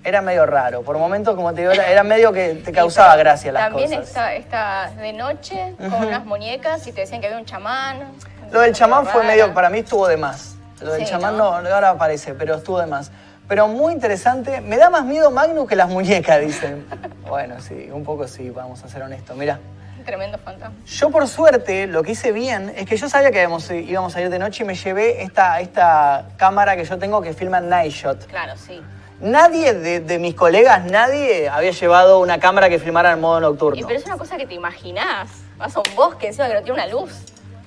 [0.05, 0.83] era medio raro.
[0.83, 4.09] Por momentos, como te digo, era, era medio que te causaba gracia las También cosas.
[4.09, 8.13] está, está de noche con unas muñecas y te decían que había un chamán.
[8.51, 9.27] Lo del chamán fue Rara.
[9.35, 10.57] medio, para mí estuvo de más.
[10.81, 11.61] Lo del Sí, chamán ¿no?
[11.61, 13.11] no, ahora aparece, pero estuvo de más.
[13.47, 14.61] Pero muy interesante.
[14.61, 16.87] Me da más miedo Magnus que las muñecas, dicen.
[17.29, 19.37] bueno, sí, un poco sí, vamos a ser honestos.
[19.37, 19.59] Mira.
[19.99, 20.75] Un tremendo fantasma.
[20.87, 24.21] Yo por suerte lo que hice bien es que yo sabía que íbamos, íbamos a
[24.23, 27.93] ir de noche y me llevé esta, esta cámara que yo tengo que filma Night
[27.93, 28.27] Shot.
[28.27, 28.81] Claro, sí.
[29.21, 33.43] Nadie de, de mis colegas, nadie había llevado una cámara que filmara en modo Y,
[33.43, 33.87] nocturno.
[33.87, 35.29] pero es una cosa que te imaginás.
[35.59, 37.13] Vas a un bosque encima que no tiene una luz.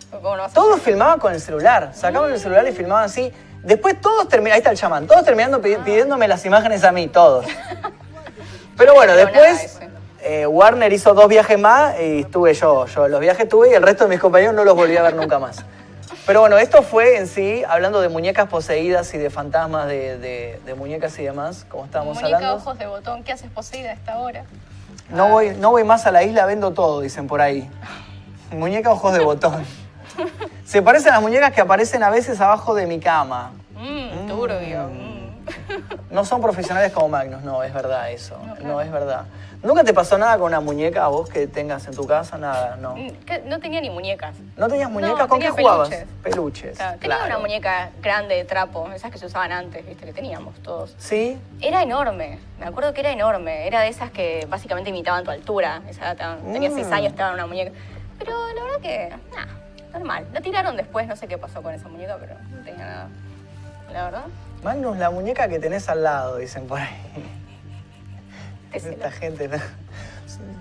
[0.09, 3.31] ¿Cómo no vas a Todos filmaban con el celular, sacaban el celular y filmaban así.
[3.61, 7.07] Después todos terminaron, ahí está el chamán, todos terminando pidi- pidiéndome las imágenes a mí,
[7.07, 7.45] todos.
[8.77, 9.79] Pero bueno, después
[10.21, 12.85] eh, Warner hizo dos viajes más y estuve yo.
[12.87, 15.15] Yo los viajes tuve y el resto de mis compañeros no los volví a ver
[15.15, 15.63] nunca más.
[16.25, 20.59] Pero bueno, esto fue en sí, hablando de muñecas poseídas y de fantasmas de, de-
[20.65, 22.55] de muñecas y demás, como estábamos Muñeca hablando.
[22.57, 24.45] ojos de botón, ¿qué haces poseída a esta hora?
[25.09, 27.69] No voy, no voy más a la isla, vendo todo, dicen por ahí.
[28.51, 29.65] Muñeca ojos de botón.
[30.65, 33.51] Se parecen a las muñecas que aparecen a veces abajo de mi cama.
[33.75, 34.87] Mmm, turbio.
[34.89, 35.02] mm.
[36.11, 38.37] No son profesionales como Magnus, no, es verdad eso.
[38.63, 39.25] No, es verdad.
[39.63, 42.37] ¿Nunca te pasó nada con una muñeca a vos que tengas en tu casa?
[42.37, 42.95] Nada, no.
[42.97, 43.11] Mm,
[43.45, 44.35] No tenía ni muñecas.
[44.57, 45.19] ¿No tenías muñecas?
[45.19, 45.89] No, ¿Con qué tenía jugabas?
[45.89, 46.07] peluches.
[46.23, 46.77] Peluches.
[46.77, 47.25] Tenía claro.
[47.27, 50.93] una muñeca grande de trapo, esas que se usaban antes, viste, que teníamos todos.
[50.97, 51.37] ¿Sí?
[51.61, 53.65] Era enorme, me acuerdo que era enorme.
[53.65, 55.81] Era de esas que básicamente imitaban tu altura.
[55.87, 56.93] Esa, tenía seis Mm.
[56.93, 57.71] años, estaba en una muñeca.
[58.19, 59.47] Pero la verdad que, nada,
[59.93, 60.27] normal.
[60.33, 63.07] La tiraron después, no sé qué pasó con esa muñeca, pero no tenía nada.
[63.93, 64.23] La verdad,
[64.63, 66.89] Magnus, la muñeca que tenés al lado, dicen por ahí.
[68.71, 68.93] Decilo.
[68.93, 69.57] Esta gente, no.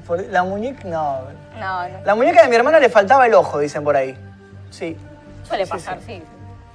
[0.07, 1.21] Por- La muñeca, no.
[1.59, 1.99] no, no.
[2.05, 4.17] La muñeca de mi hermana le faltaba el ojo, dicen por ahí.
[4.71, 4.97] Sí.
[5.47, 6.23] Suele Sí, pasar, sí.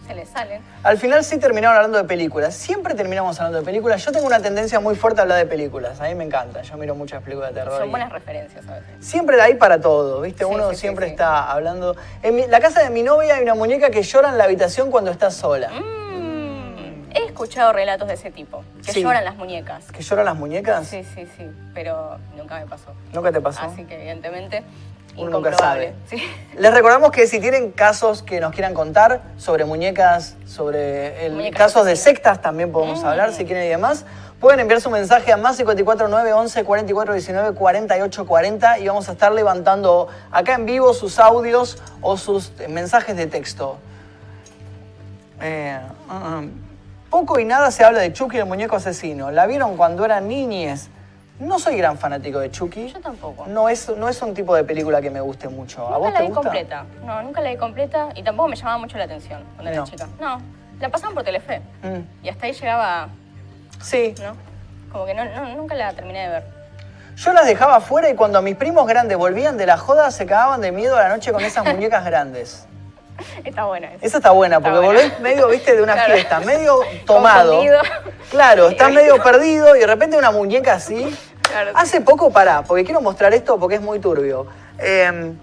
[0.07, 0.61] Se le salen.
[0.83, 2.55] Al final sí terminaron hablando de películas.
[2.55, 4.03] Siempre terminamos hablando de películas.
[4.05, 5.99] Yo tengo una tendencia muy fuerte a hablar de películas.
[5.99, 6.61] A mí me encanta.
[6.61, 7.77] Yo miro muchas películas de terror.
[7.77, 8.87] Son y- buenas referencias a veces.
[9.05, 10.45] Siempre hay para todo, ¿viste?
[10.45, 11.11] Sí, Uno sí, sí, siempre sí.
[11.11, 11.97] está hablando.
[12.23, 14.91] En mi- la casa de mi novia hay una muñeca que llora en la habitación
[14.91, 15.69] cuando está sola.
[17.39, 19.03] He escuchado relatos de ese tipo, que Sí.
[19.03, 19.91] lloran las muñecas.
[19.91, 20.88] ¿Que lloran las muñecas?
[20.88, 21.45] Sí, sí, sí,
[21.76, 22.91] pero nunca me pasó.
[23.14, 23.61] ¿Nunca te pasó?
[23.61, 24.64] Así que evidentemente,
[25.15, 25.93] Uno nunca incomprobable.
[26.09, 26.19] sabe.
[26.19, 26.23] Sí.
[26.57, 31.59] Les recordamos que si tienen casos que nos quieran contar sobre muñecas, sobre el, Muñecas
[31.59, 32.15] casos de asesinas.
[32.15, 33.05] sectas, también podemos Mm.
[33.05, 34.03] hablar si quieren y demás.
[34.39, 39.09] Pueden enviar su mensaje a más 54 9 11 44 19 48 40 y vamos
[39.09, 43.77] a estar levantando acá en vivo sus audios o sus eh, mensajes de texto.
[45.41, 45.77] Eh,
[46.09, 46.41] ah,
[47.09, 49.31] poco y nada se habla de Chucky el muñeco asesino.
[49.31, 50.89] ¿La vieron cuando eran niñes?
[51.39, 52.89] No soy gran fanático de Chucky.
[52.91, 53.45] Yo tampoco.
[53.47, 55.85] No es, no es un tipo de película que me guste mucho.
[55.88, 56.41] ¿A Nunca vos la te vi gusta?
[56.41, 56.85] completa.
[57.05, 59.85] No, nunca la vi completa y tampoco me llamaba mucho la atención cuando era No.
[59.85, 60.07] chica.
[60.19, 60.41] No,
[60.79, 63.09] la pasaban por Telefe Mm, y hasta ahí llegaba,
[63.81, 64.35] Sí, ¿no?
[64.91, 66.43] Como que no, no- nunca la terminé de ver.
[67.15, 70.61] yo las dejaba afuera y cuando mis primos grandes volvían de la joda se cagaban
[70.61, 72.67] de miedo a la noche con esas muñecas grandes.
[73.44, 74.06] Está buena esa.
[74.06, 75.02] Esa está buena porque Está buena.
[75.02, 76.14] volvés medio, viste, de una Claro.
[76.14, 77.49] fiesta, medio tomado.
[77.52, 77.80] Confundido.
[78.31, 81.15] Claro, estás medio perdido y de repente una muñeca así.
[81.41, 81.72] Claro.
[81.76, 84.48] Hace poco, pará, porque quiero mostrar esto porque es muy turbio.
[84.80, 85.34] Eh,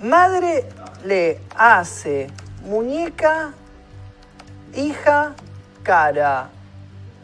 [0.00, 0.64] madre
[1.04, 2.28] le hace
[2.64, 3.52] muñeca,
[4.74, 5.32] hija
[5.82, 6.48] máscara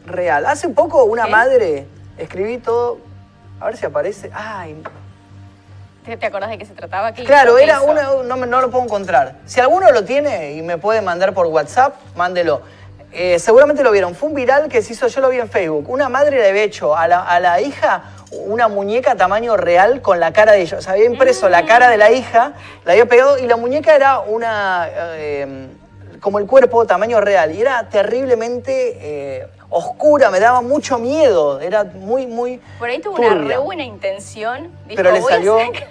[0.05, 0.45] real.
[0.47, 1.87] Hace poco una madre,
[2.17, 2.99] escribí todo,
[3.61, 4.31] a ver si aparece.
[4.35, 4.83] Ay,
[6.21, 7.13] ¿Te, acordás de qué se trataba?
[7.13, 9.37] ¿Qué claro, era una, no, lo puedo encontrar.
[9.45, 12.63] Si alguno lo tiene y me puede mandar por WhatsApp, mándelo.
[13.13, 14.15] Eh, seguramente lo vieron.
[14.15, 15.89] Fue un viral que se hizo, yo lo vi en Facebook.
[15.89, 20.21] Una madre le había hecho a la, a la hija una muñeca tamaño real con
[20.21, 20.79] la cara de ella.
[20.79, 22.53] O sea, había impreso la cara de la hija,
[22.85, 24.89] la había pegado y la muñeca era una.
[24.95, 25.69] eh,
[26.21, 27.55] como el cuerpo, tamaño real.
[27.55, 31.61] Y era terriblemente eh, oscura, me daba mucho miedo.
[31.61, 32.61] Era muy, muy.
[32.79, 34.71] Por ahí tuvo una re buena intención.
[34.87, 35.59] Dijo, Pero le "Voy a salió.
[35.59, 35.89] sacar-".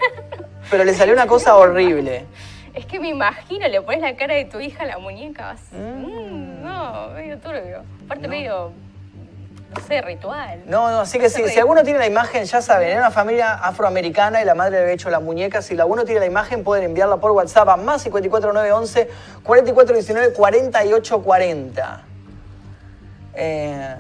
[0.72, 2.26] Pero le salió una cosa horrible.
[2.74, 5.48] Es que me imagino, le pones la cara de tu hija a la muñeca.
[5.54, 6.06] vas- Mm.
[6.06, 7.82] Mm, no, medio turbio.
[8.06, 8.72] Aparte medio,
[9.76, 10.62] no sé, ritual.
[10.68, 13.54] No, no, así que sí, si alguno tiene la imagen, ya saben, era una familia
[13.56, 15.62] afroamericana y la madre le había hecho la muñeca.
[15.64, 19.10] Si alguno tiene la imagen, pueden enviarla por WhatsApp a más 54911
[19.44, 22.04] 4419 4840.
[23.38, 23.95] Eh,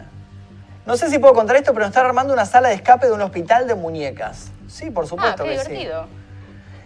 [0.85, 3.13] no sé si puedo contar esto, pero nos están armando una sala de escape de
[3.13, 4.49] un hospital de muñecas.
[4.67, 5.67] Sí, por Ah, supuesto qué que sí.
[5.69, 6.07] divertido.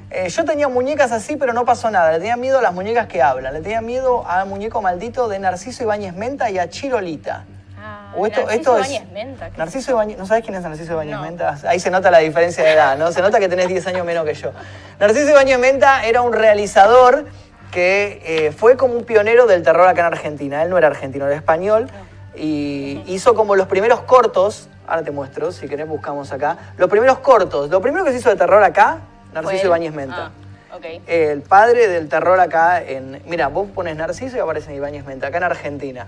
[0.10, 2.12] Eh, yo tenía muñecas así, pero no pasó nada.
[2.12, 3.54] Le tenía miedo a las muñecas que hablan.
[3.54, 7.46] Le tenía miedo al muñeco maldito de Narciso Ibáñez Menta y a Chirolita.
[7.80, 8.90] Ah, O esto, Narciso esto es.
[8.92, 11.22] Ibáñez Menta, ¿qué Narciso Ibáñez, ¿no sabes quién es Narciso Ibáñez No.
[11.22, 11.58] Menta?
[11.66, 13.12] Ahí se nota la diferencia de edad, ¿no?
[13.14, 14.52] Se nota que tenés 10 años menos que yo.
[15.00, 17.26] Narciso Ibáñez Menta era un realizador
[17.72, 20.62] que eh, fue como un pionero del terror acá en Argentina.
[20.64, 21.90] Él no era argentino, era español.
[22.36, 27.20] Y hizo como los primeros cortos, ahora te muestro, si querés buscamos acá, los primeros
[27.20, 27.70] cortos.
[27.70, 29.00] Lo primero que se hizo de terror acá,
[29.34, 29.68] Narciso.
[29.68, 30.28] Ibáñez Menta.
[30.28, 30.78] Ah.
[31.08, 33.22] El padre del terror acá en...
[33.26, 36.08] Mira, vos pones Narciso y aparece Ibáñez Menta, acá en Argentina.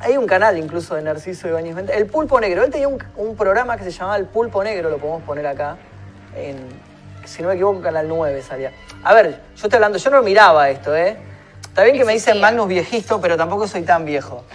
[0.00, 1.92] Hay un canal incluso de Narciso Ibáñez Menta.
[1.92, 2.64] El Pulpo Negro.
[2.64, 5.76] Él tenía un, un programa que se llamaba El Pulpo Negro, lo podemos poner acá.
[6.34, 6.56] En,
[7.24, 8.72] si no me equivoco, Canal 9 salía.
[9.04, 11.16] A ver, yo estoy hablando, yo no miraba esto, ¿eh?
[11.72, 12.38] Está bien que me dicen.
[12.38, 14.44] Magnus viejito, pero tampoco soy tan viejo.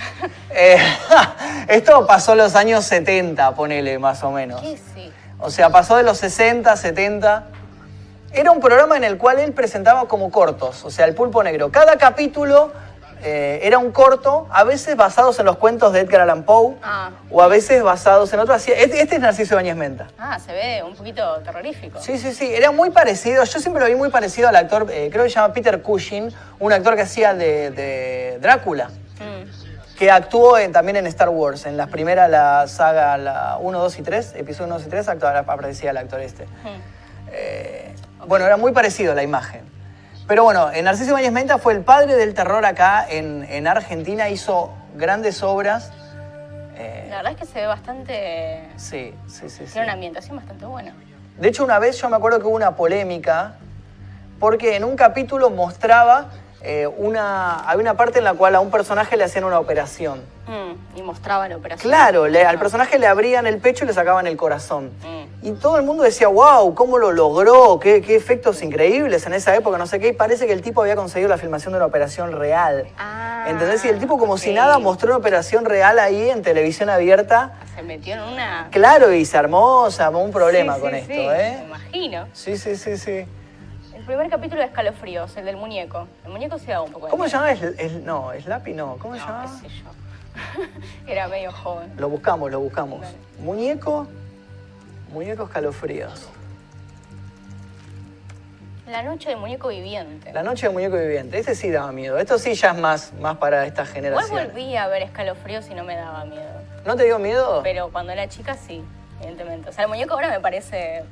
[0.59, 0.79] Eh,
[1.67, 4.59] esto pasó en los años 70, ponele, más o menos.
[4.59, 5.11] ¿Qué sí?
[5.37, 7.45] O sea, pasó de los 60, 70.
[8.31, 11.71] Era un programa en el cual él presentaba como cortos, o sea, el pulpo negro.
[11.71, 12.71] Cada capítulo
[13.23, 17.11] eh, era un corto, a veces basados en los cuentos de Edgar Allan Poe, Ah.
[17.31, 18.67] o a veces basados en otros.
[18.67, 20.07] Este, este es Narciso Ibáñez Menta.
[20.19, 21.99] Ah, se ve un poquito terrorífico.
[22.01, 23.43] Sí, sí, sí, era muy parecido.
[23.43, 26.33] Yo siempre lo vi muy parecido al actor, eh, creo que se llama Peter Cushing,
[26.59, 28.89] un actor que hacía de, de Drácula
[29.19, 29.97] Mm.
[29.97, 33.97] que actuó en- también en Star Wars, en las primeras, la saga la 1, 2
[33.97, 36.45] y 3, episodio 1, 2 y 3, actuaba- aparecía el actor este.
[37.31, 37.93] Eh,
[38.27, 39.61] Bueno, era muy parecido la imagen.
[40.27, 44.27] Pero bueno, en Narciso Ibáñez Menta fue el padre del terror acá en, en Argentina,
[44.27, 45.91] hizo grandes obras.
[46.75, 48.67] Eh, La verdad es que se ve bastante...
[48.75, 49.65] sí, sí, sí.
[49.65, 49.71] sí.
[49.71, 50.93] Tiene una ambientación bastante buena.
[51.37, 53.55] De hecho, una vez yo me acuerdo que hubo una polémica
[54.39, 56.27] porque en un capítulo mostraba
[56.61, 57.55] eh, una.
[57.69, 60.21] Había una parte en la cual a un personaje le hacían una operación.
[60.47, 61.89] Mm, y mostraba la operación.
[61.91, 62.59] Claro, le- al Ah.
[62.59, 64.91] personaje le abrían el pecho y le sacaban el corazón.
[65.03, 65.45] Mm.
[65.47, 67.79] Y todo el mundo decía, wow, ¿cómo lo logró?
[67.79, 69.77] ¿Qué, qué efectos increíbles en esa época?
[69.77, 70.07] No sé qué.
[70.09, 72.87] Y parece que el tipo había conseguido la filmación de una operación real.
[72.97, 73.83] Ah, ¿Entendés?
[73.85, 77.53] Y el tipo como si nada mostró una operación real ahí en televisión abierta.
[77.75, 78.69] Se metió en una...
[78.71, 81.57] Claro, y se armó, se armó un problema Sí, con sí, esto, ¿eh?
[81.59, 82.27] Me imagino.
[82.33, 83.25] Sí, sí, sí, sí.
[84.07, 86.07] El primer capítulo de Escalofríos, el del muñeco.
[86.23, 87.51] El muñeco se da un poco de ¿Cómo se llama?
[87.51, 88.95] Es, es- no, Slappy no.
[88.99, 89.59] ¿Cómo se No, llama?
[89.61, 89.91] qué sé yo.
[91.11, 91.91] Era medio joven.
[91.97, 93.01] Lo buscamos, lo buscamos.
[93.01, 93.17] Dale.
[93.39, 94.07] Muñeco.
[95.11, 96.29] Muñeco escalofríos.
[98.87, 100.31] La noche del muñeco viviente.
[100.31, 101.37] La noche del muñeco viviente.
[101.39, 102.17] Ese sí daba miedo.
[102.17, 104.47] Esto sí ya es más, más para esta Igual generación.
[104.47, 106.61] volví a ver Escalofríos y no me daba miedo.
[106.85, 107.59] ¿No te dio miedo?
[107.61, 108.81] Pero cuando era chica sí,
[109.19, 109.67] evidentemente.
[109.69, 111.03] O sea, el muñeco ahora me parece,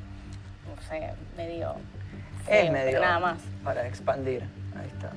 [0.74, 1.74] no sé, medio...
[2.48, 3.00] es feo, medio.
[3.00, 3.38] Nada más.
[3.64, 4.42] Para expandir.
[4.78, 5.10] Ahí está.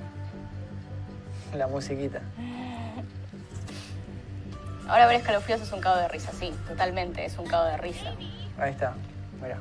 [1.58, 2.22] La musiquita.
[4.88, 8.12] Ahora ver escalofríos es un cago de risa, sí, totalmente, es un cago de risa.
[8.58, 8.94] Ahí está.
[9.42, 9.58] Mira.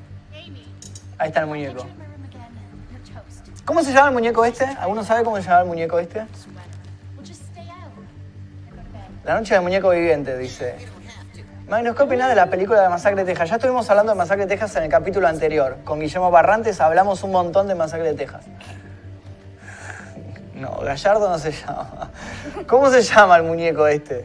[1.19, 1.87] Ahí está el muñeco.
[3.67, 4.65] ¿Cómo se llama el muñeco este?
[4.65, 6.25] ¿Alguno sabe cómo se llama el muñeco este?
[9.25, 10.77] La noche del muñeco viviente, dice.
[11.69, 13.51] Magnus, ¿qué opinás de la película de Masacre de Texas?
[13.51, 15.77] Ya estuvimos hablando de Masacre de Texas en el capítulo anterior.
[15.85, 18.45] Con Guillermo Barrantes hablamos un montón de Masacre de Texas.
[20.55, 22.11] No, Gallardo no se llama.
[22.67, 24.25] ¿Cómo se llama el muñeco este?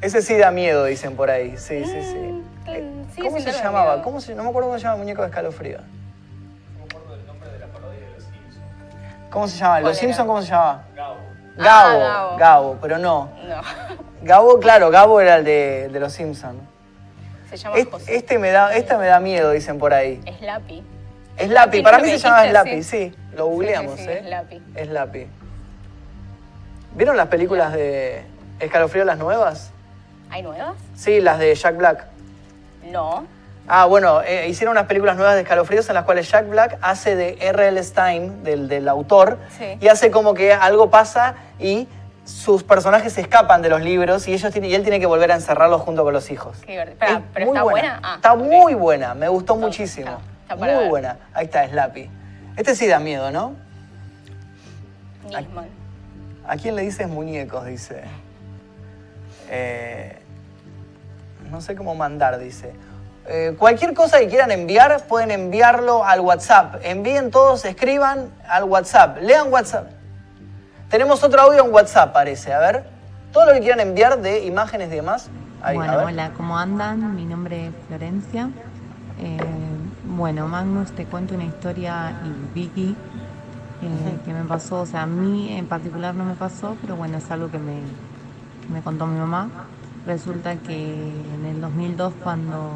[0.00, 1.56] Ese sí da miedo, dicen por ahí.
[1.56, 2.16] Sí, sí, sí.
[2.16, 4.02] Mm, Eh, sigue ¿Cómo se llamaba?
[4.02, 5.78] ¿Cómo se- no me acuerdo cómo se llama el muñeco de escalofrío.
[9.30, 9.72] ¿Cómo se llama?
[9.74, 10.00] ¿Cuál ¿Los era?
[10.00, 10.82] Simpsons cómo se llama?
[10.92, 10.94] Ah,
[11.56, 11.98] Gabo.
[11.98, 12.36] Gabo.
[12.38, 13.28] Gabo, pero no.
[13.46, 13.60] No,
[14.22, 16.60] Gabo, claro, Gabo era el de, de los Simpsons.
[17.50, 18.16] se llama Este, José.
[18.16, 20.20] este me da, me da miedo, dicen por ahí.
[20.38, 20.82] Slappy.
[21.38, 23.14] Slappy, Sí, para lo mí se llama Slappy, sí.
[23.36, 24.22] Lo googleamos, sí, sí, ¿eh?
[24.26, 24.62] Slappy.
[24.84, 25.26] Slappy.
[26.94, 28.22] ¿Vieron las películas de,
[28.60, 29.70] ¿Escalofrío las nuevas?
[30.30, 30.74] ¿Hay nuevas?
[30.96, 32.06] Sí, las de Jack Black.
[32.90, 33.24] No.
[33.68, 37.14] Ah, bueno, eh, hicieron unas películas nuevas de escalofríos en las cuales Jack Black hace
[37.16, 37.82] de R.L.
[37.84, 39.76] Stein, del, del autor, Sí.
[39.80, 41.86] y hace como que algo pasa y
[42.28, 45.32] sus personajes se escapan de los libros y, ellos tienen- y él tiene que volver
[45.32, 46.58] a encerrarlos junto con los hijos.
[46.66, 46.98] Qué divertido.
[47.00, 48.00] Pero, Es pero muy está buena.
[48.02, 50.18] Ah, está muy buena, me gustó muchísimo.
[50.42, 50.88] está- muy ver.
[50.90, 51.16] buena.
[51.32, 52.10] Ahí está, Slappy.
[52.56, 53.54] Este sí da miedo, ¿no?
[55.24, 55.68] Nisman.
[56.46, 57.64] ¿A quién le dices muñecos?
[57.66, 58.02] Dice.
[59.50, 60.18] Eh,
[61.50, 62.72] no sé cómo mandar, dice.
[63.26, 66.76] Eh, cualquier cosa que quieran enviar, pueden enviarlo al WhatsApp.
[66.82, 69.18] Envíen todos, escriban al WhatsApp.
[69.20, 69.90] Lean WhatsApp.
[70.88, 72.52] Tenemos otro audio en WhatsApp, parece.
[72.52, 72.84] A ver.
[73.32, 75.28] Todo lo que quieran enviar de imágenes y demás.
[75.62, 77.14] Ahí, bueno, hola, ¿cómo andan?
[77.14, 78.48] Mi nombre es Florencia.
[79.20, 79.38] Eh,
[80.04, 82.96] bueno, Magnus, te cuento una historia y Vicky
[83.82, 87.18] eh, que me pasó, o sea, a mí en particular no me pasó, pero bueno,
[87.18, 87.74] es algo que me,
[88.66, 89.50] que me contó mi mamá.
[90.06, 90.94] Resulta que
[91.34, 92.70] en el 2002, cuando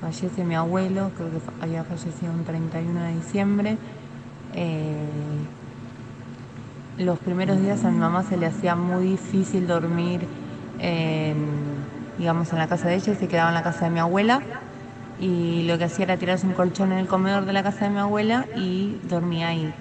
[0.00, 3.78] fallece mi abuelo, creo que había fallecido un 31 de diciembre,
[4.54, 4.96] eh,
[7.00, 10.20] los primeros días a mi mamá se le hacía muy difícil dormir
[10.78, 11.46] en,
[12.18, 14.42] digamos, en la casa de ella se quedaba en la casa de mi abuela.
[15.18, 17.90] Y lo que hacía era tirarse un colchón en el comedor de la casa de
[17.90, 19.72] mi abuela y dormía ahí.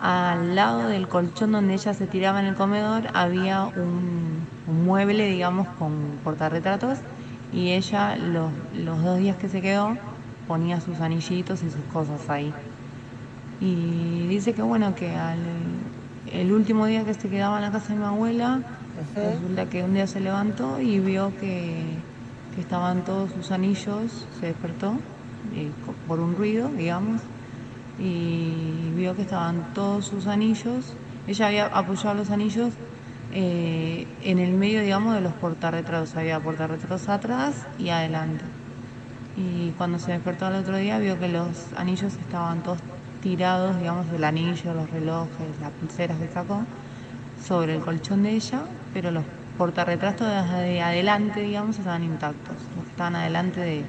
[0.00, 4.46] Al lado del colchón donde ella se tiraba en el comedor había un,
[4.84, 5.92] mueble, digamos, con
[6.22, 6.98] portarretratos
[7.52, 9.96] y ella los dos días que se quedó
[10.46, 12.52] ponía sus anillitos y sus cosas ahí.
[13.60, 15.38] Y dice que bueno, que al
[16.32, 18.60] el último día que se quedaba en la casa de mi abuela,
[19.14, 21.82] resulta que un día se levantó y vio que,
[22.54, 24.98] que estaban todos sus anillos, se despertó
[26.06, 27.20] por un ruido, digamos,
[27.98, 30.94] y vio que estaban todos sus anillos.
[31.26, 32.72] Ella había apoyado los anillos
[33.32, 36.16] eh, en el medio, digamos, de los portarretratos.
[36.16, 38.44] Había portarretratos atrás y adelante.
[39.36, 42.78] Y cuando se despertó al otro día vio que los anillos estaban todos
[43.22, 46.62] tirados, digamos, el anillo, los relojes, las pulseras que sacó,
[47.46, 48.62] sobre el colchón de ella,
[48.92, 49.24] pero los
[49.56, 53.84] portarretratos de adelante, digamos, estaban intactos, los que estaban adelante de,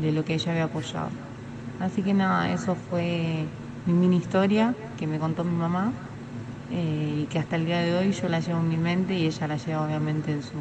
[0.00, 1.10] de lo que ella había apoyado.
[1.80, 3.44] Así que nada, eso fue
[3.86, 5.92] mi mini historia que me contó mi mamá
[6.70, 9.26] eh, y que hasta el día de hoy yo la llevo en mi mente y
[9.26, 10.58] ella la lleva obviamente en su,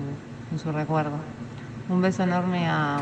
[0.52, 1.18] en su recuerdo.
[1.90, 3.02] Un beso enorme a,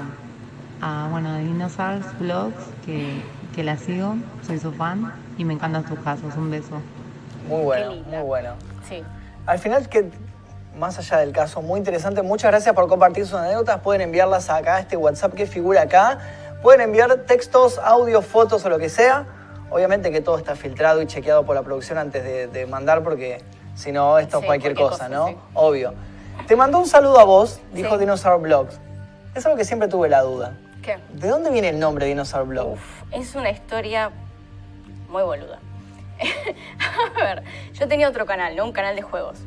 [1.12, 2.56] bueno, a Dinosaurs Vlogs,
[2.86, 3.22] que,
[3.56, 4.16] que la sigo,
[4.46, 6.36] soy su fan y me encantan tus casos.
[6.36, 6.82] Un beso.
[7.48, 8.50] Muy bueno, muy bueno.
[8.88, 9.02] Sí.
[9.46, 10.10] Al final, que
[10.78, 12.22] más allá del caso, muy interesante.
[12.22, 13.80] Muchas gracias por compartir sus anécdotas.
[13.80, 16.18] Pueden enviarlas acá a este WhatsApp que figura acá.
[16.62, 19.26] Pueden enviar textos, audios, fotos o lo que sea.
[19.70, 23.42] Obviamente que todo está filtrado y chequeado por la producción antes de, de mandar, porque
[23.76, 25.28] si no, esto es cualquier, cualquier cosa, cosa, ¿no?
[25.28, 25.38] sí.
[25.54, 25.94] Obvio.
[26.48, 28.00] Te mandó un saludo a vos, dijo Sí.
[28.00, 28.80] Dinosaur Blogs.
[29.34, 30.58] Es algo que siempre tuve la duda.
[30.86, 31.00] ¿Qué?
[31.14, 32.48] ¿De dónde viene el nombre Dinosaur?
[32.60, 34.12] Uf, es una historia
[35.10, 35.58] muy boluda.
[37.20, 37.44] a ver,
[37.74, 38.66] yo tenía otro canal, ¿no?
[38.66, 39.40] Un canal de juegos.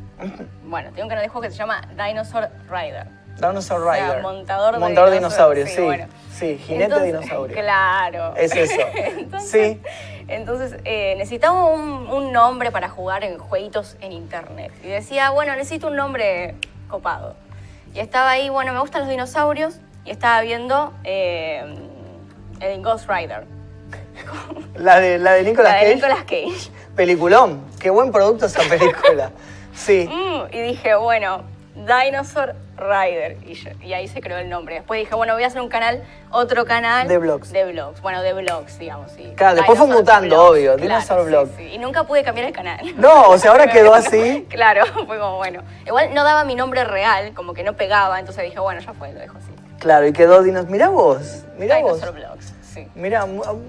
[0.64, 3.06] Bueno, tenía un canal de juegos que se llama Dinosaur Rider.
[3.36, 4.22] Dinosaur O sea, Rider.
[4.22, 5.82] montador de Montador de dinosaurios, dinosaurios, sí, sí.
[5.82, 6.06] bueno.
[6.32, 7.56] Sí, jinete Entonces, dinosaurio.
[7.56, 8.34] Claro.
[8.36, 8.80] Es eso.
[8.96, 9.80] entonces, Sí.
[10.26, 14.72] Entonces, eh, necesitaba un, un nombre para jugar en jueguitos en internet.
[14.82, 16.56] Y decía, bueno, necesito un nombre
[16.88, 17.36] copado.
[17.94, 19.78] Y estaba ahí, bueno, me gustan los dinosaurios.
[20.04, 21.64] Y estaba viendo eh,
[22.60, 23.44] el Ghost Rider.
[24.76, 25.94] La de, la de Nicolas la de Cage.
[25.94, 26.70] Nicolas Cage.
[26.96, 27.64] Peliculón.
[27.80, 29.30] Qué buen producto esa película.
[29.74, 30.08] Sí.
[30.10, 31.42] Mm, y dije, bueno,
[31.74, 33.36] Dinosaur Rider.
[33.46, 34.76] Y, yo- y ahí se creó el nombre.
[34.76, 37.06] Después dije, bueno, voy a hacer un canal, otro canal.
[37.06, 37.52] De vlogs.
[37.52, 38.00] De vlogs.
[38.00, 39.12] Bueno, de vlogs, digamos.
[39.12, 39.32] sí.
[39.36, 40.82] Claro, después fue mutando, obvio, claro,
[41.22, 41.62] Dinosaur sí.
[41.72, 42.80] Y nunca pude cambiar el canal.
[42.96, 44.46] No, o sea, ahora quedó así.
[44.50, 45.62] Claro, fue como bueno.
[45.86, 49.12] Igual no daba mi nombre real, como que no pegaba, entonces dije, bueno, ya fue,
[49.12, 49.47] lo dejo así.
[49.78, 50.66] Claro, y quedó Dinos.
[50.68, 52.00] Mirá vos, mirá vos.
[52.74, 52.86] Sí.
[52.94, 53.26] Mira,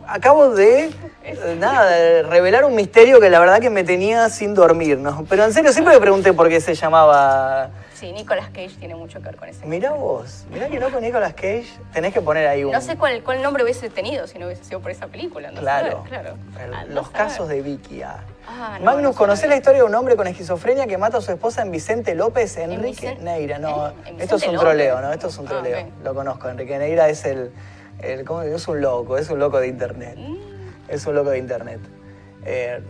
[0.07, 0.91] acabo de,
[1.23, 5.26] eh, nada, de revelar un misterio que la verdad que me tenía sin dormir, ¿no?
[5.30, 7.69] Pero en serio, siempre me pregunté por qué se llamaba...
[7.94, 9.65] Sí, Nicolas Cage tiene mucho que ver con ese.
[9.65, 12.72] Mirá vos, mirá que no con Nicolas Cage tenés que poner ahí un...
[12.72, 15.52] No sé cuál, cuál nombre hubiese tenido si no hubiese sido por esa película.
[15.52, 16.36] no Claro, claro.
[16.64, 18.02] el- Ah, los casos de Vicky.
[18.03, 18.23] ah.
[18.52, 19.56] Ah, no, Magnus, no ¿conocés sabía.
[19.56, 22.58] la historia de un hombre con esquizofrenia que mata a su esposa en Vicente López?
[22.58, 23.94] Enrique Neira, no, ¿Eh?
[24.08, 25.00] ¿En esto es un troleo?
[25.02, 25.14] ¿no?
[25.14, 26.50] Esto es un Ah, troleo, lo conozco.
[26.50, 27.52] Enrique Neira es el,
[28.02, 28.42] el ¿cómo?
[28.42, 30.16] es un loco, es un loco de internet.
[30.18, 30.36] Mm.
[30.90, 31.80] Es un loco de internet.
[32.46, 32.82] Eh,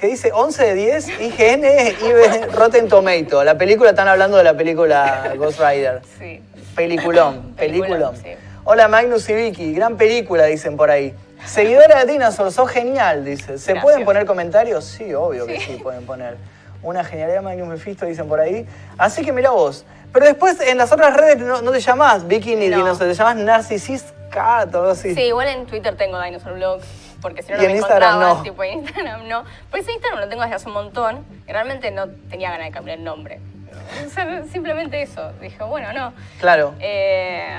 [0.00, 0.32] ¿Qué dice?
[0.32, 3.44] 11 de 10, IGN y Rotten Tomato.
[3.44, 6.02] La película, están hablando de la película Ghost Rider.
[6.18, 6.42] Sí.
[6.74, 8.14] Peliculón, peliculón.
[8.14, 8.30] Peliculón, sí.
[8.64, 11.14] Hola Magnus y Vicky, gran película, dicen por ahí.
[11.46, 13.58] Seguidora de Dinosaur, sos genial, dice.
[13.58, 13.82] ¿Se Gracias.
[13.82, 14.84] pueden poner comentarios?
[14.84, 16.36] Sí, obvio que sí pueden poner.
[16.82, 18.66] Una genialidad Magnus Mephisto, dicen por ahí.
[18.98, 19.84] Así que mira vos.
[20.12, 22.84] Pero después en las otras redes no, no te llamás Vicky ni No.
[22.84, 22.96] no.
[22.96, 25.14] te llamás Narcisist Cat o algo así.
[25.14, 26.80] Sí, igual en Twitter tengo Dinosaur Blog,
[27.22, 28.42] porque si no, Y no en me Instagram encontraba, no.
[28.42, 29.44] tipo en Instagram no.
[29.70, 32.72] Por eso Instagram lo tengo desde hace un montón y realmente no tenía ganas de
[32.72, 33.40] cambiar el nombre.
[34.06, 35.32] O sea, simplemente eso.
[35.40, 36.12] Dije, bueno, no.
[36.38, 36.74] Claro.
[36.80, 37.56] Eh,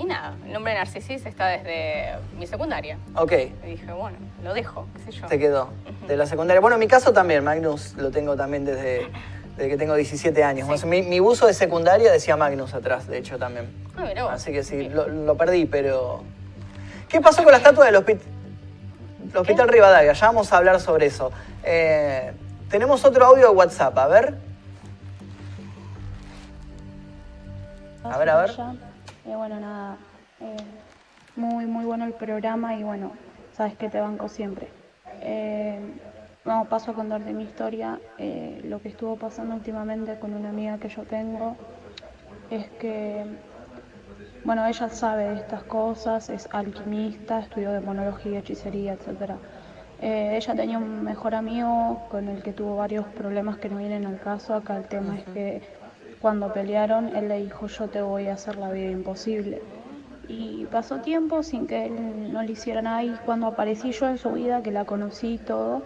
[0.00, 2.96] y nada, el nombre de Narcisis está desde mi secundaria.
[3.16, 3.32] Ok,
[3.64, 5.26] Y dije, bueno, lo dejo, qué sé yo.
[5.26, 5.68] te quedó.
[6.06, 6.60] De la secundaria.
[6.60, 9.08] Bueno, en mi caso también, Magnus lo tengo también desde,
[9.56, 10.66] desde que tengo 17 años.
[10.68, 10.72] Sí.
[10.74, 13.66] O sea, Mi, mi buzo de secundaria decía Magnus atrás, de hecho también.
[13.96, 14.32] Ah, mirá vos.
[14.32, 16.22] Así que sí, lo, lo perdí, pero...
[17.08, 18.20] ¿Qué pasó con la estatua del hospi-
[19.24, 20.12] del Hospital Rivadavia?
[20.12, 21.30] Ya vamos a hablar sobre eso.
[21.64, 22.32] Eh,
[22.70, 24.34] tenemos otro audio de WhatsApp, a ver.
[28.04, 28.50] A ver, a ver.
[29.26, 29.98] Eh, bueno, nada,
[30.40, 30.56] eh,
[31.36, 33.12] muy, muy bueno el programa y bueno,
[33.52, 34.68] sabes que te banco siempre.
[35.20, 35.78] Eh,
[36.46, 38.00] no, paso a contarte mi historia.
[38.18, 41.54] Eh, lo que estuvo pasando últimamente con una amiga que yo tengo
[42.50, 43.26] es que,
[44.44, 49.34] bueno, ella sabe de estas cosas, es alquimista, estudió demonología, hechicería, etc.
[50.00, 54.18] ella tenía un mejor amigo con el que tuvo varios problemas que no vienen al
[54.18, 54.54] caso.
[54.54, 55.62] Acá el tema es que
[56.20, 59.62] cuando pelearon, él le dijo, yo te voy a hacer la vida imposible.
[60.28, 64.18] Y pasó tiempo sin que él no le hiciera nada y cuando aparecí yo en
[64.18, 65.82] su vida, que la conocí y todo,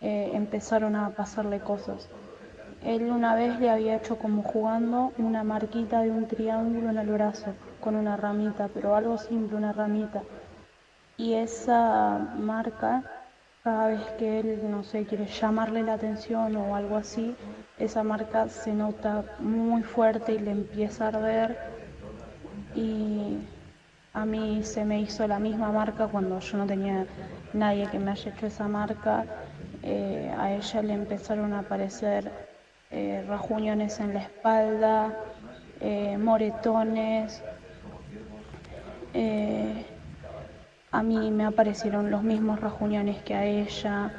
[0.00, 2.08] eh, empezaron a pasarle cosas.
[2.82, 7.08] Él una vez le había hecho como jugando una marquita de un triángulo en el
[7.08, 10.22] brazo con una ramita, pero algo simple, una ramita.
[11.16, 13.02] Y esa marca,
[13.62, 17.36] cada vez que él, no sé, quiere llamarle la atención o algo así,
[17.80, 21.58] esa marca se nota muy fuerte y le empieza a arder.
[22.74, 23.38] Y
[24.12, 27.06] a mí se me hizo la misma marca cuando yo no tenía
[27.52, 29.24] nadie que me haya hecho esa marca.
[29.82, 32.30] Eh, a ella le empezaron a aparecer
[32.90, 35.14] eh, en la espalda,
[35.80, 37.42] eh, moretones.
[39.14, 39.84] Eh,
[40.92, 44.12] a mí me aparecieron los mismos rajuñones que a ella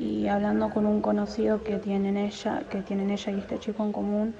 [0.00, 3.92] y hablando con un conocido que tienen ella, que tienen ella y este chico en
[3.92, 4.34] común,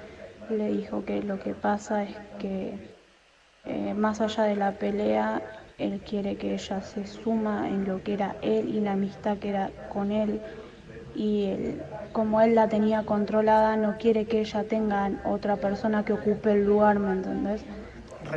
[0.49, 2.75] le dijo que lo que pasa es que
[3.67, 5.43] eh, más allá de la pelea,
[5.77, 9.51] él quiere que ella se suma en lo que era él y la amistad que
[9.51, 10.41] era con él.
[11.15, 11.83] Y él,
[12.13, 16.65] como él la tenía controlada, no quiere que ella tenga otra persona que ocupe el
[16.65, 17.65] lugar, ¿me entendés?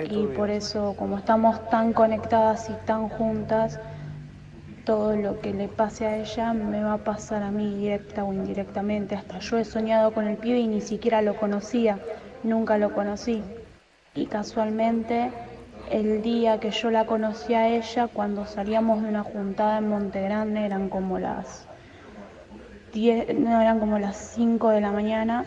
[0.09, 3.79] Y por eso, como estamos tan conectadas y tan juntas,
[4.85, 8.33] todo lo que le pase a ella me va a pasar a mí directa o
[8.33, 9.15] indirectamente.
[9.15, 11.99] Hasta yo he soñado con el pibe y ni siquiera lo conocía,
[12.43, 13.41] nunca lo conocí.
[14.15, 15.31] Y casualmente,
[15.89, 20.21] el día que yo la conocí a ella, cuando salíamos de una juntada en Monte
[20.21, 21.67] Grande, eran como las
[22.93, 25.45] 10, no, eran como las 5 de la mañana,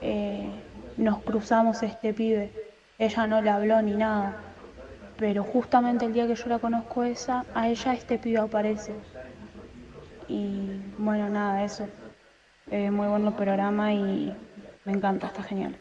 [0.00, 0.48] eh,
[0.96, 2.52] nos cruzamos este pibe.
[2.98, 4.36] Ella no le habló ni nada.
[5.22, 8.92] Pero justamente el día que yo la conozco esa, a ella este pibe aparece.
[10.26, 11.86] Y bueno, nada, eso.
[12.68, 14.36] Eh, muy bueno el programa y
[14.84, 15.76] me encanta, está genial.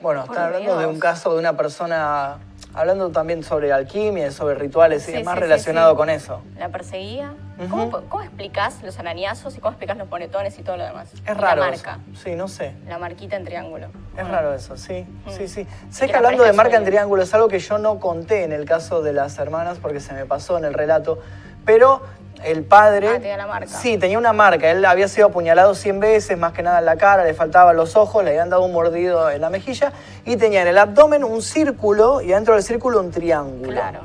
[0.00, 2.38] Bueno, están hablando de un caso de una persona,
[2.74, 5.96] hablando también sobre alquimia, sobre rituales y Sí, demás sí, relacionado sí.
[5.96, 6.40] con eso.
[6.58, 7.32] La perseguía.
[7.68, 11.12] ¿Cómo, cómo explicás los arañazos y cómo explicás los moretones y todo lo demás?
[11.26, 11.84] Es raro La eso.
[11.84, 12.74] marca, Sí, no sé.
[12.88, 13.88] la marquita en triángulo.
[14.16, 15.30] Es raro eso, sí, Mm.
[15.30, 15.66] sí, sí.
[15.90, 18.64] Sé que hablando de marca en triángulo es algo que yo no conté en el
[18.64, 21.18] caso de las hermanas porque se me pasó en el relato,
[21.66, 22.00] pero
[22.44, 23.08] el padre...
[23.08, 23.68] Ah, tenía la marca.
[23.68, 24.70] Sí, tenía una marca.
[24.70, 27.96] Él había sido apuñalado 100 veces, más que nada en la cara, le faltaban los
[27.96, 29.92] ojos, le habían dado un mordido en la mejilla
[30.24, 33.72] y tenía en el abdomen un círculo y dentro del círculo un triángulo.
[33.72, 34.00] Claro.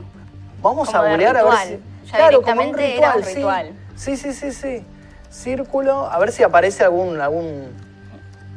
[0.62, 1.80] Vamos Como a googlear a ver si...
[2.06, 3.36] Ya claro, como un ritual, era un sí.
[3.36, 3.74] ritual.
[3.96, 4.86] Sí, sí, sí, sí.
[5.30, 7.20] Círculo, a ver si aparece algún...
[7.22, 7.86] algún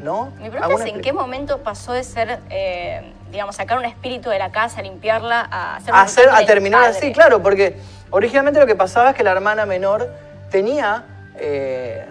[0.00, 0.26] ¿No?
[0.36, 4.30] Mi pregunta ¿Alguna es en qué momento pasó de ser, eh, digamos, sacar un espíritu
[4.30, 7.76] de la casa, limpiarla, a hacer a, un hacer- a terminar así, claro, porque
[8.10, 10.10] originalmente lo que pasaba es que la hermana menor
[10.50, 11.04] tenía
[11.36, 12.06] eh,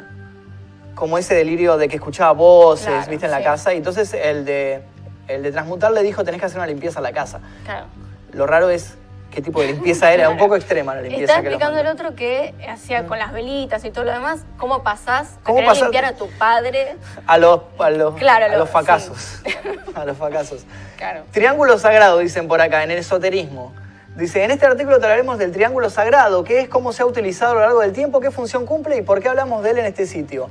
[0.95, 4.45] como ese delirio de que escuchaba voces, Claro, viste, en la casa, y entonces el
[4.45, 4.81] de,
[5.27, 7.39] el de transmutar le dijo, tenés que hacer una limpieza en la casa.
[7.65, 7.85] Claro.
[8.33, 8.95] Lo raro es
[9.37, 12.55] qué tipo de limpieza era, un poco extrema la limpieza los explicando el otro que
[12.67, 15.83] hacía con las velitas y todo lo demás, cómo pasás a ¿Cómo pasás?
[15.83, 16.95] limpiar a tu padre.
[17.27, 19.43] A los, a los, Claro, a lo- los facazos.
[19.95, 20.65] a los facazos.
[20.97, 21.21] Claro.
[21.29, 23.75] Triángulo sagrado, dicen por acá, en el esoterismo.
[24.15, 27.53] Dice, en este artículo hablaremos del triángulo sagrado, qué es, cómo se ha utilizado a
[27.53, 30.07] lo largo del tiempo, qué función cumple y por qué hablamos de él en este
[30.07, 30.49] sitio.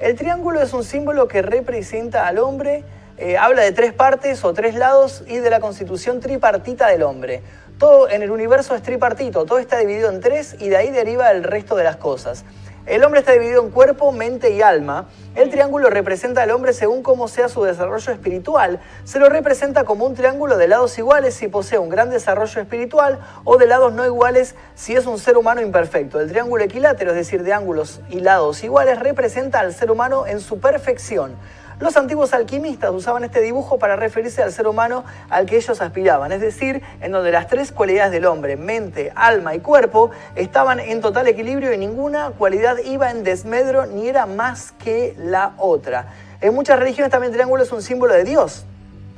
[0.00, 2.82] El triángulo es un símbolo que representa al hombre,
[3.16, 7.44] eh, habla de tres partes o tres lados y de la constitución tripartita del hombre.
[7.84, 11.30] Todo en el universo es tripartito, todo está dividido en tres y de ahí deriva
[11.30, 12.46] el resto de las cosas.
[12.86, 15.10] El hombre está dividido en cuerpo, mente y alma.
[15.34, 18.80] El triángulo representa al hombre según cómo sea su desarrollo espiritual.
[19.04, 23.20] Se lo representa como un triángulo de lados iguales si posee un gran desarrollo espiritual
[23.44, 26.18] o de lados no iguales si es un ser humano imperfecto.
[26.20, 30.40] El triángulo equilátero, es decir, de ángulos y lados iguales, representa al ser humano en
[30.40, 31.36] su perfección.
[31.84, 36.32] Los antiguos alquimistas usaban este dibujo para referirse al ser humano al que ellos aspiraban,
[36.32, 41.02] es decir, en donde las tres cualidades del hombre, mente, alma y cuerpo, estaban en
[41.02, 46.06] total equilibrio y ninguna cualidad iba en desmedro ni era más que la otra.
[46.40, 48.64] En muchas religiones también el triángulo es un símbolo de Dios.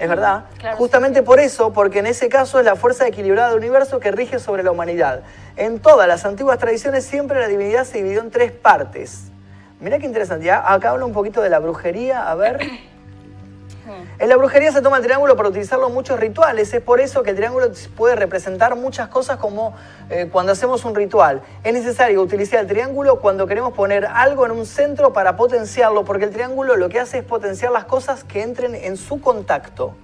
[0.01, 0.47] Es verdad.
[0.59, 4.11] Claro, Justamente por eso, porque en ese caso es la fuerza equilibrada del universo que
[4.11, 5.21] rige sobre la humanidad.
[5.55, 9.31] En todas las antiguas tradiciones siempre la divinidad se dividió en tres partes.
[9.81, 10.47] Mira qué interesante.
[10.47, 12.31] Ya acá habla un poquito de la brujería.
[12.31, 12.59] A ver.
[14.19, 16.75] En la brujería se toma el triángulo para utilizarlo en muchos rituales.
[16.75, 19.75] Es por eso que el triángulo puede representar muchas cosas como
[20.11, 21.43] eh, cuando hacemos un ritual.
[21.63, 26.25] Es necesario utilizar el triángulo cuando queremos poner algo en un centro para potenciarlo, porque
[26.25, 29.95] el triángulo lo que hace es potenciar las cosas que entren en su contacto.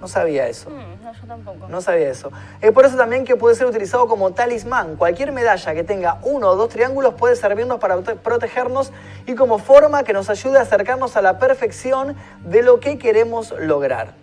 [0.00, 0.70] No sabía eso.
[0.70, 1.68] Mm, no, yo tampoco.
[1.68, 2.30] No sabía eso.
[2.62, 4.96] Es por eso también que puede ser utilizado como talismán.
[4.96, 8.92] Cualquier medalla que tenga uno o dos triángulos puede servirnos para prote- protegernos
[9.26, 13.52] y como forma que nos ayude a acercarnos a la perfección de lo que queremos
[13.58, 14.14] lograr.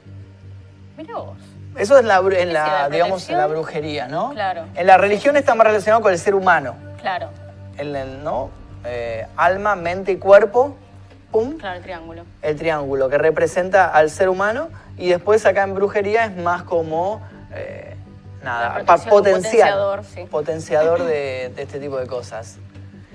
[0.98, 1.38] Mira vos.
[1.78, 4.32] Eso es la, en la, la digamos, en la brujería, ¿no?
[4.32, 4.64] Claro.
[4.74, 6.74] En la religión está más relacionado con el ser humano.
[7.00, 7.30] Claro,
[7.78, 8.50] En el, ¿no?
[8.84, 10.76] Eh, alma, mente y cuerpo.
[11.32, 11.58] Pum.
[11.58, 12.24] claro, el triángulo.
[12.42, 17.22] el triángulo que representa al ser humano y después acá en brujería es más como
[17.54, 17.96] eh,
[18.44, 20.24] nada, potenciar, potenciador, sí.
[20.30, 22.58] potenciador de, de este tipo de cosas.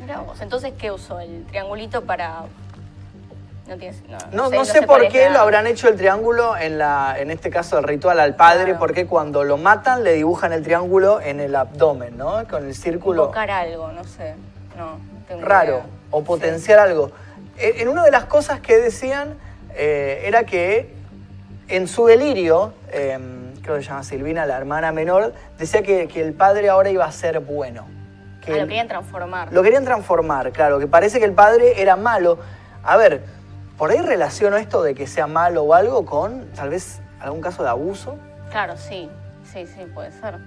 [0.01, 0.41] Mira vos.
[0.41, 1.21] Entonces, ¿qué usó?
[1.21, 2.43] El triangulito para.
[3.69, 4.03] No tienes.
[4.09, 7.15] No, No, sé, no sé cuál por qué lo habrán hecho el triángulo en la,
[7.19, 8.79] en este caso el ritual al padre, Claro.
[8.81, 12.47] porque cuando lo matan le dibujan el triángulo en el abdomen, ¿no?
[12.49, 14.35] Con el círculo Invocar algo, no sé.
[14.77, 14.99] No,
[15.29, 15.87] tengo raro idea.
[16.11, 17.13] o potenciar algo.
[17.59, 19.35] En una de las cosas que decían
[19.75, 20.95] eh, era que
[21.69, 23.19] en su delirio, eh,
[23.63, 27.05] creo que se llama Silvina, la hermana menor, decía que, que el padre ahora iba
[27.05, 27.87] a ser bueno.
[28.45, 29.53] Que Ah, lo querían transformar.
[29.53, 32.39] lo querían transformar, claro, que parece que el padre era malo.
[32.83, 33.23] A ver,
[33.79, 37.63] por ahí relaciono esto de que sea malo o algo con tal vez algún caso
[37.63, 38.17] de abuso.
[38.51, 39.09] Claro, sí.
[39.53, 40.39] Sí, sí, puede ser.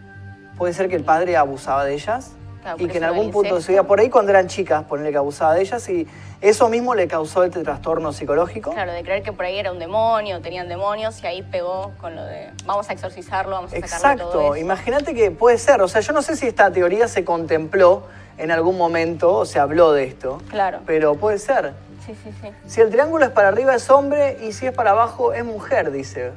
[0.57, 2.31] Puede ser que el padre abusaba de ellas
[2.65, 5.11] Claro, y que en algún punto de su vida, por ahí cuando eran chicas, ponerle
[5.11, 6.07] que abusaba de ellas y
[6.41, 8.71] eso mismo le causó este trastorno psicológico.
[8.71, 12.15] Claro, de creer que por ahí era un demonio, tenían demonios y ahí pegó con
[12.15, 15.87] lo de vamos a exorcizarlo, vamos a sacarle todo Exacto, imagínate que puede ser, o
[15.87, 18.07] sea, yo no sé si esta teoría se contempló
[18.39, 20.79] en algún momento o se habló de esto, Claro.
[20.87, 21.73] pero puede ser.
[22.03, 22.49] Sí, sí, sí.
[22.65, 25.91] Si el triángulo es para arriba es hombre y si es para abajo es mujer,
[25.91, 26.31] dice.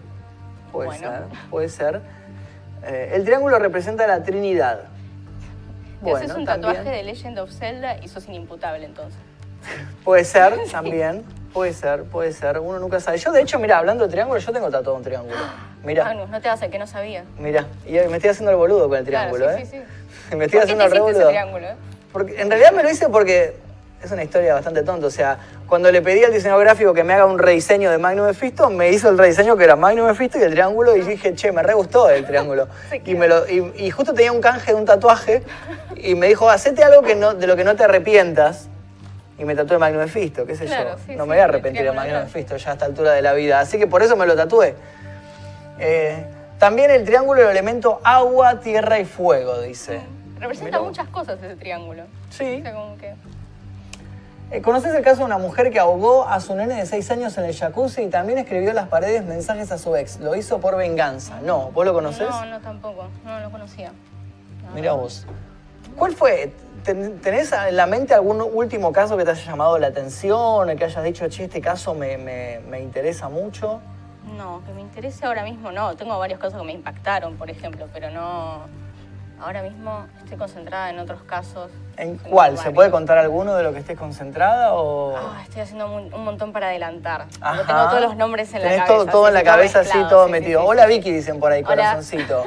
[0.72, 1.08] Puede Bueno.
[1.08, 2.00] ser, puede ser.
[2.84, 4.82] Eh, el triángulo representa la Trinidad.
[6.04, 6.72] Te haces un también.
[6.74, 9.18] tatuaje de Legend of Zelda y sos inimputable entonces.
[10.04, 12.58] Puede ser también, puede ser, puede ser.
[12.60, 13.18] Uno nunca sabe.
[13.18, 15.36] Yo, de hecho, mira, hablando de triángulo, yo tengo tatuado un triángulo.
[15.84, 17.24] Mira, Magnus, no te vas a que no sabía.
[17.38, 17.64] mira.
[17.86, 19.64] Y me estoy haciendo el boludo con el triángulo, claro, ¿eh?
[19.64, 19.82] sí, sí,
[20.30, 20.36] sí.
[20.36, 21.28] Me estoy ¿Por qué haciendo te el hiciste ese boludo.
[21.28, 21.66] triángulo?
[21.68, 21.74] eh?
[22.12, 23.56] Porque en realidad me lo hice porque
[24.02, 25.06] es una historia bastante tonta.
[25.06, 28.26] O sea, cuando le pedí al diseñador gráfico que me haga un rediseño de Magnum
[28.26, 30.96] Mephisto, me hizo el rediseño que era Magnum Mephisto y el triángulo.
[30.96, 32.68] Y dije, che, me re gustó el triángulo.
[33.04, 35.42] Y, me lo, y, y justo tenía un canje de un tatuaje
[35.96, 38.68] y me dijo, hacete algo que no, de lo que no te arrepientas.
[39.38, 40.96] Y me tatué Magnum Mephisto, qué sé Claro, yo.
[41.06, 43.22] sí, no sí, me voy a arrepentir de Magnum Mephisto ya a esta altura de
[43.22, 43.60] la vida.
[43.60, 44.74] Así que por eso me lo tatué.
[45.78, 46.24] Eh,
[46.58, 50.00] también el triángulo el elemento agua, tierra y fuego, dice.
[50.40, 52.02] Representa Mirá muchas cosas ese triángulo.
[52.30, 52.58] Sí.
[52.58, 53.14] O sea, como que...
[54.50, 57.36] Eh, ¿Conoces el caso de una mujer que ahogó a su nene de 6 años
[57.36, 60.20] en el jacuzzi y también escribió en las paredes mensajes a su ex?
[60.20, 61.40] Lo hizo por venganza.
[61.42, 62.28] No, ¿vos lo conoces?
[62.30, 63.08] No, no, tampoco.
[63.24, 63.92] No lo conocía.
[64.64, 64.70] No.
[64.74, 65.26] Mira vos.
[65.96, 66.52] ¿Cuál fue?
[66.82, 70.70] ten- ¿Tenés en la mente algún último caso que te haya llamado la atención?
[70.70, 73.80] El que hayas dicho, che, este caso me, me- me interesa mucho.
[74.36, 75.94] No, que me interese ahora mismo no.
[75.96, 78.60] Tengo varios casos que me impactaron, por ejemplo, pero no...
[79.40, 81.70] Ahora mismo estoy concentrada en otros casos.
[81.96, 82.58] ¿En cuál?
[82.58, 85.16] ¿Se puede contar alguno de lo que estés concentrada o...?
[85.16, 87.26] Ah, estoy haciendo un, un montón para adelantar.
[87.40, 87.64] Ajá.
[87.66, 89.12] Tengo todos los nombres en Tenés la todo, cabeza.
[89.12, 90.60] todo sí, en la cabeza, así, todo sí, metido.
[90.62, 90.86] sí, Hola.
[90.86, 91.68] Vicky, dicen por ahí, Hola.
[91.68, 92.44] corazoncito.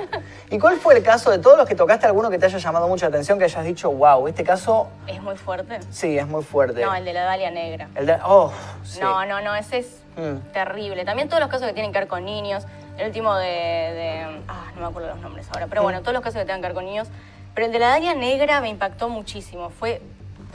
[0.50, 2.88] ¿Y cuál fue el caso de todos los que tocaste, alguno que te haya llamado
[2.90, 5.80] mucha atención, que hayas dicho, wow, este caso Es muy fuerte.
[5.92, 6.84] sí, es muy fuerte?
[6.84, 7.88] No, el de la Dalia Negra.
[7.96, 8.52] El de- oh,
[8.84, 9.00] sí.
[9.02, 10.52] No, no, no, ese es Mm.
[10.52, 11.06] terrible.
[11.06, 12.66] También todos los casos que tienen que ver con niños.
[13.02, 15.66] El último de, de- Ah, no me acuerdo los nombres ahora.
[15.68, 17.08] Pero bueno, todos los casos que tengan que ver con niños.
[17.56, 19.72] Pero el de la Dalia Negra me impactó muchísimo.
[19.72, 20.02] Fue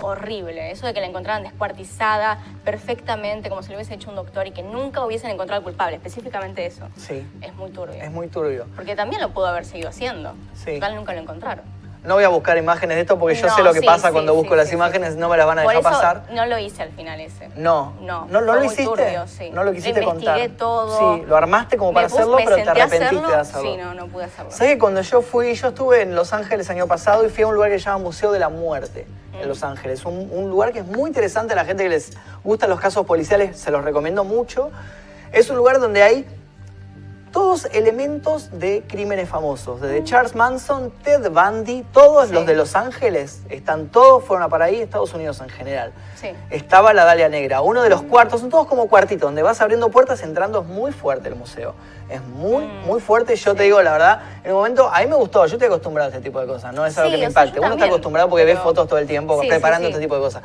[0.00, 0.70] horrible.
[0.70, 4.52] Eso de que la encontraran descuartizada perfectamente, como si lo hubiese hecho un doctor y
[4.52, 5.96] que nunca hubiesen encontrado al culpable.
[5.96, 6.88] Específicamente eso.
[6.96, 8.00] Sí, Es muy turbio.
[8.00, 8.66] es muy turbio.
[8.76, 10.34] Porque también lo pudo haber seguido haciendo.
[10.54, 10.74] Sí.
[10.74, 11.64] Total, nunca lo encontraron.
[12.06, 14.08] No voy a buscar imágenes de esto porque yo No, sé lo que sí, pasa
[14.08, 16.22] sí, cuando sí, busco las imágenes, no me las van a Por dejar eso pasar.
[16.30, 17.48] no lo hice al final ese.
[17.56, 17.94] No.
[18.00, 18.26] No.
[18.26, 18.84] ¿No, lo hiciste?
[18.84, 19.24] turbio.
[19.52, 20.56] No lo quisiste Investigué contar.
[20.56, 21.16] todo.
[21.16, 23.28] Sí, lo armaste como para puse- hacerlo, pero te arrepentiste hacerlo.
[23.28, 23.62] de hacerlo.
[23.72, 24.50] Sí, no, no pude hacerlo.
[24.52, 27.42] ¿Sabes que cuando yo fui, yo estuve en Los Ángeles el año pasado y fui
[27.42, 29.42] a un lugar que se llama Museo de la Muerte Mm.
[29.42, 30.04] en Los Ángeles?
[30.04, 32.12] Un, un lugar que es muy interesante a la gente que les
[32.44, 34.70] gustan los casos policiales, se los recomiendo mucho.
[35.32, 36.24] Es un lugar donde hay
[37.36, 42.32] todos elementos de crímenes famosos, desde Charles Manson, Ted Bundy, todos Sí.
[42.34, 45.92] los de Los Ángeles, están todos, fueron a para ahí, Estados Unidos en general.
[46.18, 46.28] Sí.
[46.48, 49.90] Estaba la Dalia Negra, uno de los cuartos, son todos como cuartitos, donde vas abriendo
[49.90, 51.74] puertas, entrando, es muy fuerte el museo.
[52.08, 53.36] Es muy, Mm, muy fuerte.
[53.36, 56.06] Yo te digo la verdad, en un momento, a mí me gustó, yo estoy acostumbrado
[56.10, 57.60] a este tipo de cosas, no es algo que me impacte.
[57.60, 60.42] Uno está acostumbrado porque ve fotos todo el tiempo, preparando este tipo de cosas.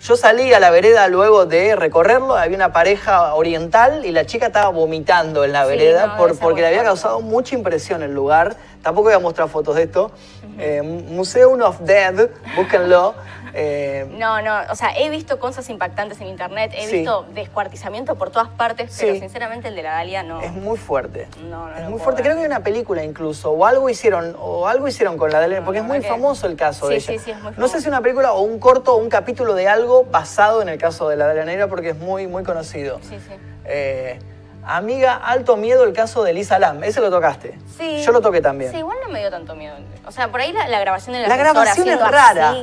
[0.00, 4.46] Yo salí a la vereda luego de recorrerlo, había una pareja oriental y la chica
[4.46, 8.12] estaba vomitando en la Sí, vereda no, por- porque le había causado mucha impresión el
[8.12, 8.54] lugar.
[8.82, 10.10] Tampoco voy a mostrar fotos de esto.
[10.58, 13.14] Eh, Museum of Dead, búsquenlo.
[13.56, 16.96] Eh, No, no, o sea, he visto cosas impactantes en internet, he Sí.
[16.98, 19.06] visto descuartizamiento por todas partes, Sí.
[19.06, 20.40] pero sinceramente el de la Dalia no.
[20.42, 21.28] Es muy fuerte.
[21.48, 22.22] No, no es muy fuerte.
[22.22, 22.32] ver.
[22.32, 25.60] Creo que hay una película incluso, o algo hicieron, o algo hicieron con la de
[25.60, 27.12] No, porque es muy que- famoso el caso de ella.
[27.12, 27.80] sí, sí, es muy No sé famoso.
[27.80, 31.08] si una película o un corto o un capítulo de algo basado en el caso
[31.08, 32.98] de la Dalia Negra porque es muy, muy conocido.
[33.02, 33.34] Sí, sí.
[33.66, 34.18] Eh,
[34.66, 36.82] amiga, alto miedo el caso de Lisa Lam.
[36.82, 37.54] Ese lo tocaste.
[37.78, 38.02] Sí.
[38.04, 38.72] Yo lo toqué también.
[38.72, 39.76] Sí, igual no me dio tanto miedo.
[40.06, 42.54] O sea, por ahí la, la grabación de la La grabación es rara.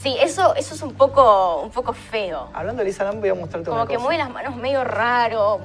[0.00, 2.48] Sí, eso, eso es un poco, un poco feo.
[2.52, 4.04] Hablando de Lisa Lam, voy a mostrarte Como una que cosa.
[4.06, 5.60] mueve las manos medio raro,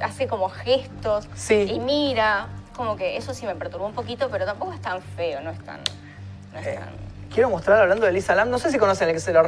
[0.00, 1.66] hace como gestos Sí.
[1.72, 2.48] y mira.
[2.76, 5.58] Como que eso sí me perturbó un poquito, pero tampoco es tan feo, no es
[5.64, 5.80] tan.
[6.52, 7.08] No es Eh, tan.
[7.34, 9.42] Quiero mostrar, hablando de Elisa Lam, no sé si conocen, se lo,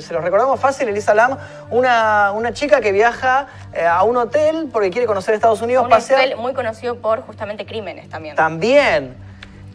[0.00, 1.36] se lo recordamos fácil, Elisa Lam,
[1.70, 5.92] una, una chica que viaja eh, a un hotel porque quiere conocer Estados Unidos, Un
[5.92, 8.34] hotel muy conocido por justamente crímenes también.
[8.34, 9.14] También.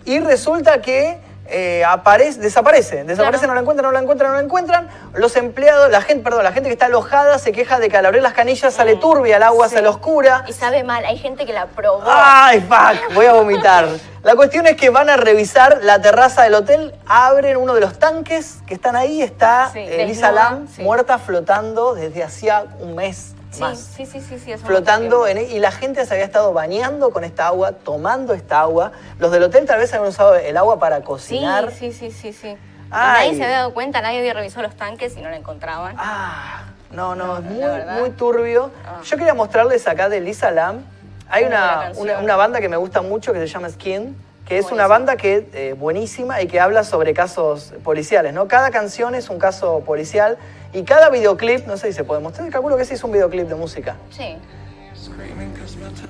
[0.06, 1.20] Y resulta que
[1.52, 3.04] eh, aparece, desaparece.
[3.04, 3.48] Desaparece, Claro.
[3.48, 4.90] no la encuentran, no la encuentran, no la encuentran.
[5.14, 8.06] Los empleados, la gente, perdón, la gente que está alojada se queja de que al
[8.06, 9.68] abrir las canillas sale turbia, el agua.
[9.70, 9.76] Sí.
[9.76, 10.46] sale oscura.
[10.48, 12.04] Y sabe mal, hay gente que la probó.
[12.06, 13.14] ¡Ay, fuck!
[13.14, 13.88] Voy a vomitar.
[14.24, 17.98] La cuestión es que van a revisar la terraza del hotel, abren uno de los
[18.00, 20.82] tanques que están ahí, está Sí, eh, Lisa desnuda, Lam sí.
[20.84, 23.80] muerta flotando desde hacía un mes sí, más.
[23.80, 27.24] sí, sí, sí, sí, es Flotando en, y la gente se había estado bañando con
[27.24, 28.92] esta agua, tomando esta agua.
[29.20, 31.72] Los del hotel tal vez habían usado el agua para Sí, cocinar.
[31.72, 32.56] sí, sí, sí, sí.
[32.92, 33.28] Ay.
[33.28, 35.96] Nadie se había dado cuenta, nadie había revisado los tanques y no la encontraban.
[35.98, 38.72] Ah, no, no, es muy, muy turbio.
[38.86, 39.02] Ah.
[39.04, 40.84] Yo quería mostrarles acá de Lisa Lam.
[41.30, 44.18] Hay una, una banda que me gusta mucho que se llama Skin,
[44.50, 48.48] que es una banda que eh, buenísima y que habla sobre casos policiales, ¿no?
[48.48, 50.40] Cada canción es un caso policial
[50.74, 53.48] y cada videoclip, no sé si se puede mostrar, calculo que sí es un videoclip
[53.48, 53.96] de música.
[54.10, 54.38] Sí.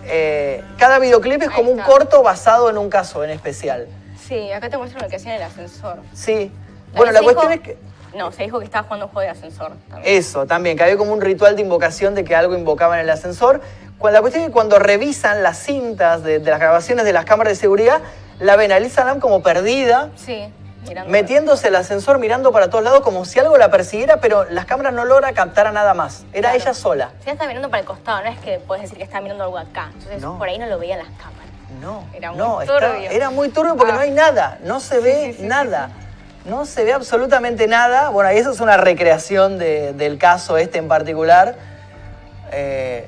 [0.06, 3.88] Eh, cada videoclip es como un corto basado en un caso en especial.
[4.28, 5.98] Sí, acá te muestran lo que hacía en el ascensor.
[6.14, 6.52] Sí.
[6.96, 7.90] Bueno, la cuestión dijo- es que...
[8.18, 10.18] No, se dijo que estaba jugando un juego de ascensor también.
[10.18, 13.10] Eso, también, que había como un ritual de invocación de que algo invocaba en el
[13.10, 13.62] ascensor.
[14.02, 17.52] La cuestión es que cuando revisan las cintas de, de las grabaciones de las cámaras
[17.52, 18.00] de seguridad,
[18.40, 20.52] la ven a Lam como perdida, Sí,
[20.88, 21.12] mirando.
[21.12, 24.94] metiéndose el ascensor, mirando para todos lados, como si algo la persiguiera, pero las cámaras
[24.94, 26.24] no logra captar a nada más.
[26.34, 26.56] Era Claro.
[26.64, 27.10] ella sola.
[27.24, 29.58] Sí, está mirando para el costado, no es que puedes decir que está mirando algo
[29.58, 29.90] acá.
[29.94, 30.38] Entonces No.
[30.38, 31.36] por ahí no lo veían las cámaras.
[31.82, 33.10] No, Era muy no, está- turbio.
[33.12, 33.96] era muy turbio porque Ah.
[33.96, 35.90] no hay nada, no se ve sí, sí, sí, nada.
[36.46, 38.10] No se ve absolutamente nada.
[38.10, 41.56] Bueno, y eso es una recreación de- del caso este en particular.
[42.52, 43.06] Eh,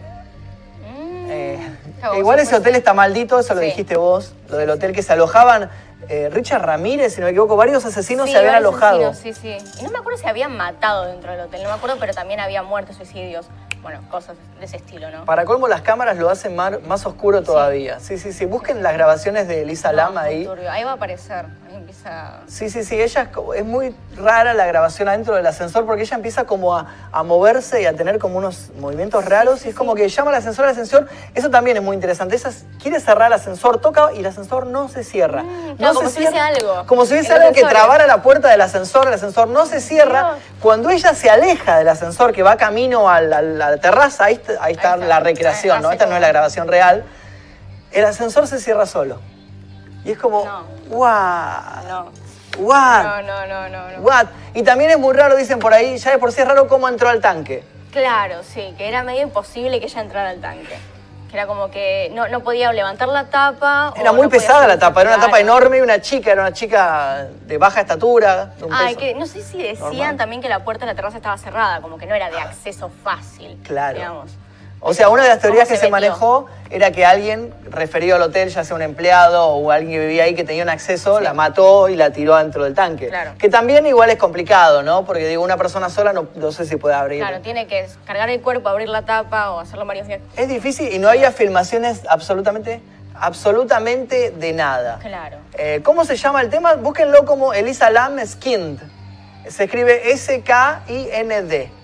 [0.83, 1.69] Mm, Eh,
[2.17, 3.67] igual ese hotel está maldito, eso lo Sí.
[3.67, 5.69] dijiste vos, lo del hotel que se alojaban.
[6.09, 9.09] eh, Richard Ramírez, si no me equivoco, varios asesinos Sí, se habían alojado.
[9.09, 9.79] asesinos, Sí, sí.
[9.79, 12.39] Y no me acuerdo si habían matado dentro del hotel, no me acuerdo, pero también
[12.39, 13.45] había muertes, suicidios.
[13.83, 15.25] Bueno, cosas de ese estilo, ¿no?
[15.25, 17.99] Para colmo, las cámaras lo hacen mar- más oscuro todavía.
[17.99, 18.45] Sí, sí, sí.
[18.45, 20.43] Busquen las grabaciones de Lisa No, Lam muy ahí.
[20.45, 20.71] turbio.
[20.71, 21.45] Ahí va a aparecer,
[21.77, 22.41] empieza...
[22.47, 23.01] Sí, sí, sí.
[23.01, 27.23] Ella es, muy rara la grabación adentro del ascensor porque ella empieza como a, a
[27.23, 30.65] moverse y a tener como unos movimientos raros y es como que llama al ascensor
[30.65, 31.07] al ascensor.
[31.33, 32.35] Eso también es muy interesante.
[32.35, 32.49] Ella
[32.81, 35.43] quiere cerrar el ascensor, toca y el ascensor no se cierra.
[35.43, 38.61] Mm, claro, como si hubiese algo Como si hubiese algo que trabara la puerta del
[38.61, 40.37] ascensor, el ascensor no se cierra.
[40.61, 44.73] Cuando ella se aleja del ascensor, que va camino a la terraza, ahí, está- ahí
[44.73, 45.07] está Ahí está.
[45.07, 45.91] la recreación, ¿no?
[45.91, 47.03] Esta no es la grabación real.
[47.91, 49.19] El ascensor se cierra solo.
[50.03, 50.63] Y es como, No.
[50.91, 51.87] ¡Guau!
[51.87, 52.11] No,
[52.59, 53.03] What?
[53.03, 53.91] no, no, no, no.
[53.97, 53.99] no.
[54.01, 54.27] What?
[54.53, 56.87] Y también es muy raro, dicen por ahí, ya de por sí es raro cómo
[56.89, 57.63] entró al tanque.
[57.91, 60.77] Claro, sí, que era medio imposible que ella entrara al tanque.
[61.29, 63.91] Que era como que no, no podía levantar la tapa.
[63.91, 66.41] o Era muy no pesada la tapa, era una tapa enorme y una chica, era
[66.41, 68.47] una chica de baja estatura.
[68.57, 68.99] de un Ay, peso.
[68.99, 70.17] que no sé si decían Normal.
[70.17, 72.91] también que la puerta de la terraza estaba cerrada, como que no era de acceso
[73.03, 73.57] fácil.
[73.63, 73.97] Claro.
[73.97, 74.31] Digamos.
[74.83, 78.23] O sea, una de las teorías ¿Cómo que se, manejó era que alguien referido al
[78.23, 81.35] hotel, ya sea un empleado o alguien que vivía ahí que tenía un acceso, la
[81.35, 83.09] mató y la tiró dentro del tanque.
[83.09, 83.33] Claro.
[83.37, 85.05] Que también igual es complicado, ¿no?
[85.05, 87.19] Porque digo, una persona sola no, no sé si puede abrir.
[87.19, 90.21] Claro, tiene que cargar el cuerpo, abrir la tapa o hacerlo varios días.
[90.35, 92.81] Es difícil y no había filmaciones absolutamente,
[93.13, 94.97] absolutamente de nada.
[94.99, 95.37] Claro.
[95.59, 96.73] Eh, ¿Cómo se llama el tema?
[96.73, 98.79] Búsquenlo como Elisa Lam Skind.
[99.47, 101.80] Se escribe S-K-I-N-D.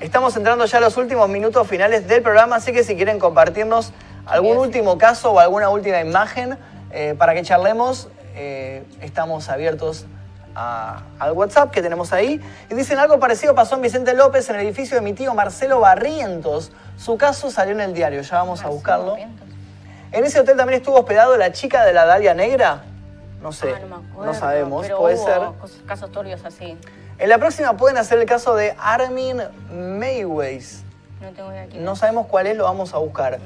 [0.00, 3.92] Estamos entrando ya a los últimos minutos finales del programa, así que si quieren compartirnos
[4.26, 4.60] algún Bien.
[4.60, 6.56] último caso o alguna última imagen
[6.92, 10.06] eh, para que charlemos, eh, estamos abiertos
[10.54, 12.40] a- al WhatsApp que tenemos ahí.
[12.70, 15.80] Y dicen algo parecido pasó en Vicente López en el edificio de mi tío Marcelo
[15.80, 16.70] Barrientos.
[16.96, 19.16] Su caso salió en el diario, ya vamos a buscarlo.
[19.16, 22.82] En ese hotel también estuvo hospedado la chica de la Dalia Negra.
[23.42, 24.32] No sé, Ah, no me acuerdo.
[24.32, 25.24] no sabemos, pero puede hubo
[25.68, 25.86] ser.
[25.86, 26.76] casos turbios así.
[27.18, 29.42] En la próxima pueden hacer el caso de Armin
[29.72, 30.84] Mayways.
[31.20, 31.98] No tengo idea quién No es.
[31.98, 33.38] sabemos cuál es, lo vamos a buscar.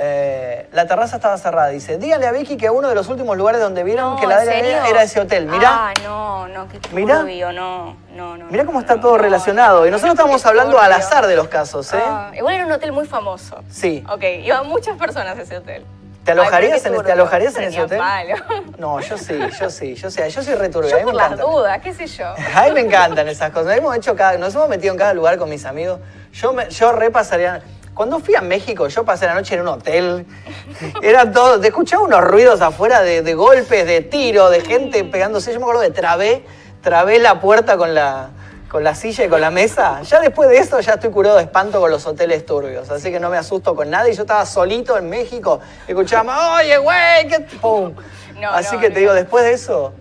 [0.00, 1.98] Eh, la terraza estaba cerrada, dice.
[1.98, 4.48] Dígale a Vicky que uno de los últimos lugares donde vieron No, que la ¿en
[4.48, 4.84] serio?
[4.88, 5.46] era ese hotel.
[5.46, 7.18] Mirá, Ah, no, no, qué Mirá.
[7.20, 8.46] turbio, no, no, no.
[8.46, 9.80] mirá cómo no, está no, todo no, relacionado.
[9.80, 11.06] no, y nosotros no, estamos qué hablando al turbio.
[11.06, 12.00] azar de los casos, ¿eh?
[12.00, 13.58] Ah, igual era un hotel muy famoso.
[13.70, 14.04] Sí.
[14.08, 15.84] Ok, iban muchas personas a ese hotel.
[16.28, 17.98] ¿Te alojarías, Ay, en, ¿te alojarías en ese hotel?
[17.98, 18.34] palo.
[18.78, 20.20] No, yo sí, yo sí, yo sí.
[20.28, 22.26] Yo soy returbio, Yo por las dudas, qué sé yo.
[22.54, 23.74] A mí me encantan esas cosas.
[23.78, 26.00] Hemos hecho cada- nos hemos metido en cada lugar con mis amigos.
[26.34, 27.62] Yo, me, yo repasaría.
[27.94, 30.26] Cuando fui a México, yo pasé la noche en un hotel.
[31.02, 31.58] Era todo.
[31.58, 35.50] Te escuchaba unos ruidos afuera de, de golpes, de tiro, de gente pegándose.
[35.54, 36.44] Yo me acuerdo de trabé,
[36.82, 38.28] trabé la puerta con la,
[38.70, 40.02] con la silla y con la mesa.
[40.02, 42.90] Ya después de eso, ya estoy curado de espanto con los hoteles turbios.
[42.90, 44.08] Así que no me asusto con nada.
[44.08, 45.60] Y yo estaba solito en México.
[45.86, 47.40] Escuchaba, oye, güey, qué.
[47.60, 47.94] ¡Pum!
[48.38, 49.00] No, Así no, que te no.
[49.00, 49.92] digo, después de eso.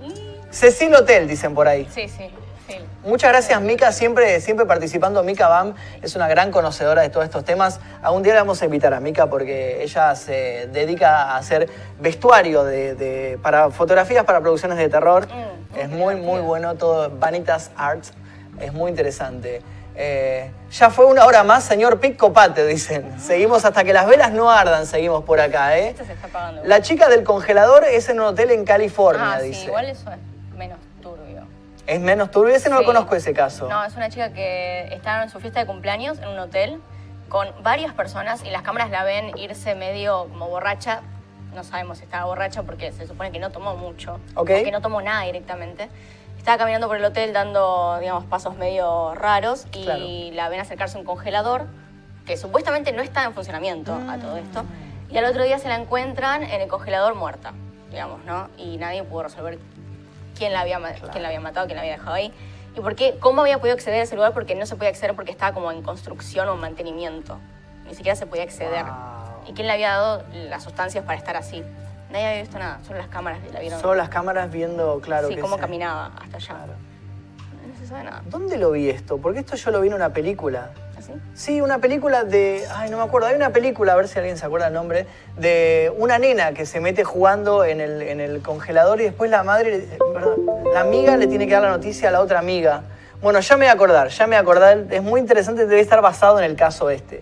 [0.51, 1.87] Cecil Hotel, dicen por ahí.
[1.91, 2.29] Sí, sí,
[2.67, 2.75] sí.
[3.03, 5.23] Muchas gracias, Mica, siempre, siempre participando.
[5.23, 5.73] Mica Bam
[6.03, 7.79] es una gran conocedora de todos estos temas.
[8.03, 11.67] Algún día le vamos a invitar a Mica porque ella se dedica a hacer
[11.99, 15.27] vestuario de, de- para fotografías para producciones de terror.
[15.75, 17.09] es muy, muy bueno todo.
[17.09, 18.13] Vanitas Arts
[18.59, 19.61] es muy interesante.
[19.99, 23.19] Eh, ya fue una hora más, señor Pic Copate, dicen.
[23.19, 25.95] Seguimos hasta que las velas no ardan, seguimos por acá, ¿eh?
[25.97, 26.61] Se está pagando.
[26.65, 29.65] La chica del congelador es en un hotel en California, ah, sí, dice.
[29.65, 30.17] igual eso es
[30.55, 31.47] menos turbio.
[31.87, 32.85] Es menos turbio, ese no lo Sí.
[32.87, 33.67] conozco ese caso.
[33.69, 36.79] No, es una chica que está en su fiesta de cumpleaños en un hotel
[37.29, 41.01] con varias personas y las cámaras la ven irse medio como borracha.
[41.55, 44.19] No sabemos si estaba borracha porque se supone que no tomó mucho.
[44.35, 44.41] Ok.
[44.41, 45.89] O que no tomó nada directamente.
[46.37, 50.05] Estaba caminando por el hotel dando, digamos, pasos medio raros y Claro.
[50.33, 51.67] la ven acercarse a un congelador
[52.25, 54.21] que supuestamente no está en funcionamiento a Mm.
[54.21, 54.63] todo esto.
[55.09, 57.53] Y al otro día se la encuentran en el congelador muerta,
[57.89, 58.49] digamos, ¿no?
[58.57, 59.57] Y nadie pudo resolver
[60.37, 60.79] quién la había,
[61.11, 62.33] quién la había matado, quién la había dejado ahí.
[62.75, 63.17] ¿Y por qué?
[63.19, 64.33] ¿Cómo había podido acceder a ese lugar?
[64.33, 67.39] Porque no se podía acceder porque estaba como en construcción o en mantenimiento.
[67.87, 68.85] Ni siquiera se podía acceder.
[69.47, 71.63] ¿Y quién le había dado las sustancias para estar así?
[72.11, 73.81] Nadie había visto nada, solo las cámaras la vieron.
[73.81, 75.27] Solo las cámaras viendo, claro.
[75.27, 76.55] sí, que cómo caminaba hasta allá.
[76.65, 78.21] No se sabe nada.
[78.25, 79.17] ¿Dónde lo vi esto?
[79.17, 80.71] Porque esto yo lo vi en una película.
[80.97, 81.11] ¿Así?
[81.33, 82.65] Sí, una película de.
[82.73, 83.27] Ay, no me acuerdo.
[83.27, 85.05] Hay una película, a ver si alguien se acuerda el nombre,
[85.37, 89.43] de una nena que se mete jugando en el, en el congelador y después la
[89.43, 92.83] madre, eh, perdón, la amiga le tiene que dar la noticia a la otra amiga.
[93.21, 94.85] Bueno, ya me voy a acordar, ya me voy a acordar.
[94.89, 97.21] Es muy interesante, debe estar basado en el caso este.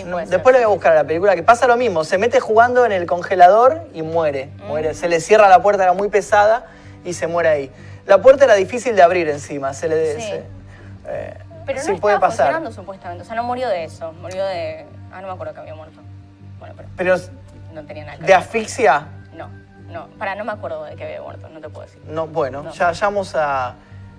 [0.00, 0.26] Sí, puede.
[0.26, 2.04] Después le voy a buscar a la película que pasa lo mismo.
[2.04, 4.46] Se mete jugando en el congelador y muere.
[4.58, 4.66] Mm.
[4.66, 4.94] muere.
[4.94, 6.66] Se le cierra la puerta, era muy pesada
[7.04, 7.70] y se muere ahí.
[8.06, 9.72] La puerta era difícil de abrir encima.
[9.72, 10.22] Se le, Sí.
[10.22, 10.44] se-
[11.06, 11.34] eh,
[11.66, 12.46] Pero sí no puede estaba pasar.
[12.46, 13.22] funcionando supuestamente.
[13.22, 14.12] O sea, no murió de eso.
[14.12, 14.84] Murió de.
[15.12, 16.00] Ah, no me acuerdo que había muerto.
[16.58, 17.16] Bueno, pero Pero
[17.72, 18.36] no tenía nada que de ver.
[18.36, 19.48] asfixia, No,
[19.90, 20.08] no.
[20.18, 22.02] Para, no me acuerdo de que había muerto, no te puedo decir.
[22.06, 22.72] no, bueno, No.
[22.72, 23.74] Ya vamos a,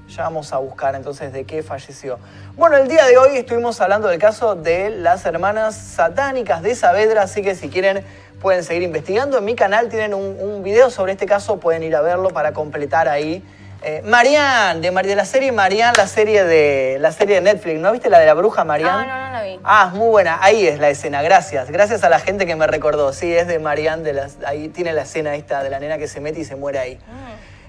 [0.07, 2.19] ya vamos a buscar entonces de qué falleció.
[2.55, 7.23] Bueno, el día de hoy estuvimos hablando del caso de las hermanas satánicas de Saavedra,
[7.23, 8.03] así que si quieren
[8.41, 9.37] pueden seguir investigando.
[9.37, 12.53] En mi canal tienen un, un video sobre este caso, pueden ir a verlo para
[12.53, 13.43] completar ahí.
[13.87, 18.09] Eh, Marianne, de, la serie Marianne, la serie de la serie de Netflix, ¿no viste
[18.09, 19.05] la de la bruja Marianne?
[19.11, 19.59] Ah, no, no la vi.
[19.63, 20.39] Ah, es muy buena.
[20.41, 21.69] Ahí es la escena, gracias.
[21.69, 23.13] Gracias a la gente que me recordó.
[23.13, 26.07] Sí, es de Marianne, de las, ahí tiene la escena esta de la nena que
[26.07, 26.99] se mete y se muere ahí.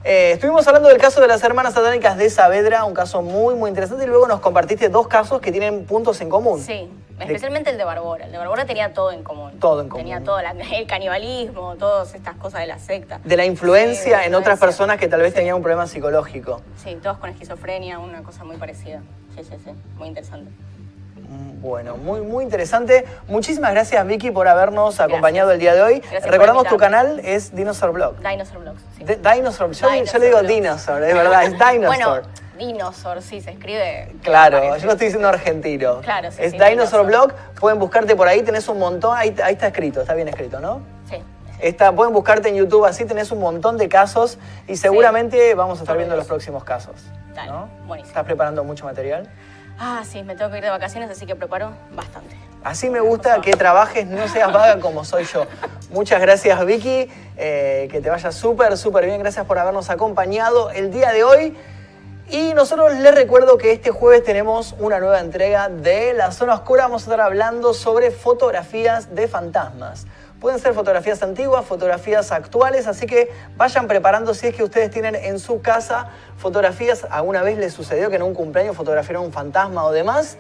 [0.05, 3.69] Eh, estuvimos hablando del caso de las hermanas satánicas de Saavedra, un caso muy, muy
[3.71, 6.61] interesante, y luego nos compartiste dos casos que tienen puntos en común.
[6.63, 8.27] Sí, especialmente el de Barbora.
[8.27, 9.59] El de Barbora tenía todo en común.
[9.59, 10.05] Todo en común.
[10.05, 13.21] Tenía todo, la- el canibalismo, todas estas cosas de la secta.
[13.25, 16.61] De la influencia Sí, en otras personas que tal vez tenían un problema psicológico.
[16.83, 19.03] Sí, todos con esquizofrenia, una cosa muy parecida.
[19.35, 20.51] Sí, sí, sí, muy interesante.
[21.29, 23.05] Bueno, muy, muy interesante.
[23.29, 25.99] Muchísimas gracias, Vicky, por habernos acompañado el día de hoy.
[26.01, 28.17] Gracias Recordamos tu canal es Dinosaur Blog.
[28.19, 28.83] Dinosaur Vlogs.
[28.97, 29.05] sí.
[29.05, 30.43] De- Dinosaur, yo, yo le digo.
[30.43, 31.87] Dinosaur, es verdad, es Dinosaur.
[31.87, 32.23] Bueno,
[32.59, 34.15] Dinosaur, sí, se escribe.
[34.23, 34.81] Claro, parece.
[34.81, 36.01] yo lo estoy diciendo argentino.
[36.03, 37.07] Claro, sí, Es sí, Dinosaur Dinosaur.
[37.07, 40.61] Blog, pueden buscarte por ahí, tenés un montón, ahí, ahí está escrito, está bien escrito,
[40.61, 40.81] ¿no?
[41.11, 41.17] Sí.
[41.59, 44.39] Está, pueden buscarte en YouTube, así tenés un montón de casos
[44.69, 46.95] y seguramente vamos a estar viendo los próximos casos.
[47.35, 47.69] Dale, ¿no?
[47.87, 48.09] buenísimo.
[48.11, 49.29] ¿Estás preparando mucho material?
[49.79, 52.37] Ah, sí, me tengo que ir de vacaciones, así que preparo bastante.
[52.65, 55.47] Así me gusta que trabajes, no seas vaga como soy yo.
[55.91, 59.21] Muchas gracias Vicky, eh, que te vaya súper, súper bien.
[59.21, 61.57] Gracias por habernos acompañado el día de hoy.
[62.29, 66.85] Y nosotros les recuerdo que este jueves tenemos una nueva entrega de La Zona Oscura.
[66.85, 70.07] Vamos a estar hablando sobre fotografías de fantasmas.
[70.41, 75.15] Pueden ser fotografías antiguas, fotografías actuales, así que vayan preparando si es que ustedes tienen
[75.15, 77.07] en su casa fotografías.
[77.11, 80.37] ¿Alguna vez les sucedió que en un cumpleaños fotografiaron un fantasma o demás?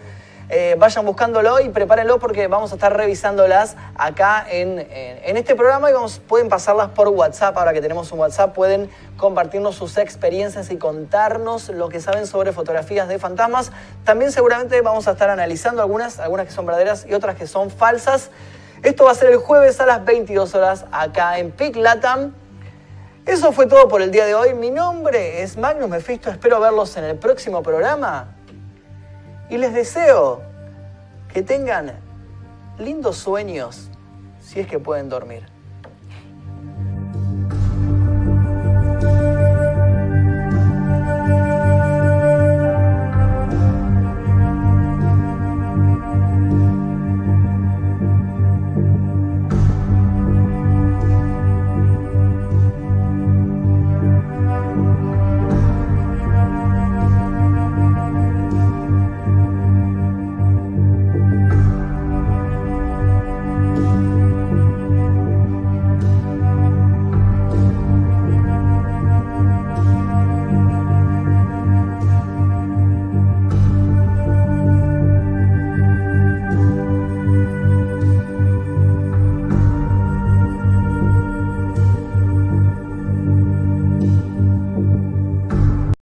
[0.48, 5.90] Eh, vayan buscándolo y prepárenlo porque vamos a estar revisándolas acá en, en- este programa
[5.90, 5.94] y
[6.28, 7.56] pueden pasarlas por WhatsApp.
[7.58, 12.52] Ahora que tenemos un WhatsApp, pueden compartirnos sus experiencias y contarnos lo que saben sobre
[12.52, 13.72] fotografías de fantasmas.
[14.04, 17.70] También seguramente vamos a estar analizando algunas, algunas que son verdaderas y otras que son
[17.70, 18.30] falsas.
[18.82, 22.34] Esto va a ser el jueves a las 22 horas acá en PIC Latam.
[23.24, 24.54] Eso fue todo por el día de hoy.
[24.54, 26.30] Mi nombre es Magnus Mephisto.
[26.30, 28.36] Espero verlos en el próximo programa.
[29.48, 30.42] Y les deseo
[31.32, 32.00] que tengan
[32.78, 33.90] lindos sueños
[34.40, 35.55] si es que pueden dormir.